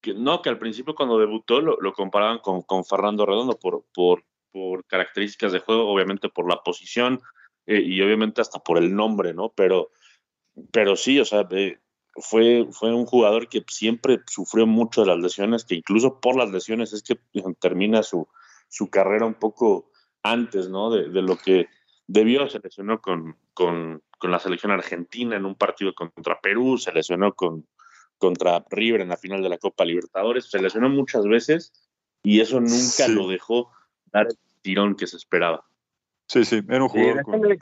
Que, 0.00 0.14
no, 0.14 0.42
que 0.42 0.50
al 0.50 0.58
principio 0.58 0.94
cuando 0.94 1.18
debutó 1.18 1.60
lo, 1.60 1.78
lo 1.80 1.92
comparaban 1.92 2.38
con, 2.38 2.62
con, 2.62 2.84
Fernando 2.84 3.26
Redondo 3.26 3.58
por, 3.58 3.84
por, 3.92 4.24
por, 4.52 4.84
características 4.86 5.52
de 5.52 5.60
juego, 5.60 5.88
obviamente 5.88 6.28
por 6.28 6.48
la 6.48 6.62
posición 6.62 7.20
eh, 7.66 7.80
y 7.80 8.00
obviamente 8.02 8.40
hasta 8.40 8.60
por 8.60 8.78
el 8.78 8.94
nombre, 8.94 9.34
¿no? 9.34 9.48
Pero, 9.56 9.90
pero 10.70 10.94
sí, 10.94 11.18
o 11.18 11.24
sea, 11.24 11.48
eh, 11.50 11.80
fue, 12.14 12.68
fue 12.70 12.94
un 12.94 13.06
jugador 13.06 13.48
que 13.48 13.64
siempre 13.66 14.20
sufrió 14.26 14.66
mucho 14.66 15.00
de 15.00 15.08
las 15.08 15.18
lesiones, 15.18 15.64
que 15.64 15.74
incluso 15.74 16.20
por 16.20 16.36
las 16.36 16.50
lesiones 16.50 16.92
es 16.92 17.02
que 17.02 17.18
termina 17.58 18.02
su, 18.02 18.28
su 18.68 18.88
carrera 18.90 19.26
un 19.26 19.34
poco 19.34 19.90
antes, 20.22 20.68
¿no? 20.68 20.90
De, 20.90 21.08
de 21.08 21.22
lo 21.22 21.36
que 21.36 21.68
debió, 22.06 22.48
se 22.48 22.60
lesionó 22.60 23.00
con, 23.00 23.36
con, 23.54 24.02
con, 24.18 24.30
la 24.30 24.38
selección 24.38 24.72
argentina 24.72 25.36
en 25.36 25.44
un 25.44 25.54
partido 25.54 25.94
contra 25.94 26.40
Perú, 26.40 26.78
se 26.78 26.92
lesionó 26.92 27.34
con, 27.34 27.66
contra 28.18 28.64
River 28.70 29.00
en 29.00 29.08
la 29.08 29.16
final 29.16 29.42
de 29.42 29.48
la 29.48 29.58
Copa 29.58 29.84
Libertadores, 29.84 30.50
se 30.50 30.60
lesionó 30.60 30.88
muchas 30.88 31.26
veces 31.26 31.72
y 32.22 32.40
eso 32.40 32.60
nunca 32.60 33.08
lo 33.08 33.28
dejó 33.28 33.70
dar 34.06 34.26
el 34.26 34.38
tirón 34.62 34.96
que 34.96 35.06
se 35.06 35.16
esperaba. 35.16 35.64
Sí, 36.28 36.44
sí, 36.44 36.60
era 36.68 36.82
un 36.82 36.88
jugador. 36.88 37.58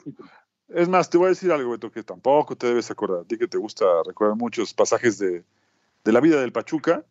Es 0.67 0.89
más, 0.89 1.09
te 1.09 1.17
voy 1.17 1.27
a 1.27 1.29
decir 1.29 1.51
algo, 1.51 1.71
Beto, 1.71 1.91
que 1.91 2.03
tampoco 2.03 2.55
te 2.55 2.67
debes 2.67 2.89
acordar. 2.89 3.21
A 3.21 3.25
ti 3.25 3.37
que 3.37 3.47
te 3.47 3.57
gusta 3.57 3.85
recordar 4.05 4.35
muchos 4.35 4.73
pasajes 4.73 5.19
de, 5.19 5.43
de 6.03 6.11
la 6.11 6.19
vida 6.19 6.41
del 6.41 6.51
Pachuca. 6.51 7.05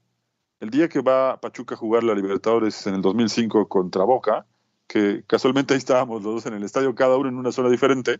El 0.59 0.71
día 0.71 0.89
que 0.89 1.01
va 1.01 1.41
Pachuca 1.41 1.77
a 1.77 1.79
jugar 1.79 2.03
la 2.03 2.15
Libertadores 2.15 2.87
en 2.89 2.95
el 2.95 3.03
2005 3.03 3.69
contra 3.69 4.03
Boca, 4.03 4.47
que 4.87 5.23
casualmente 5.27 5.75
ahí 5.75 5.79
estábamos 5.79 6.23
los 6.23 6.35
dos 6.35 6.47
en 6.47 6.55
el 6.55 6.63
estadio, 6.63 6.95
cada 6.95 7.17
uno 7.17 7.29
en 7.29 7.37
una 7.37 7.53
zona 7.53 7.69
diferente. 7.69 8.19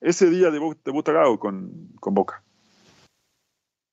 Ese 0.00 0.30
día 0.30 0.50
debuta 0.50 1.12
Gago 1.12 1.38
con, 1.38 1.70
con 2.00 2.14
Boca. 2.14 2.42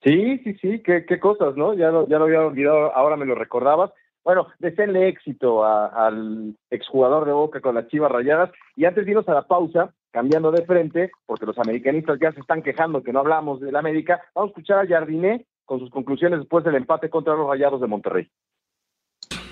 Sí, 0.03 0.39
sí, 0.43 0.53
sí, 0.61 0.81
qué, 0.83 1.05
qué 1.05 1.19
cosas, 1.19 1.55
¿no? 1.57 1.73
Ya 1.73 1.89
lo, 1.89 2.07
ya 2.07 2.17
lo 2.17 2.25
había 2.25 2.45
olvidado, 2.45 2.95
ahora 2.95 3.17
me 3.17 3.25
lo 3.25 3.35
recordabas. 3.35 3.91
Bueno, 4.23 4.47
deseenle 4.59 5.07
éxito 5.07 5.63
al 5.63 6.55
exjugador 6.69 7.25
de 7.25 7.31
Boca 7.31 7.61
con 7.61 7.75
las 7.75 7.87
Chivas 7.87 8.11
Rayadas. 8.11 8.51
Y 8.75 8.85
antes 8.85 9.05
de 9.05 9.11
irnos 9.11 9.27
a 9.29 9.33
la 9.33 9.47
pausa, 9.47 9.93
cambiando 10.11 10.51
de 10.51 10.65
frente, 10.65 11.11
porque 11.25 11.45
los 11.45 11.57
americanistas 11.57 12.19
ya 12.19 12.31
se 12.33 12.41
están 12.41 12.61
quejando 12.61 13.03
que 13.03 13.13
no 13.13 13.19
hablamos 13.19 13.61
del 13.61 13.75
América, 13.75 14.21
vamos 14.35 14.49
a 14.49 14.51
escuchar 14.51 14.79
a 14.79 14.87
Jardiné 14.87 15.45
con 15.63 15.79
sus 15.79 15.89
conclusiones 15.89 16.39
después 16.39 16.63
del 16.63 16.75
empate 16.75 17.09
contra 17.09 17.35
los 17.35 17.47
Rayados 17.47 17.79
de 17.81 17.87
Monterrey. 17.87 18.29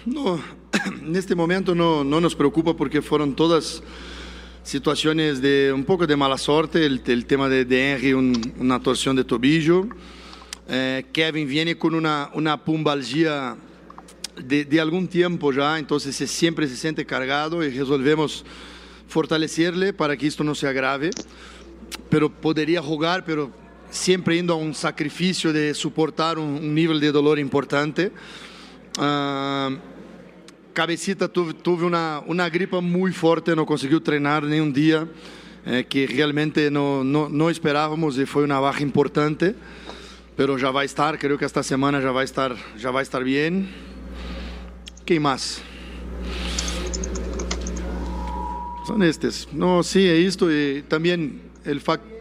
No, 0.05 0.39
en 1.01 1.15
este 1.15 1.33
momento 1.33 1.73
no, 1.73 2.03
no 2.03 2.21
nos 2.21 2.35
preocupa 2.35 2.77
porque 2.77 3.01
fueron 3.01 3.35
todas 3.35 3.81
situaciones 4.61 5.41
de 5.41 5.71
un 5.73 5.83
poco 5.83 6.05
de 6.05 6.15
mala 6.15 6.37
suerte, 6.37 6.85
el, 6.85 7.01
el 7.07 7.25
tema 7.25 7.49
de, 7.49 7.65
de 7.65 7.93
Henry, 7.93 8.13
un, 8.13 8.53
una 8.59 8.79
torsión 8.79 9.15
de 9.15 9.23
tobillo. 9.23 9.87
Eh, 10.67 11.05
Kevin 11.11 11.47
viene 11.47 11.75
con 11.75 11.95
una, 11.95 12.29
una 12.35 12.63
pumbalgia 12.63 13.57
de, 14.43 14.63
de, 14.63 14.79
algún 14.79 15.07
tiempo 15.07 15.51
ya, 15.51 15.79
entonces 15.79 16.15
se, 16.15 16.27
siempre 16.27 16.67
se 16.67 16.75
siente 16.75 17.03
cargado 17.03 17.63
y 17.63 17.69
resolvemos 17.69 18.45
fortalecerle 19.07 19.91
para 19.91 20.15
que 20.15 20.27
esto 20.27 20.43
no 20.43 20.53
se 20.53 20.67
agrave. 20.67 21.09
Pero 22.11 22.29
podría 22.29 22.79
jugar, 22.79 23.25
pero 23.25 23.49
siempre 23.89 24.37
indo 24.37 24.53
a 24.53 24.57
un 24.57 24.75
sacrificio 24.75 25.51
de 25.51 25.73
soportar 25.73 26.37
un, 26.37 26.57
un 26.57 26.75
nivel 26.75 26.99
de 26.99 27.11
dolor 27.11 27.39
importante. 27.39 28.11
Uh, 28.99 29.94
Cabecita 30.75 31.29
tuve, 31.29 31.53
tuve 31.53 31.85
una, 31.85 32.21
una, 32.27 32.49
gripa 32.49 32.81
muy 32.81 33.13
fuerte, 33.13 33.55
no 33.55 33.65
treinar 34.03 34.43
ni 34.43 34.59
un 34.59 34.73
día, 34.73 35.07
eh, 35.65 35.85
que 35.87 36.05
realmente 36.05 36.69
no, 36.69 37.01
no, 37.01 37.29
no, 37.29 37.49
esperábamos 37.49 38.17
y 38.17 38.25
fue 38.25 38.43
una 38.43 38.59
baja 38.59 38.83
importante, 38.83 39.55
pero 40.35 40.57
ya 40.57 40.71
va 40.71 40.81
a 40.81 40.83
estar, 40.83 41.17
creo 41.17 41.37
que 41.37 41.45
esta 41.45 41.63
semana 41.63 42.01
ya 42.01 42.11
va 42.11 42.21
a 42.21 42.23
estar, 42.25 42.53
ya 42.77 42.91
va 42.91 42.99
a 42.99 43.03
estar 43.03 43.23
bien. 43.23 43.69
¿Qué 45.05 45.17
más? 45.17 45.61
Son 48.85 49.01
estos. 49.01 49.47
No, 49.53 49.81
sí, 49.81 50.05
esto 50.05 50.51
y 50.51 50.83
también 50.89 51.41
el 51.63 51.79
facto 51.79 52.15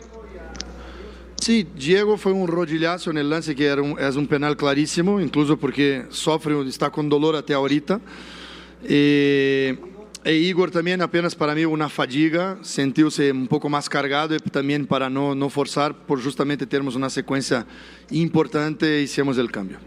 Sí, 1.45 1.67
Diego 1.77 2.17
fue 2.17 2.33
un 2.33 2.49
rodillazo 2.49 3.11
en 3.11 3.19
el 3.19 3.29
lance 3.29 3.55
que 3.55 3.67
era 3.67 3.83
un, 3.83 3.99
es 3.99 4.17
un 4.17 4.27
penal 4.27 4.57
clarísimo, 4.57 5.21
incluso 5.21 5.59
porque 5.59 6.07
sofre, 6.09 6.59
está 6.67 6.89
con 6.89 7.11
dolor 7.11 7.37
até 7.37 7.53
ahorita. 7.53 8.01
E, 8.89 9.77
e 10.25 10.31
Igor 10.49 10.71
também 10.71 11.01
apenas 11.01 11.35
para 11.35 11.55
mim 11.55 11.65
uma 11.67 11.89
fadiga, 11.89 12.59
sentiu-se 12.63 13.33
um 13.33 13.47
pouco 13.47 13.69
mais 13.69 13.89
cargado 13.89 14.35
e 14.35 14.39
também 14.39 14.85
para 14.85 15.09
não, 15.09 15.35
não 15.35 15.51
forçar, 15.51 15.93
por 15.93 16.19
justamente 16.19 16.67
termos 16.67 16.97
uma 16.97 17.11
sequência 17.11 17.67
importante, 18.11 18.85
hicimos 19.03 19.39
o 19.39 19.49
câmbio. 19.49 19.79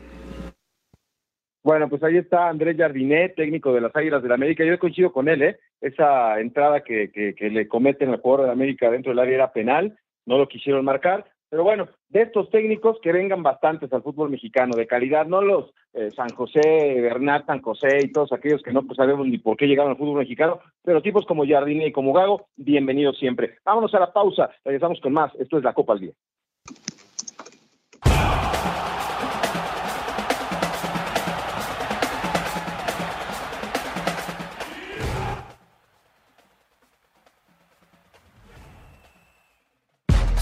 Bueno, 1.64 1.90
pues 1.90 2.02
ahí 2.02 2.16
está 2.16 2.50
Andrés 2.50 2.78
Jardinet, 2.78 3.36
técnico 3.36 3.74
de 3.74 3.82
las 3.82 3.94
Águilas 3.94 4.22
del 4.22 4.30
la 4.30 4.36
América. 4.36 4.64
Yo 4.64 4.80
coincido 4.80 5.12
con 5.12 5.28
él, 5.28 5.42
¿eh? 5.42 5.60
Esa 5.82 6.40
entrada 6.40 6.82
que, 6.82 7.12
que, 7.12 7.36
que 7.36 7.50
le 7.50 7.68
cometen 7.68 8.10
al 8.10 8.22
jugador 8.22 8.46
de 8.46 8.54
América 8.54 8.90
dentro 8.90 9.12
del 9.12 9.20
área 9.20 9.36
era 9.36 9.52
penal, 9.52 10.00
no 10.26 10.38
lo 10.38 10.48
quisieron 10.48 10.86
marcar. 10.86 11.30
Pero 11.50 11.64
bueno, 11.64 11.88
de 12.10 12.24
estos 12.24 12.50
técnicos 12.50 12.98
que 13.02 13.14
vengan 13.14 13.42
bastantes 13.42 13.92
al 13.94 14.04
fútbol 14.04 14.30
mexicano, 14.30 14.76
de 14.76 14.86
calidad, 14.86 15.26
no 15.26 15.42
los 15.42 15.74
eh, 15.94 16.12
San 16.16 16.30
José, 16.30 17.00
Bernat 17.02 17.46
San 17.46 17.62
José 17.62 18.00
y 18.04 18.12
todos 18.12 18.34
aquellos 18.34 18.62
que 18.62 18.74
no 18.74 18.84
pues, 18.84 18.98
sabemos 18.98 19.26
ni 19.28 19.38
por 19.38 19.56
qué 19.56 19.66
llegaron 19.66 19.92
al 19.92 19.98
fútbol 19.98 20.20
mexicano, 20.20 20.60
pero 20.84 21.02
tipos 21.02 21.26
como 21.26 21.48
Jardine 21.48 21.88
y 21.88 21.92
como 21.94 22.12
Gago, 22.12 22.48
bienvenidos 22.58 23.18
siempre. 23.18 23.58
Vámonos 23.64 23.94
a 23.94 24.00
la 24.00 24.12
pausa, 24.12 24.50
regresamos 24.66 25.00
con 25.00 25.14
más. 25.14 25.34
Esto 25.36 25.58
es 25.58 25.64
la 25.64 25.74
Copa 25.74 25.94
al 25.94 26.00
Día. 26.02 26.12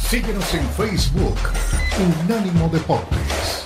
Síguenos 0.09 0.53
en 0.53 0.63
Facebook, 0.69 1.35
Unánimo 2.27 2.69
Deportes. 2.69 3.65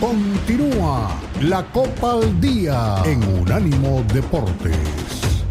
Continúa 0.00 1.08
la 1.40 1.62
Copa 1.72 2.14
al 2.14 2.40
Día 2.40 2.96
en 3.06 3.22
Unánimo 3.40 4.02
Deportes. 4.12 5.44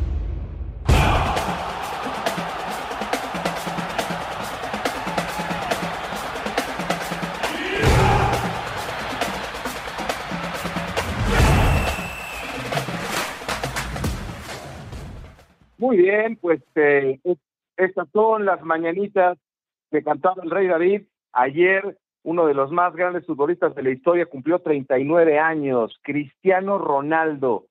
Muy 15.77 15.97
bien, 15.97 16.35
pues 16.35 16.61
eh, 16.75 17.17
estas 17.85 18.09
son 18.11 18.45
las 18.45 18.61
mañanitas 18.63 19.37
que 19.89 20.03
cantaba 20.03 20.43
el 20.43 20.51
Rey 20.51 20.67
David. 20.67 21.03
Ayer 21.33 21.97
uno 22.23 22.45
de 22.45 22.53
los 22.53 22.71
más 22.71 22.95
grandes 22.95 23.25
futbolistas 23.25 23.73
de 23.75 23.83
la 23.83 23.89
historia 23.89 24.25
cumplió 24.25 24.59
39 24.59 25.39
años, 25.39 25.99
Cristiano 26.03 26.77
Ronaldo. 26.77 27.65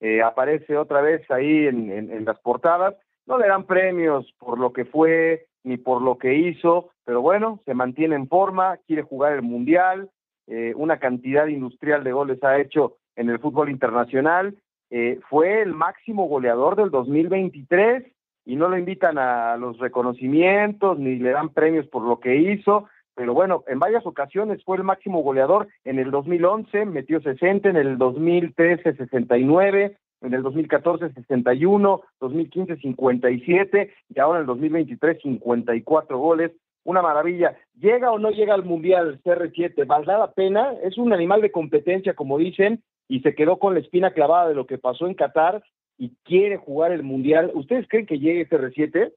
Eh, 0.00 0.22
aparece 0.22 0.76
otra 0.76 1.00
vez 1.00 1.28
ahí 1.30 1.66
en, 1.66 2.24
las 2.24 2.38
portadas. 2.40 2.94
No 3.26 3.38
le 3.38 3.48
dan 3.48 3.64
premios 3.64 4.32
por 4.38 4.58
lo 4.58 4.72
que 4.72 4.84
fue 4.84 5.46
ni 5.64 5.76
por 5.76 6.00
lo 6.00 6.16
que 6.16 6.34
hizo, 6.34 6.90
pero 7.04 7.20
bueno, 7.20 7.60
se 7.64 7.74
mantiene 7.74 8.14
en 8.14 8.28
forma, 8.28 8.76
quiere 8.86 9.02
jugar 9.02 9.32
el 9.32 9.42
Mundial, 9.42 10.10
eh, 10.46 10.72
una 10.76 11.00
cantidad 11.00 11.48
industrial 11.48 12.04
de 12.04 12.12
goles 12.12 12.42
ha 12.44 12.58
hecho 12.58 12.98
en 13.16 13.30
el 13.30 13.40
fútbol 13.40 13.68
internacional 13.68 14.56
eh, 14.90 15.18
fue 15.28 15.62
el 15.62 15.74
máximo 15.74 16.28
goleador 16.28 16.76
del 16.76 16.90
2023 16.90 18.04
y 18.46 18.56
no 18.56 18.68
lo 18.68 18.78
invitan 18.78 19.18
a 19.18 19.56
los 19.56 19.78
reconocimientos 19.78 20.98
ni 20.98 21.16
le 21.16 21.30
dan 21.30 21.50
premios 21.50 21.86
por 21.88 22.02
lo 22.02 22.20
que 22.20 22.36
hizo, 22.36 22.88
pero 23.16 23.32
bueno, 23.32 23.64
en 23.66 23.78
varias 23.78 24.06
ocasiones 24.06 24.62
fue 24.62 24.76
el 24.76 24.84
máximo 24.84 25.22
goleador. 25.22 25.68
En 25.84 25.98
el 25.98 26.10
2011 26.10 26.84
metió 26.84 27.20
60, 27.20 27.70
en 27.70 27.76
el 27.76 27.96
2013 27.96 28.94
69, 28.94 29.96
en 30.20 30.34
el 30.34 30.42
2014 30.42 31.14
61, 31.14 32.02
2015 32.20 32.76
57 32.76 33.94
y 34.14 34.20
ahora 34.20 34.38
en 34.38 34.42
el 34.42 34.46
2023 34.46 35.22
54 35.22 36.18
goles. 36.18 36.52
Una 36.84 37.02
maravilla. 37.02 37.56
¿Llega 37.80 38.12
o 38.12 38.18
no 38.18 38.30
llega 38.30 38.54
al 38.54 38.64
Mundial 38.64 39.18
CR7? 39.24 39.86
¿Valdrá 39.86 40.18
la 40.18 40.32
pena? 40.32 40.72
Es 40.84 40.98
un 40.98 41.12
animal 41.12 41.40
de 41.40 41.50
competencia, 41.50 42.14
como 42.14 42.38
dicen, 42.38 42.82
y 43.08 43.20
se 43.20 43.34
quedó 43.34 43.58
con 43.58 43.74
la 43.74 43.80
espina 43.80 44.12
clavada 44.12 44.48
de 44.48 44.54
lo 44.54 44.66
que 44.66 44.78
pasó 44.78 45.06
en 45.06 45.14
Qatar 45.14 45.64
y 45.98 46.14
quiere 46.24 46.56
jugar 46.56 46.92
el 46.92 47.02
Mundial. 47.02 47.50
¿Ustedes 47.54 47.86
creen 47.88 48.06
que 48.06 48.18
llegue 48.18 48.42
ese 48.42 48.56
R7? 48.56 49.12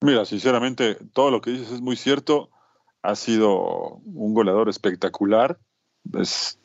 Mira, 0.00 0.24
sinceramente, 0.24 0.96
todo 1.12 1.30
lo 1.30 1.40
que 1.40 1.50
dices 1.50 1.72
es 1.72 1.80
muy 1.80 1.96
cierto. 1.96 2.50
Ha 3.02 3.14
sido 3.14 4.00
un 4.04 4.34
goleador 4.34 4.68
espectacular. 4.68 5.58
Es, 6.18 6.58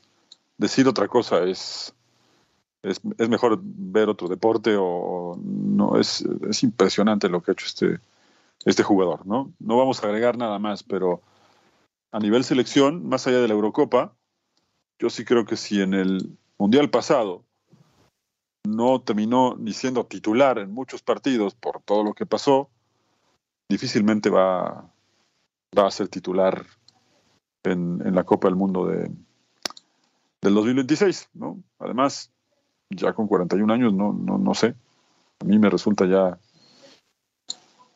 decir 0.57 0.87
otra 0.87 1.07
cosa 1.07 1.43
es, 1.43 1.95
es, 2.83 3.01
mejor 3.29 3.59
ver 3.63 4.09
otro 4.09 4.27
deporte 4.27 4.75
o 4.77 5.37
no. 5.43 5.99
Es, 5.99 6.23
es 6.49 6.63
impresionante 6.63 7.29
lo 7.29 7.41
que 7.41 7.51
ha 7.51 7.53
hecho 7.53 7.65
este, 7.65 7.99
este 8.65 8.83
jugador, 8.83 9.25
¿no? 9.25 9.51
No 9.59 9.77
vamos 9.77 10.01
a 10.01 10.07
agregar 10.07 10.37
nada 10.37 10.59
más, 10.59 10.83
pero 10.83 11.21
a 12.11 12.19
nivel 12.19 12.43
selección, 12.43 13.07
más 13.07 13.25
allá 13.25 13.39
de 13.39 13.47
la 13.47 13.53
Eurocopa, 13.53 14.13
yo 14.99 15.09
sí 15.09 15.25
creo 15.25 15.45
que 15.45 15.57
si 15.57 15.81
en 15.81 15.93
el 15.93 16.37
Mundial 16.57 16.91
pasado 16.91 17.43
no 18.63 19.01
terminó 19.01 19.55
ni 19.57 19.73
siendo 19.73 20.05
titular 20.05 20.59
en 20.59 20.71
muchos 20.71 21.01
partidos 21.01 21.55
por 21.55 21.81
todo 21.81 22.03
lo 22.03 22.13
que 22.13 22.25
pasó, 22.25 22.69
difícilmente 23.69 24.29
va, 24.29 24.91
a 25.75 25.91
ser 25.91 26.09
titular 26.09 26.65
en, 27.63 28.13
la 28.13 28.23
Copa 28.23 28.47
del 28.47 28.55
Mundo 28.55 28.85
de, 28.87 29.09
del 30.41 30.53
2026, 30.53 31.29
¿no? 31.33 31.63
Además, 31.79 32.31
ya 32.89 33.13
con 33.13 33.27
41 33.27 33.73
años, 33.73 33.93
no, 33.93 34.13
no, 34.13 34.37
no 34.37 34.53
sé, 34.53 34.75
a 35.39 35.45
mí 35.45 35.57
me 35.57 35.69
resulta 35.69 36.05
ya 36.05 36.39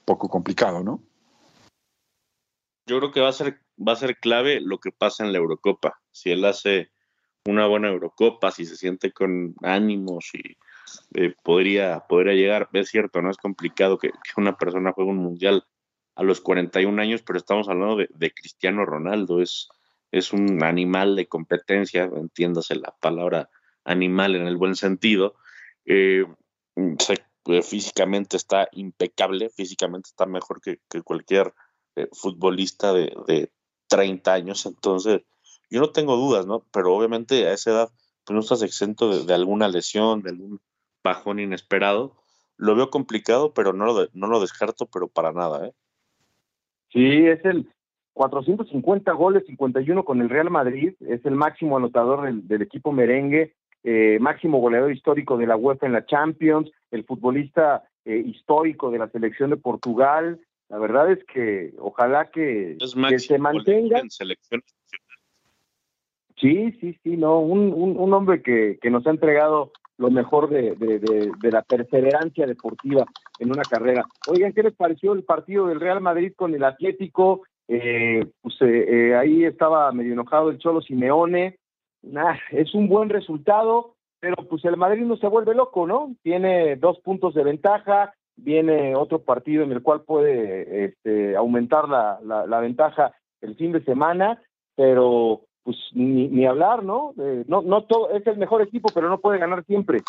poco 0.05 0.29
complicado, 0.29 0.83
¿no? 0.83 1.01
Yo 2.87 2.99
creo 2.99 3.11
que 3.11 3.21
va 3.21 3.29
a 3.29 3.33
ser, 3.33 3.59
va 3.77 3.93
a 3.93 3.97
ser 3.97 4.17
clave 4.19 4.61
lo 4.61 4.79
que 4.79 4.91
pasa 4.91 5.25
en 5.25 5.31
la 5.31 5.39
Eurocopa. 5.39 5.99
Si 6.11 6.29
él 6.29 6.45
hace 6.45 6.91
una 7.45 7.67
buena 7.67 7.89
Eurocopa, 7.89 8.51
si 8.51 8.65
se 8.65 8.75
siente 8.75 9.11
con 9.11 9.55
ánimos 9.61 10.31
y 10.33 10.57
eh, 11.13 11.33
podría, 11.43 12.01
podría 12.07 12.33
llegar. 12.33 12.69
Es 12.73 12.89
cierto, 12.89 13.21
no 13.21 13.29
es 13.29 13.37
complicado 13.37 13.97
que, 13.97 14.11
una 14.37 14.57
persona 14.57 14.91
juegue 14.91 15.11
un 15.11 15.17
mundial 15.17 15.65
a 16.15 16.23
los 16.23 16.41
41 16.41 17.01
años, 17.01 17.21
pero 17.21 17.37
estamos 17.37 17.69
hablando 17.69 17.97
de, 17.97 18.31
Cristiano 18.31 18.85
Ronaldo, 18.85 19.41
es, 19.41 19.69
es 20.11 20.33
un 20.33 20.63
animal 20.63 21.15
de 21.15 21.27
competencia, 21.27 22.03
entiéndase 22.03 22.75
la 22.75 22.95
palabra 22.99 23.49
animal 23.83 24.35
en 24.35 24.47
el 24.47 24.57
buen 24.57 24.75
sentido. 24.75 25.35
Eh, 25.85 26.25
pues, 27.43 27.67
físicamente 27.67 28.37
está 28.37 28.69
impecable, 28.71 29.49
físicamente 29.49 30.09
está 30.09 30.25
mejor 30.25 30.61
que, 30.61 30.79
cualquier 31.03 31.53
eh, 31.95 32.07
futbolista 32.11 32.91
de, 32.91 33.13
de 33.27 33.51
30 33.87 34.33
años, 34.33 34.65
entonces 34.65 35.21
yo 35.69 35.81
no 35.81 35.89
tengo 35.89 36.15
dudas, 36.15 36.45
¿no? 36.45 36.65
Pero 36.71 36.93
obviamente 36.93 37.47
a 37.47 37.53
esa 37.53 37.71
edad 37.71 37.89
pues 38.25 38.33
no 38.33 38.39
estás 38.39 38.63
exento 38.63 39.23
de, 39.23 39.33
alguna 39.33 39.67
lesión, 39.67 40.21
de 40.21 40.31
algún 40.31 40.59
bajón 41.03 41.39
inesperado. 41.39 42.15
Lo 42.57 42.75
veo 42.75 42.89
complicado, 42.89 43.53
pero 43.53 43.73
no 43.73 43.85
lo, 43.85 44.07
no 44.13 44.27
lo 44.27 44.39
descarto, 44.39 44.87
pero 44.87 45.07
para 45.07 45.31
nada, 45.31 45.67
¿eh? 45.67 45.73
Sí, 46.91 47.27
es 47.27 47.43
el 47.45 47.69
450 48.13 49.11
goles, 49.11 49.43
51 49.45 50.05
con 50.05 50.21
el 50.21 50.29
Real 50.29 50.49
Madrid, 50.49 50.93
es 51.01 51.25
el 51.25 51.35
máximo 51.35 51.77
anotador 51.77 52.33
del, 52.33 52.61
equipo 52.61 52.93
merengue, 52.93 53.53
eh, 53.83 54.17
máximo 54.21 54.59
goleador 54.59 54.91
histórico 54.93 55.37
de 55.37 55.45
la 55.45 55.57
UEFA 55.57 55.85
en 55.85 55.91
la 55.93 56.05
Champions, 56.05 56.71
el 56.91 57.03
futbolista 57.03 57.83
eh, 58.05 58.23
histórico 58.25 58.89
de 58.89 58.99
la 58.99 59.09
selección 59.09 59.49
de 59.49 59.57
Portugal. 59.57 60.39
La 60.69 60.79
verdad 60.79 61.11
es 61.11 61.23
que 61.25 61.73
ojalá 61.77 62.31
que, 62.31 62.77
que 63.09 63.19
se 63.19 63.37
mantenga. 63.37 63.99
En 63.99 64.09
Sí, 66.37 66.73
sí, 66.81 66.97
sí, 67.01 67.15
no, 67.15 67.39
un, 67.39 67.73
un, 67.73 68.13
hombre 68.13 68.41
que, 68.41 68.77
que, 68.81 68.89
nos 68.89 69.07
ha 69.07 69.11
entregado 69.11 69.71
lo 69.97 70.11
mejor 70.11 70.49
de, 70.49 70.75
de, 70.75 71.51
la 71.51 71.61
perseverancia 71.61 72.45
deportiva 72.45 73.05
en 73.39 73.51
una 73.51 73.63
carrera. 73.63 74.03
Oigan, 74.27 74.51
¿qué 74.51 74.63
les 74.63 74.75
pareció 74.75 75.13
el 75.13 75.23
partido 75.23 75.67
del 75.67 75.79
Real 75.79 76.01
Madrid 76.01 76.33
con 76.35 76.53
el 76.53 76.65
Atlético? 76.65 77.43
Eh, 77.69 78.25
pues 78.41 78.55
eh, 78.61 78.85
eh, 78.87 79.15
ahí 79.15 79.45
estaba 79.45 79.91
medio 79.93 80.11
enojado 80.11 80.49
el 80.49 80.57
Cholo 80.57 80.81
Simeone. 80.81 81.57
Nah, 82.01 82.35
es 82.51 82.73
un 82.75 82.89
buen 82.89 83.09
resultado, 83.09 83.95
pero 84.19 84.35
pues 84.49 84.65
el 84.65 84.75
Madrid 84.75 85.03
no 85.03 85.15
se 85.15 85.27
vuelve 85.27 85.55
loco, 85.55 85.87
¿no? 85.87 86.15
Tiene 86.21 86.75
dos 86.75 86.99
puntos 86.99 87.33
de 87.33 87.45
ventaja, 87.45 88.13
viene 88.35 88.93
otro 88.95 89.19
partido 89.19 89.63
en 89.63 89.71
el 89.71 89.81
cual 89.81 90.01
puede 90.01 90.85
este, 90.85 91.37
aumentar 91.37 91.87
la, 91.87 92.19
la, 92.23 92.45
la 92.45 92.59
ventaja 92.59 93.13
el 93.39 93.55
fin 93.55 93.71
de 93.71 93.83
semana, 93.85 94.41
pero 94.75 95.41
pues 95.65 95.77
ni, 95.93 96.27
ni 96.27 96.45
hablar, 96.45 96.83
¿no? 96.83 97.13
no, 97.47 97.63
no 97.63 97.83
todo, 97.85 98.11
es 98.11 98.25
el 98.27 98.37
mejor 98.37 98.61
equipo, 98.61 98.89
pero 98.93 99.09
no 99.09 99.19
puede 99.19 99.39
ganar 99.39 99.65
siempre. 99.65 100.03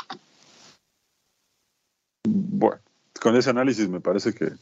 Bueno, 2.29 2.79
con 3.23 3.35
ese 3.37 3.51
análisis 3.51 3.89
me 3.89 4.01
parece 4.01 4.35
que 4.35 4.53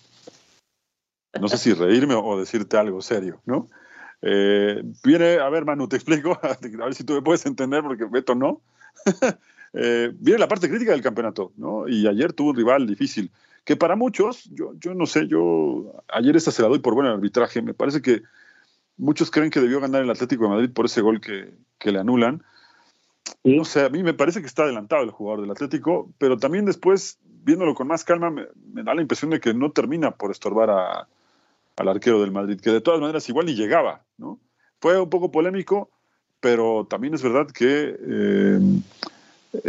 no 1.41 1.49
sé 1.49 1.59
si 1.59 1.73
reírme 1.73 2.15
o 2.15 2.39
decirte 2.39 2.77
algo 2.77 3.03
serio, 3.03 3.41
¿no? 3.45 3.67
Eh, 4.23 4.83
viene, 5.03 5.39
a 5.39 5.49
ver, 5.51 5.65
Manu, 5.65 5.89
te 5.89 5.97
explico, 5.97 6.39
a 6.43 6.85
ver 6.85 6.95
si 6.95 7.03
tú 7.03 7.15
me 7.15 7.23
puedes 7.23 7.45
entender, 7.45 7.83
porque 7.83 8.05
Beto 8.05 8.37
no. 8.37 8.61
eh, 9.73 10.13
viene 10.15 10.39
la 10.39 10.49
parte 10.49 10.69
crítica 10.69 10.93
del 10.93 11.03
campeonato, 11.03 11.53
¿no? 11.57 11.89
Y 11.89 12.07
ayer 12.07 12.33
tuvo 12.33 12.51
un 12.51 12.57
rival 12.57 12.87
difícil, 12.87 13.33
que 13.65 13.75
para 13.75 13.97
muchos, 13.97 14.45
yo, 14.53 14.75
yo 14.79 14.95
no 14.95 15.07
sé, 15.07 15.27
yo 15.27 16.05
ayer 16.09 16.37
esta 16.37 16.53
se 16.53 16.63
la 16.63 16.69
doy 16.69 16.79
por 16.79 16.95
buen 16.95 17.09
arbitraje, 17.09 17.63
me 17.63 17.75
parece 17.75 18.01
que 18.01 18.23
Muchos 18.97 19.31
creen 19.31 19.51
que 19.51 19.61
debió 19.61 19.81
ganar 19.81 20.03
el 20.03 20.11
Atlético 20.11 20.45
de 20.45 20.51
Madrid 20.51 20.71
por 20.73 20.87
ese 20.87 21.01
gol 21.01 21.21
que, 21.21 21.55
le 21.91 21.99
anulan. 21.99 22.43
No 23.43 23.65
sé, 23.65 23.85
a 23.85 23.89
mí 23.89 24.03
me 24.03 24.15
parece 24.15 24.41
que 24.41 24.47
está 24.47 24.63
adelantado 24.63 25.03
el 25.03 25.11
jugador 25.11 25.43
del 25.43 25.51
Atlético, 25.51 26.11
pero 26.19 26.39
también 26.39 26.65
después, 26.65 27.19
viéndolo 27.23 27.75
con 27.75 27.89
más 27.89 28.05
calma, 28.05 28.31
me, 28.31 28.47
da 28.83 28.95
la 28.95 29.03
impresión 29.03 29.31
de 29.31 29.41
que 29.41 29.53
no 29.53 29.71
termina 29.73 30.13
por 30.13 30.31
estorbar 30.31 30.71
al 30.71 31.89
arquero 31.89 32.21
del 32.21 32.33
Madrid, 32.33 32.61
que 32.61 32.71
de 32.71 32.81
todas 32.81 33.01
maneras 33.01 33.29
igual 33.29 33.47
ni 33.47 33.55
llegaba, 33.55 34.03
¿no? 34.17 34.39
Fue 34.81 34.99
un 35.01 35.11
poco 35.11 35.31
polémico, 35.31 35.91
pero 36.41 36.87
también 36.89 37.15
es 37.15 37.23
verdad 37.23 37.47
que 37.47 37.97
eh, 37.99 38.61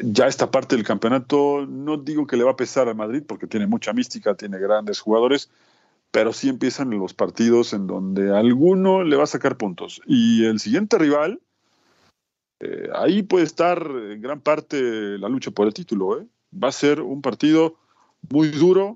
ya 0.04 0.28
esta 0.28 0.52
parte 0.52 0.76
del 0.76 0.86
campeonato, 0.86 1.66
no 1.68 1.98
digo 1.98 2.28
que 2.28 2.38
le 2.38 2.44
va 2.44 2.52
a 2.52 2.58
pesar 2.58 2.88
al 2.88 2.96
Madrid, 2.96 3.24
porque 3.26 3.48
tiene 3.48 3.68
mucha 3.68 3.94
mística, 3.94 4.36
tiene 4.36 4.58
grandes 4.60 5.00
jugadores, 5.00 5.50
pero 6.16 6.32
sí 6.32 6.48
empiezan 6.48 6.92
los 6.92 7.14
partidos 7.14 7.74
en 7.74 7.88
donde 7.88 8.34
alguno 8.34 9.04
le 9.04 9.18
va 9.18 9.26
a 9.26 9.28
sacar 9.28 9.58
puntos. 9.58 10.02
Y 10.08 10.46
el 10.46 10.62
siguiente 10.62 10.98
rival, 10.98 11.42
eh, 12.62 12.88
ahí 12.96 13.22
puede 13.22 13.44
estar 13.44 13.86
en 13.86 14.22
gran 14.22 14.40
parte 14.40 15.18
la 15.18 15.28
lucha 15.28 15.52
por 15.52 15.68
el 15.68 15.74
título. 15.74 16.22
¿eh? 16.22 16.26
Va 16.54 16.70
a 16.70 16.72
ser 16.72 17.02
un 17.02 17.22
partido 17.22 17.76
muy 18.30 18.48
duro, 18.48 18.96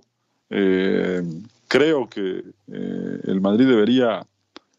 eh, 0.50 1.22
creo 1.68 2.08
que 2.08 2.42
eh, 2.68 3.20
el 3.26 3.42
Madrid 3.42 3.68
debería 3.68 4.26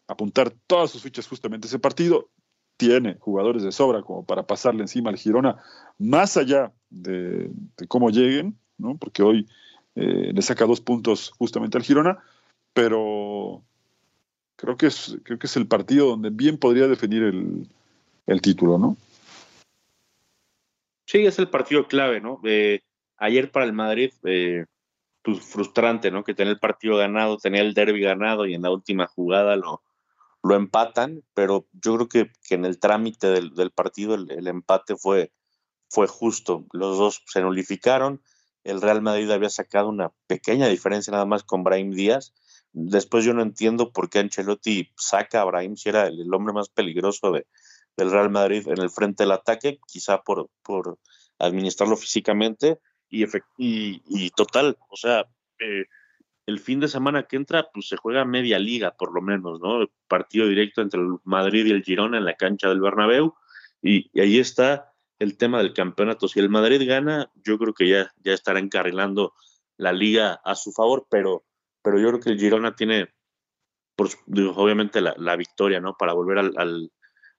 apuntar 0.07 0.51
todas 0.65 0.89
sus 0.89 1.03
fichas 1.03 1.27
justamente 1.27 1.67
a 1.67 1.69
ese 1.69 1.77
partido. 1.77 2.27
Tiene 2.75 3.17
jugadores 3.19 3.61
de 3.61 3.71
sobra 3.71 4.01
como 4.01 4.25
para 4.25 4.47
pasarle 4.47 4.81
encima 4.81 5.11
al 5.11 5.17
Girona, 5.17 5.57
más 5.99 6.37
allá 6.37 6.73
de, 6.89 7.51
cómo 7.87 8.09
lleguen, 8.09 8.57
¿no? 8.79 8.97
porque 8.97 9.21
hoy 9.21 9.45
eh, 9.95 10.31
le 10.33 10.41
saca 10.41 10.65
dos 10.65 10.81
puntos 10.81 11.31
justamente 11.37 11.77
al 11.77 11.83
Girona, 11.83 12.23
pero 12.73 13.61
creo 14.55 14.77
que 14.77 14.87
es, 14.87 15.17
creo 15.23 15.39
que 15.39 15.47
es 15.47 15.57
el 15.57 15.67
partido 15.67 16.07
donde 16.07 16.29
bien 16.29 16.57
podría 16.57 16.87
definir 16.87 17.23
el, 17.23 17.67
el 18.27 18.41
título, 18.41 18.77
¿no? 18.77 18.97
Sí, 21.05 21.25
es 21.25 21.39
el 21.39 21.49
partido 21.49 21.87
clave, 21.87 22.21
¿no? 22.21 22.39
Eh, 22.45 22.81
ayer 23.17 23.51
para 23.51 23.65
el 23.65 23.73
Madrid, 23.73 24.13
eh, 24.23 24.65
pues 25.21 25.41
frustrante, 25.41 26.09
¿no? 26.09 26.23
Que 26.23 26.33
tenía 26.33 26.53
el 26.53 26.59
partido 26.59 26.95
ganado, 26.97 27.37
tenía 27.37 27.61
el 27.61 27.73
derby 27.73 28.01
ganado 28.01 28.45
y 28.45 28.53
en 28.53 28.61
la 28.61 28.71
última 28.71 29.07
jugada 29.07 29.55
lo, 29.55 29.81
lo 30.43 30.55
empatan, 30.55 31.23
pero 31.33 31.67
yo 31.73 31.95
creo 31.95 32.07
que, 32.07 32.31
que 32.47 32.55
en 32.55 32.65
el 32.65 32.79
trámite 32.79 33.27
del, 33.27 33.53
del 33.53 33.71
partido 33.71 34.15
el, 34.15 34.31
el, 34.31 34.47
empate 34.47 34.95
fue, 34.95 35.31
fue 35.89 36.07
justo. 36.07 36.65
Los 36.71 36.97
dos 36.97 37.23
se 37.25 37.41
nulificaron. 37.41 38.21
El 38.63 38.81
Real 38.81 39.01
Madrid 39.01 39.29
había 39.31 39.49
sacado 39.49 39.89
una 39.89 40.11
pequeña 40.27 40.67
diferencia 40.67 41.11
nada 41.11 41.25
más 41.25 41.43
con 41.43 41.63
Brahim 41.63 41.91
Díaz. 41.91 42.33
Después 42.73 43.25
yo 43.25 43.33
no 43.33 43.41
entiendo 43.41 43.91
por 43.91 44.09
qué 44.09 44.19
Ancelotti 44.19 44.91
saca 44.95 45.41
a 45.41 45.45
Brahim 45.45 45.75
si 45.75 45.89
era 45.89 46.07
el, 46.07 46.33
hombre 46.33 46.53
más 46.53 46.69
peligroso 46.69 47.31
de, 47.31 47.47
del 47.97 48.11
Real 48.11 48.29
Madrid 48.29 48.67
en 48.67 48.79
el 48.79 48.89
frente 48.89 49.23
del 49.23 49.31
ataque, 49.31 49.79
quizá 49.87 50.21
por, 50.21 50.49
por 50.63 50.99
administrarlo 51.39 51.97
físicamente 51.97 52.79
y 53.09 54.29
total, 54.29 54.77
o 54.89 54.95
sea, 54.95 55.27
eh, 55.59 55.85
el 56.45 56.59
fin 56.59 56.79
de 56.79 56.87
semana 56.87 57.23
que 57.23 57.35
entra, 57.35 57.69
pues 57.73 57.87
se 57.87 57.97
juega 57.97 58.25
media 58.25 58.59
liga 58.59 58.91
por 58.91 59.13
lo 59.13 59.21
menos, 59.21 59.59
¿no? 59.61 59.87
Partido 60.07 60.47
directo 60.47 60.81
entre 60.81 60.99
el 60.99 61.17
Madrid 61.23 61.65
y 61.65 61.71
el 61.71 61.83
Girona 61.83 62.17
en 62.17 62.25
la 62.25 62.35
cancha 62.35 62.69
del 62.69 62.81
Bernabéu 62.81 63.35
y, 63.81 64.09
y 64.13 64.21
ahí 64.21 64.39
está 64.39 64.90
el 65.21 65.37
tema 65.37 65.59
del 65.59 65.73
campeonato. 65.73 66.27
Si 66.27 66.39
el 66.39 66.49
Madrid 66.49 66.81
gana, 66.87 67.31
yo 67.45 67.59
creo 67.59 67.75
que 67.75 67.87
ya, 67.87 68.11
ya 68.23 68.33
estará 68.33 68.59
encarrilando 68.59 69.33
la 69.77 69.93
liga 69.93 70.41
a 70.43 70.55
su 70.55 70.71
favor, 70.71 71.05
pero, 71.11 71.45
pero 71.83 71.99
yo 71.99 72.07
creo 72.09 72.19
que 72.19 72.31
el 72.31 72.39
Girona 72.39 72.75
tiene, 72.75 73.13
por, 73.95 74.09
obviamente, 74.55 74.99
la, 74.99 75.13
la 75.17 75.35
victoria, 75.35 75.79
¿no? 75.79 75.95
Para 75.95 76.13
volver 76.13 76.39
al, 76.39 76.89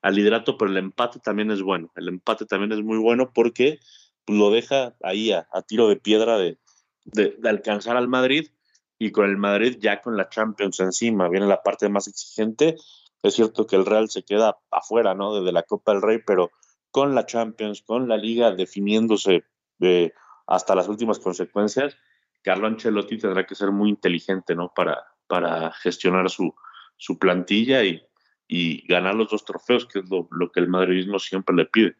al, 0.00 0.14
liderato, 0.14 0.56
pero 0.56 0.70
el 0.70 0.76
empate 0.76 1.18
también 1.18 1.50
es 1.50 1.60
bueno. 1.60 1.90
El 1.96 2.06
empate 2.06 2.46
también 2.46 2.70
es 2.70 2.84
muy 2.84 2.98
bueno 2.98 3.32
porque 3.34 3.80
lo 4.28 4.52
deja 4.52 4.94
ahí 5.02 5.32
a, 5.32 5.48
a 5.52 5.62
tiro 5.62 5.88
de 5.88 5.96
piedra 5.96 6.38
de, 6.38 6.58
de, 7.04 7.34
de, 7.36 7.48
alcanzar 7.48 7.96
al 7.96 8.06
Madrid 8.06 8.48
y 8.96 9.10
con 9.10 9.28
el 9.28 9.38
Madrid 9.38 9.78
ya 9.80 10.00
con 10.00 10.16
la 10.16 10.28
Champions 10.28 10.78
encima, 10.78 11.28
viene 11.28 11.48
la 11.48 11.64
parte 11.64 11.88
más 11.88 12.06
exigente. 12.06 12.76
Es 13.24 13.34
cierto 13.34 13.66
que 13.66 13.74
el 13.74 13.86
Real 13.86 14.08
se 14.08 14.22
queda 14.22 14.58
afuera, 14.70 15.16
¿no? 15.16 15.34
Desde 15.34 15.50
la 15.50 15.64
Copa 15.64 15.92
del 15.92 16.02
Rey, 16.02 16.20
pero 16.24 16.52
con 16.92 17.16
la 17.16 17.26
Champions, 17.26 17.82
con 17.82 18.08
la 18.08 18.16
Liga 18.16 18.52
definiéndose 18.52 19.44
de, 19.78 20.14
hasta 20.46 20.76
las 20.76 20.88
últimas 20.88 21.18
consecuencias, 21.18 21.96
Carlo 22.42 22.68
Ancelotti 22.68 23.18
tendrá 23.18 23.44
que 23.44 23.56
ser 23.56 23.72
muy 23.72 23.88
inteligente, 23.88 24.54
¿no? 24.54 24.72
Para, 24.74 24.98
para 25.26 25.72
gestionar 25.72 26.30
su, 26.30 26.54
su 26.96 27.18
plantilla 27.18 27.82
y, 27.82 28.00
y 28.46 28.86
ganar 28.86 29.14
los 29.14 29.30
dos 29.30 29.44
trofeos, 29.44 29.86
que 29.86 30.00
es 30.00 30.10
lo, 30.10 30.28
lo 30.30 30.52
que 30.52 30.60
el 30.60 30.68
madridismo 30.68 31.18
siempre 31.18 31.56
le 31.56 31.64
pide. 31.64 31.96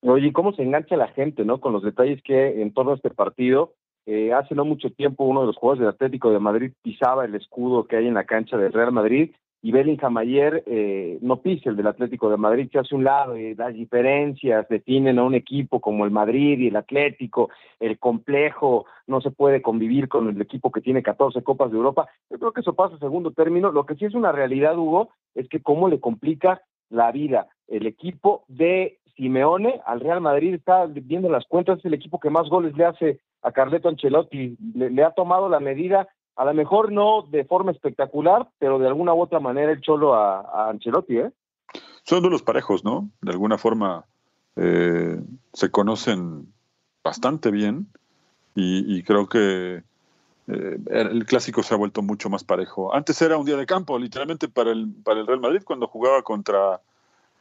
Oye, 0.00 0.32
¿cómo 0.32 0.52
se 0.52 0.62
engancha 0.62 0.96
la 0.96 1.08
gente, 1.08 1.44
no? 1.44 1.60
Con 1.60 1.72
los 1.72 1.82
detalles 1.82 2.22
que 2.22 2.62
en 2.62 2.72
torno 2.72 2.92
a 2.92 2.96
este 2.96 3.10
partido, 3.10 3.74
eh, 4.06 4.32
hace 4.32 4.54
no 4.54 4.64
mucho 4.64 4.90
tiempo 4.90 5.24
uno 5.24 5.42
de 5.42 5.46
los 5.46 5.56
jugadores 5.56 5.80
del 5.80 5.90
Atlético 5.90 6.30
de 6.32 6.40
Madrid 6.40 6.72
pisaba 6.82 7.24
el 7.24 7.34
escudo 7.34 7.86
que 7.86 7.96
hay 7.96 8.08
en 8.08 8.14
la 8.14 8.24
cancha 8.24 8.56
del 8.56 8.72
Real 8.72 8.92
Madrid 8.92 9.32
y 9.64 9.70
Bellingham 9.70 10.16
ayer 10.16 10.64
eh, 10.66 11.18
no 11.22 11.40
pisa 11.40 11.70
el 11.70 11.76
del 11.76 11.86
Atlético 11.86 12.28
de 12.28 12.36
Madrid, 12.36 12.68
se 12.70 12.80
hace 12.80 12.96
un 12.96 13.04
lado, 13.04 13.38
y 13.38 13.54
las 13.54 13.72
diferencias 13.72 14.68
definen 14.68 15.20
a 15.20 15.22
un 15.22 15.36
equipo 15.36 15.80
como 15.80 16.04
el 16.04 16.10
Madrid 16.10 16.58
y 16.58 16.66
el 16.66 16.76
Atlético, 16.76 17.48
el 17.78 18.00
complejo, 18.00 18.86
no 19.06 19.20
se 19.20 19.30
puede 19.30 19.62
convivir 19.62 20.08
con 20.08 20.28
el 20.28 20.40
equipo 20.40 20.72
que 20.72 20.80
tiene 20.80 21.04
14 21.04 21.42
Copas 21.44 21.70
de 21.70 21.76
Europa. 21.76 22.08
Yo 22.28 22.40
creo 22.40 22.52
que 22.52 22.62
eso 22.62 22.74
pasa 22.74 22.96
a 22.96 22.98
segundo 22.98 23.30
término. 23.30 23.70
Lo 23.70 23.86
que 23.86 23.94
sí 23.94 24.04
es 24.04 24.14
una 24.14 24.32
realidad, 24.32 24.76
Hugo, 24.76 25.10
es 25.36 25.48
que 25.48 25.62
cómo 25.62 25.88
le 25.88 26.00
complica 26.00 26.60
la 26.90 27.12
vida 27.12 27.46
el 27.68 27.86
equipo 27.86 28.44
de 28.48 28.98
Simeone 29.16 29.80
al 29.86 30.00
Real 30.00 30.20
Madrid, 30.20 30.54
está 30.54 30.86
viendo 30.86 31.28
las 31.28 31.46
cuentas, 31.46 31.78
es 31.78 31.84
el 31.84 31.94
equipo 31.94 32.18
que 32.18 32.30
más 32.30 32.48
goles 32.48 32.76
le 32.76 32.84
hace 32.84 33.20
a 33.42 33.52
Carleto 33.52 33.88
Ancelotti, 33.88 34.56
le 34.74 35.04
ha 35.04 35.12
tomado 35.12 35.48
la 35.48 35.60
medida 35.60 36.08
a 36.36 36.44
lo 36.44 36.54
mejor 36.54 36.92
no 36.92 37.22
de 37.22 37.44
forma 37.44 37.72
espectacular, 37.72 38.48
pero 38.58 38.78
de 38.78 38.86
alguna 38.86 39.14
u 39.14 39.20
otra 39.20 39.40
manera 39.40 39.72
el 39.72 39.80
cholo 39.80 40.14
a, 40.14 40.70
Ancelotti, 40.70 41.18
¿eh? 41.18 41.30
Son 42.04 42.22
de 42.22 42.30
los 42.30 42.42
parejos, 42.42 42.84
¿no? 42.84 43.10
De 43.20 43.30
alguna 43.30 43.58
forma 43.58 44.04
eh, 44.56 45.20
se 45.52 45.70
conocen 45.70 46.52
bastante 47.04 47.50
bien 47.50 47.86
y, 48.54 48.96
y 48.96 49.02
creo 49.02 49.28
que 49.28 49.82
eh, 50.48 50.78
el 50.90 51.24
clásico 51.24 51.62
se 51.62 51.74
ha 51.74 51.76
vuelto 51.76 52.02
mucho 52.02 52.28
más 52.28 52.44
parejo. 52.44 52.94
Antes 52.94 53.20
era 53.22 53.36
un 53.36 53.46
día 53.46 53.56
de 53.56 53.66
campo, 53.66 53.98
literalmente, 53.98 54.48
para 54.48 54.72
el, 54.72 54.92
para 55.04 55.20
el 55.20 55.26
Real 55.26 55.40
Madrid 55.40 55.62
cuando 55.64 55.86
jugaba 55.86 56.22
contra 56.22 56.80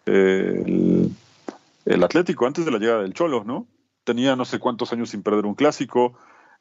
eh, 0.05 0.63
el, 0.65 1.11
el 1.85 2.03
Atlético, 2.03 2.45
antes 2.45 2.65
de 2.65 2.71
la 2.71 2.77
llegada 2.77 3.01
del 3.01 3.13
Cholo, 3.13 3.43
¿no? 3.43 3.65
Tenía 4.03 4.35
no 4.35 4.45
sé 4.45 4.59
cuántos 4.59 4.93
años 4.93 5.09
sin 5.09 5.23
perder 5.23 5.45
un 5.45 5.55
clásico, 5.55 6.13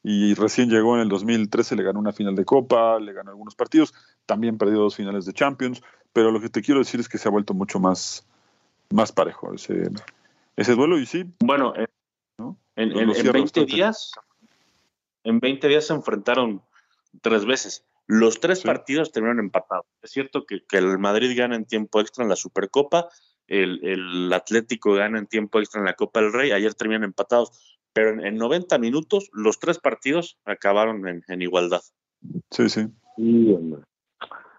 y 0.03 0.33
recién 0.33 0.69
llegó 0.69 0.95
en 0.95 1.01
el 1.01 1.09
2013, 1.09 1.75
le 1.75 1.83
ganó 1.83 1.99
una 1.99 2.11
final 2.11 2.35
de 2.35 2.45
Copa, 2.45 2.99
le 2.99 3.13
ganó 3.13 3.31
algunos 3.31 3.55
partidos, 3.55 3.93
también 4.25 4.57
perdió 4.57 4.79
dos 4.79 4.95
finales 4.95 5.25
de 5.25 5.33
Champions, 5.33 5.81
pero 6.13 6.31
lo 6.31 6.41
que 6.41 6.49
te 6.49 6.61
quiero 6.61 6.79
decir 6.79 6.99
es 6.99 7.07
que 7.07 7.17
se 7.17 7.27
ha 7.27 7.31
vuelto 7.31 7.53
mucho 7.53 7.79
más, 7.79 8.25
más 8.89 9.11
parejo 9.11 9.53
ese, 9.53 9.89
ese 10.55 10.75
duelo 10.75 10.97
y 10.97 11.05
sí. 11.05 11.25
Bueno, 11.39 11.73
en, 11.75 11.87
¿no? 12.37 12.57
en, 12.75 12.91
en, 12.91 13.09
en 13.15 13.31
20 13.31 13.65
días, 13.65 14.11
en 15.23 15.39
20 15.39 15.67
días 15.67 15.87
se 15.87 15.93
enfrentaron 15.93 16.61
tres 17.21 17.45
veces. 17.45 17.85
Los 18.07 18.39
tres 18.39 18.59
sí. 18.59 18.65
partidos 18.65 19.11
terminaron 19.11 19.39
empatados. 19.39 19.85
Es 20.01 20.11
cierto 20.11 20.45
que, 20.45 20.65
que, 20.67 20.77
el 20.77 20.97
Madrid 20.97 21.37
gana 21.37 21.55
en 21.55 21.65
tiempo 21.65 22.01
extra 22.01 22.23
en 22.23 22.29
la 22.29 22.35
Supercopa, 22.35 23.09
el, 23.47 23.85
el 23.85 24.33
Atlético 24.33 24.93
gana 24.93 25.19
en 25.19 25.27
tiempo 25.27 25.59
extra 25.59 25.79
en 25.79 25.85
la 25.85 25.93
Copa 25.93 26.21
del 26.21 26.33
Rey, 26.33 26.51
ayer 26.51 26.73
terminan 26.73 27.03
empatados 27.03 27.79
pero 27.93 28.11
en, 28.11 28.25
en 28.25 28.37
90 28.37 28.77
minutos 28.77 29.29
los 29.33 29.59
tres 29.59 29.79
partidos 29.79 30.37
acabaron 30.45 31.07
en, 31.07 31.23
en 31.27 31.41
igualdad. 31.41 31.81
Sí, 32.51 32.69
sí. 32.69 32.87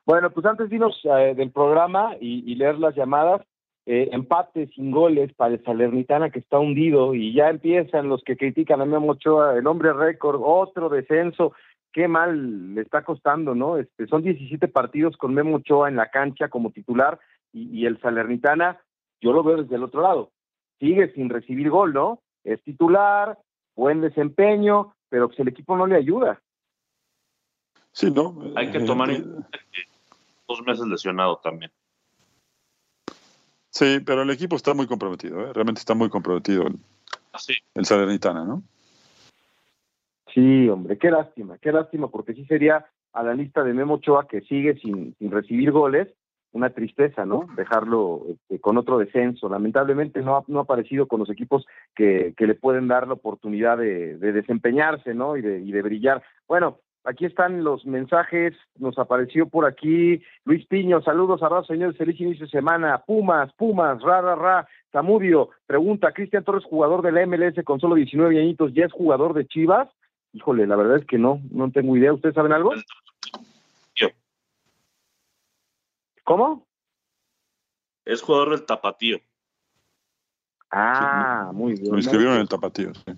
bueno, 0.05 0.31
pues 0.31 0.47
antes 0.47 0.69
de 0.69 0.77
irnos 0.77 1.01
eh, 1.05 1.35
del 1.37 1.51
programa 1.51 2.17
y, 2.21 2.51
y, 2.51 2.55
leer 2.57 2.79
las 2.79 2.95
llamadas, 2.95 3.43
eh, 3.87 4.09
empate 4.13 4.69
sin 4.69 4.91
goles 4.91 5.33
para 5.35 5.55
el 5.55 5.65
Salernitana 5.65 6.31
que 6.31 6.39
está 6.39 6.59
hundido 6.59 7.15
y 7.15 7.33
ya 7.35 7.51
empiezan 7.51 8.09
los 8.09 8.23
que 8.25 8.37
critican 8.37 8.81
a 8.81 8.85
Memo 8.85 9.13
Ochoa, 9.13 9.57
el 9.57 9.67
hombre 9.67 9.93
récord, 9.93 10.41
otro 10.43 10.89
descenso, 10.89 11.53
qué 11.93 12.09
mal 12.09 12.75
le 12.75 12.83
está 12.83 13.05
costando, 13.05 13.55
¿no? 13.55 13.79
Este, 13.79 14.07
son 14.07 14.23
17 14.23 14.69
partidos 14.69 15.17
con 15.17 15.35
Memo 15.35 15.57
Ochoa 15.57 15.89
en 15.89 15.97
la 15.97 16.11
cancha 16.11 16.49
como 16.49 16.71
titular 16.71 17.19
y, 17.53 17.81
y 17.81 17.87
el 17.87 18.01
Salernitana, 18.01 18.81
yo 19.21 19.33
lo 19.33 19.43
veo 19.43 19.63
desde 19.63 19.77
el 19.77 19.85
otro 19.85 20.03
lado, 20.03 20.31
sigue 20.79 21.13
sin 21.13 21.29
recibir 21.29 21.71
gol, 21.71 21.93
¿no? 21.93 22.22
Es 22.45 22.63
titular, 22.63 23.39
buen 23.75 24.01
desempeño, 24.01 24.95
pero 25.09 25.29
pues 25.29 25.41
el 25.41 25.49
equipo 25.49 25.77
no 25.77 25.87
le 25.87 25.97
ayuda. 25.97 26.41
Sí, 27.93 28.11
¿no? 28.11 28.43
Hay 28.57 28.73
que 28.73 28.81
tomar 28.81 29.11
en 29.11 29.23
cuenta 29.23 29.59
que 29.71 29.83
dos 30.49 30.63
meses 30.63 30.87
lesionado 30.87 31.37
también. 31.37 31.71
Sí, 33.71 34.01
pero 34.05 34.23
el 34.23 34.31
equipo 34.31 34.57
está 34.57 34.75
muy 34.75 34.87
comprometido, 34.87 35.41
¿eh? 35.41 35.53
realmente 35.53 35.79
está 35.79 35.95
muy 35.95 36.11
comprometido 36.11 36.67
el, 36.67 36.77
ah, 37.33 37.39
sí. 37.39 37.55
el 37.75 37.87
Salernitana, 37.87 38.45
¿no? 38.45 38.63
Sí, 40.35 40.69
hombre, 40.69 40.99
qué 40.99 41.11
lástima, 41.11 41.59
qué 41.59 41.73
lástima, 41.73 42.09
porque 42.09 42.35
sí 42.35 42.45
sería 42.47 42.87
a 43.13 43.23
la 43.23 43.35
lista 43.35 43.63
de 43.63 43.75
Memo 43.75 43.95
Ochoa 43.95 44.27
que 44.27 44.41
sigue 44.43 44.79
sin, 44.79 45.15
sin 45.19 45.31
recibir 45.31 45.71
goles, 45.71 46.09
una 46.53 46.71
tristeza, 46.71 47.25
¿no? 47.25 47.47
Dejarlo 47.57 48.23
este, 48.29 48.61
con 48.61 48.77
otro 48.79 48.99
descenso. 48.99 49.49
Lamentablemente 49.49 50.21
no 50.21 50.37
ha, 50.37 50.45
no 50.47 50.61
ha 50.61 50.63
aparecido 50.63 51.07
con 51.07 51.21
los 51.21 51.31
equipos 51.31 51.67
que, 51.95 52.35
que 52.37 52.47
le 52.47 52.55
pueden 52.55 52.89
dar 52.89 53.07
la 53.07 53.15
oportunidad 53.15 53.79
de, 53.79 54.17
de 54.19 54.33
desempeñarse, 54.33 55.15
¿no? 55.15 55.37
Y 55.37 55.43
de, 55.43 55.61
y 55.61 55.73
de 55.73 55.83
brillar. 55.83 56.23
Bueno, 56.47 56.79
aquí 57.05 57.25
están 57.25 57.65
los 57.65 57.87
mensajes. 57.87 58.55
Nos 58.79 58.99
apareció 58.99 59.49
por 59.49 59.67
aquí 59.67 60.23
Luis 60.45 60.67
Piño. 60.67 61.01
Saludos, 61.03 61.43
abrazos, 61.43 61.69
señores. 61.69 61.97
Feliz 61.97 62.21
inicio 62.21 62.47
de 62.47 62.51
semana. 62.51 63.03
Pumas, 63.07 63.53
Pumas, 63.55 64.03
ra, 64.03 64.21
ra, 64.21 64.35
ra. 64.35 64.69
Zamudio, 64.93 65.51
pregunta, 65.67 66.13
Cristian 66.13 66.45
Torres, 66.45 66.65
jugador 66.65 67.01
de 67.03 67.13
la 67.13 67.27
MLS 67.27 67.65
con 67.65 67.81
solo 67.81 67.95
19 67.95 68.39
añitos, 68.39 68.75
¿ya 68.75 68.85
es 68.85 68.93
jugador 68.93 69.33
de 69.33 69.47
Chivas? 69.47 69.89
Híjole, 70.35 70.67
la 70.67 70.77
verdad 70.77 70.99
es 70.99 71.07
que 71.07 71.19
no, 71.19 71.41
no 71.51 71.71
tengo 71.71 71.97
idea. 71.97 72.13
¿Ustedes 72.13 72.35
saben 72.35 72.53
algo? 72.53 72.73
¿Cómo? 76.25 76.67
Es 78.05 78.23
jugador 78.23 78.51
del 78.51 78.67
Tapatío. 78.67 79.19
Ah, 80.71 81.51
muy 81.53 81.75
bien. 81.75 81.93
Lo 81.93 81.99
inscribieron 81.99 82.35
en 82.35 82.41
el 82.43 82.49
Tapatío, 82.49 82.95
sí. 82.95 83.13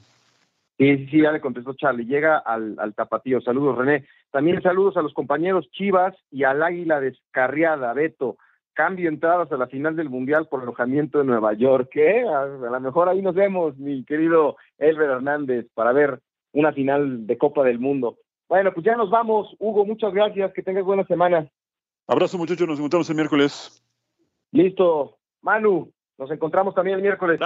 Sí, 0.77 1.07
sí, 1.07 1.23
ya 1.23 1.31
le 1.31 1.41
contestó 1.41 1.75
Charlie. 1.75 2.05
Llega 2.05 2.39
al, 2.39 2.75
al 2.79 2.95
tapatío. 2.95 3.41
Saludos, 3.41 3.79
René. 3.79 4.07
También 4.33 4.61
saludos 4.61 4.97
a 4.97 5.03
los 5.03 5.15
compañeros 5.15 5.71
Chivas 5.71 6.17
y 6.33 6.43
al 6.43 6.63
Águila 6.63 7.01
Descarriada, 7.01 7.93
Beto. 7.93 8.39
Cambio 8.73 9.09
entradas 9.09 9.53
a 9.53 9.57
la 9.57 9.69
final 9.69 9.95
del 9.95 10.11
Mundial 10.11 10.49
por 10.49 10.63
alojamiento 10.63 11.19
de 11.19 11.25
Nueva 11.27 11.53
York. 11.53 11.91
¿Qué? 11.93 12.25
A, 12.25 12.43
a 12.43 12.47
lo 12.47 12.81
mejor 12.81 13.09
ahí 13.09 13.23
nos 13.23 13.37
vemos, 13.37 13.77
mi 13.77 14.05
querido 14.05 14.57
Elber 14.79 15.11
Hernández, 15.11 15.69
para 15.75 15.93
ver 15.93 16.21
una 16.53 16.73
final 16.73 17.25
de 17.25 17.39
Copa 17.39 17.63
del 17.63 17.79
Mundo. 17.79 18.19
Bueno, 18.49 18.73
pues 18.75 18.85
ya 18.85 18.97
nos 18.97 19.11
vamos. 19.11 19.55
Hugo, 19.61 19.87
muchas 19.87 20.13
gracias. 20.13 20.53
Que 20.55 20.63
tengas 20.63 20.85
buena 20.85 21.05
semana. 21.05 21.49
Abrazo, 22.07 22.39
muchachos. 22.39 22.69
Nos 22.69 22.79
encontramos 22.79 23.09
el 23.11 23.17
miércoles. 23.17 23.83
Listo. 24.53 25.19
Manu, 25.43 25.93
nos 26.19 26.31
encontramos 26.31 26.75
también 26.75 26.97
el 26.97 27.03
miércoles. 27.03 27.41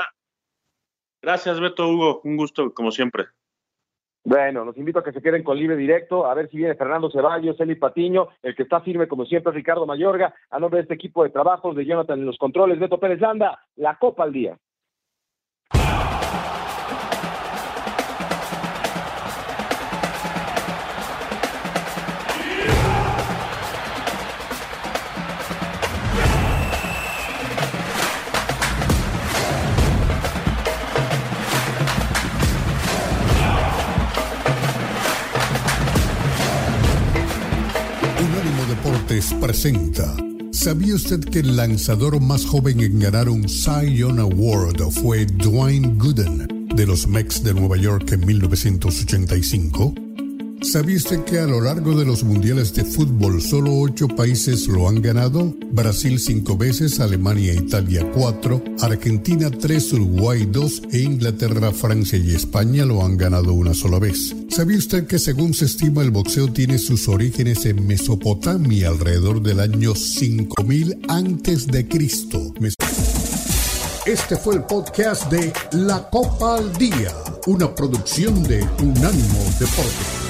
Gracias, 1.23 1.61
Beto 1.61 1.89
Hugo. 1.89 2.21
Un 2.25 2.37
gusto, 2.37 2.73
como 2.73 2.91
siempre. 2.91 3.27
Bueno, 4.25 4.65
los 4.65 4.77
invito 4.77 4.99
a 4.99 5.05
que 5.05 5.13
se 5.13 5.23
queden 5.23 5.43
con 5.43 5.57
Libre 5.57 5.77
Directo, 5.77 6.27
a 6.27 6.35
ver 6.35 6.51
si 6.51 6.59
viene 6.59 6.75
Fernando 6.75 7.11
Ceballos, 7.11 7.59
Eli 7.61 7.77
Patiño, 7.77 8.29
el 8.43 8.55
que 8.55 8.65
está 8.65 8.81
firme 8.83 9.09
como 9.09 9.25
siempre, 9.25 9.53
Ricardo 9.53 9.87
Mayorga, 9.87 10.35
a 10.51 10.59
nombre 10.59 10.79
de 10.79 10.83
este 10.83 10.95
equipo 10.95 11.25
de 11.25 11.31
trabajos 11.31 11.75
de 11.75 11.87
Jonathan 11.87 12.19
en 12.19 12.27
los 12.27 12.37
controles, 12.37 12.79
Beto 12.79 13.01
Pérez 13.01 13.21
Landa, 13.21 13.59
la 13.77 13.97
Copa 13.99 14.25
al 14.25 14.33
Día. 14.33 14.59
Presenta. 39.09 40.15
¿Sabía 40.53 40.95
usted 40.95 41.21
que 41.21 41.39
el 41.39 41.57
lanzador 41.57 42.21
más 42.21 42.45
joven 42.45 42.81
en 42.81 42.99
ganar 42.99 43.31
un 43.31 43.49
Cy 43.49 43.95
Young 43.97 44.19
Award 44.19 44.83
fue 44.91 45.25
Dwayne 45.25 45.95
Gooden 45.97 46.47
de 46.77 46.87
los 46.87 47.09
Mets 47.09 47.43
de 47.43 47.55
Nueva 47.55 47.79
York 47.79 48.13
en 48.13 48.27
1985? 48.27 50.08
¿Sabía 50.63 50.97
usted 50.97 51.25
que 51.25 51.39
a 51.39 51.47
lo 51.47 51.61
largo 51.61 51.97
de 51.97 52.05
los 52.05 52.25
mundiales 52.25 52.75
de 52.75 52.85
fútbol 52.85 53.41
solo 53.41 53.79
ocho 53.79 54.09
países 54.09 54.67
lo 54.67 54.89
han 54.89 55.01
ganado? 55.01 55.55
Brasil 55.71 56.19
cinco 56.19 56.57
veces, 56.57 56.99
Alemania 56.99 57.53
e 57.53 57.57
Italia 57.57 58.05
cuatro, 58.13 58.63
Argentina 58.81 59.51
tres, 59.51 59.93
Uruguay 59.93 60.47
dos 60.51 60.83
e 60.91 60.99
Inglaterra, 60.99 61.71
Francia 61.71 62.19
y 62.19 62.35
España 62.35 62.85
lo 62.85 63.05
han 63.05 63.17
ganado 63.17 63.53
una 63.55 63.73
sola 63.73 64.01
vez. 64.01 64.35
¿Sabía 64.51 64.79
usted 64.79 65.07
que 65.07 65.19
según 65.19 65.55
se 65.55 65.67
estima 65.67 66.03
el 66.03 66.11
boxeo 66.11 66.53
tiene 66.53 66.79
sus 66.79 67.09
orígenes 67.09 67.65
en 67.65 67.87
Mesopotamia 67.87 68.89
alrededor 68.89 69.41
del 69.41 69.61
año 69.61 69.95
5000 69.95 71.07
antes 71.09 71.69
de 71.69 71.87
Cristo? 71.87 72.53
Este 74.05 74.37
fue 74.37 74.57
el 74.57 74.65
podcast 74.65 75.31
de 75.31 75.53
La 75.73 76.09
Copa 76.11 76.57
al 76.57 76.73
Día, 76.79 77.13
una 77.47 77.73
producción 77.75 78.43
de 78.43 78.67
Unánimo 78.83 79.45
Deportes. 79.61 80.28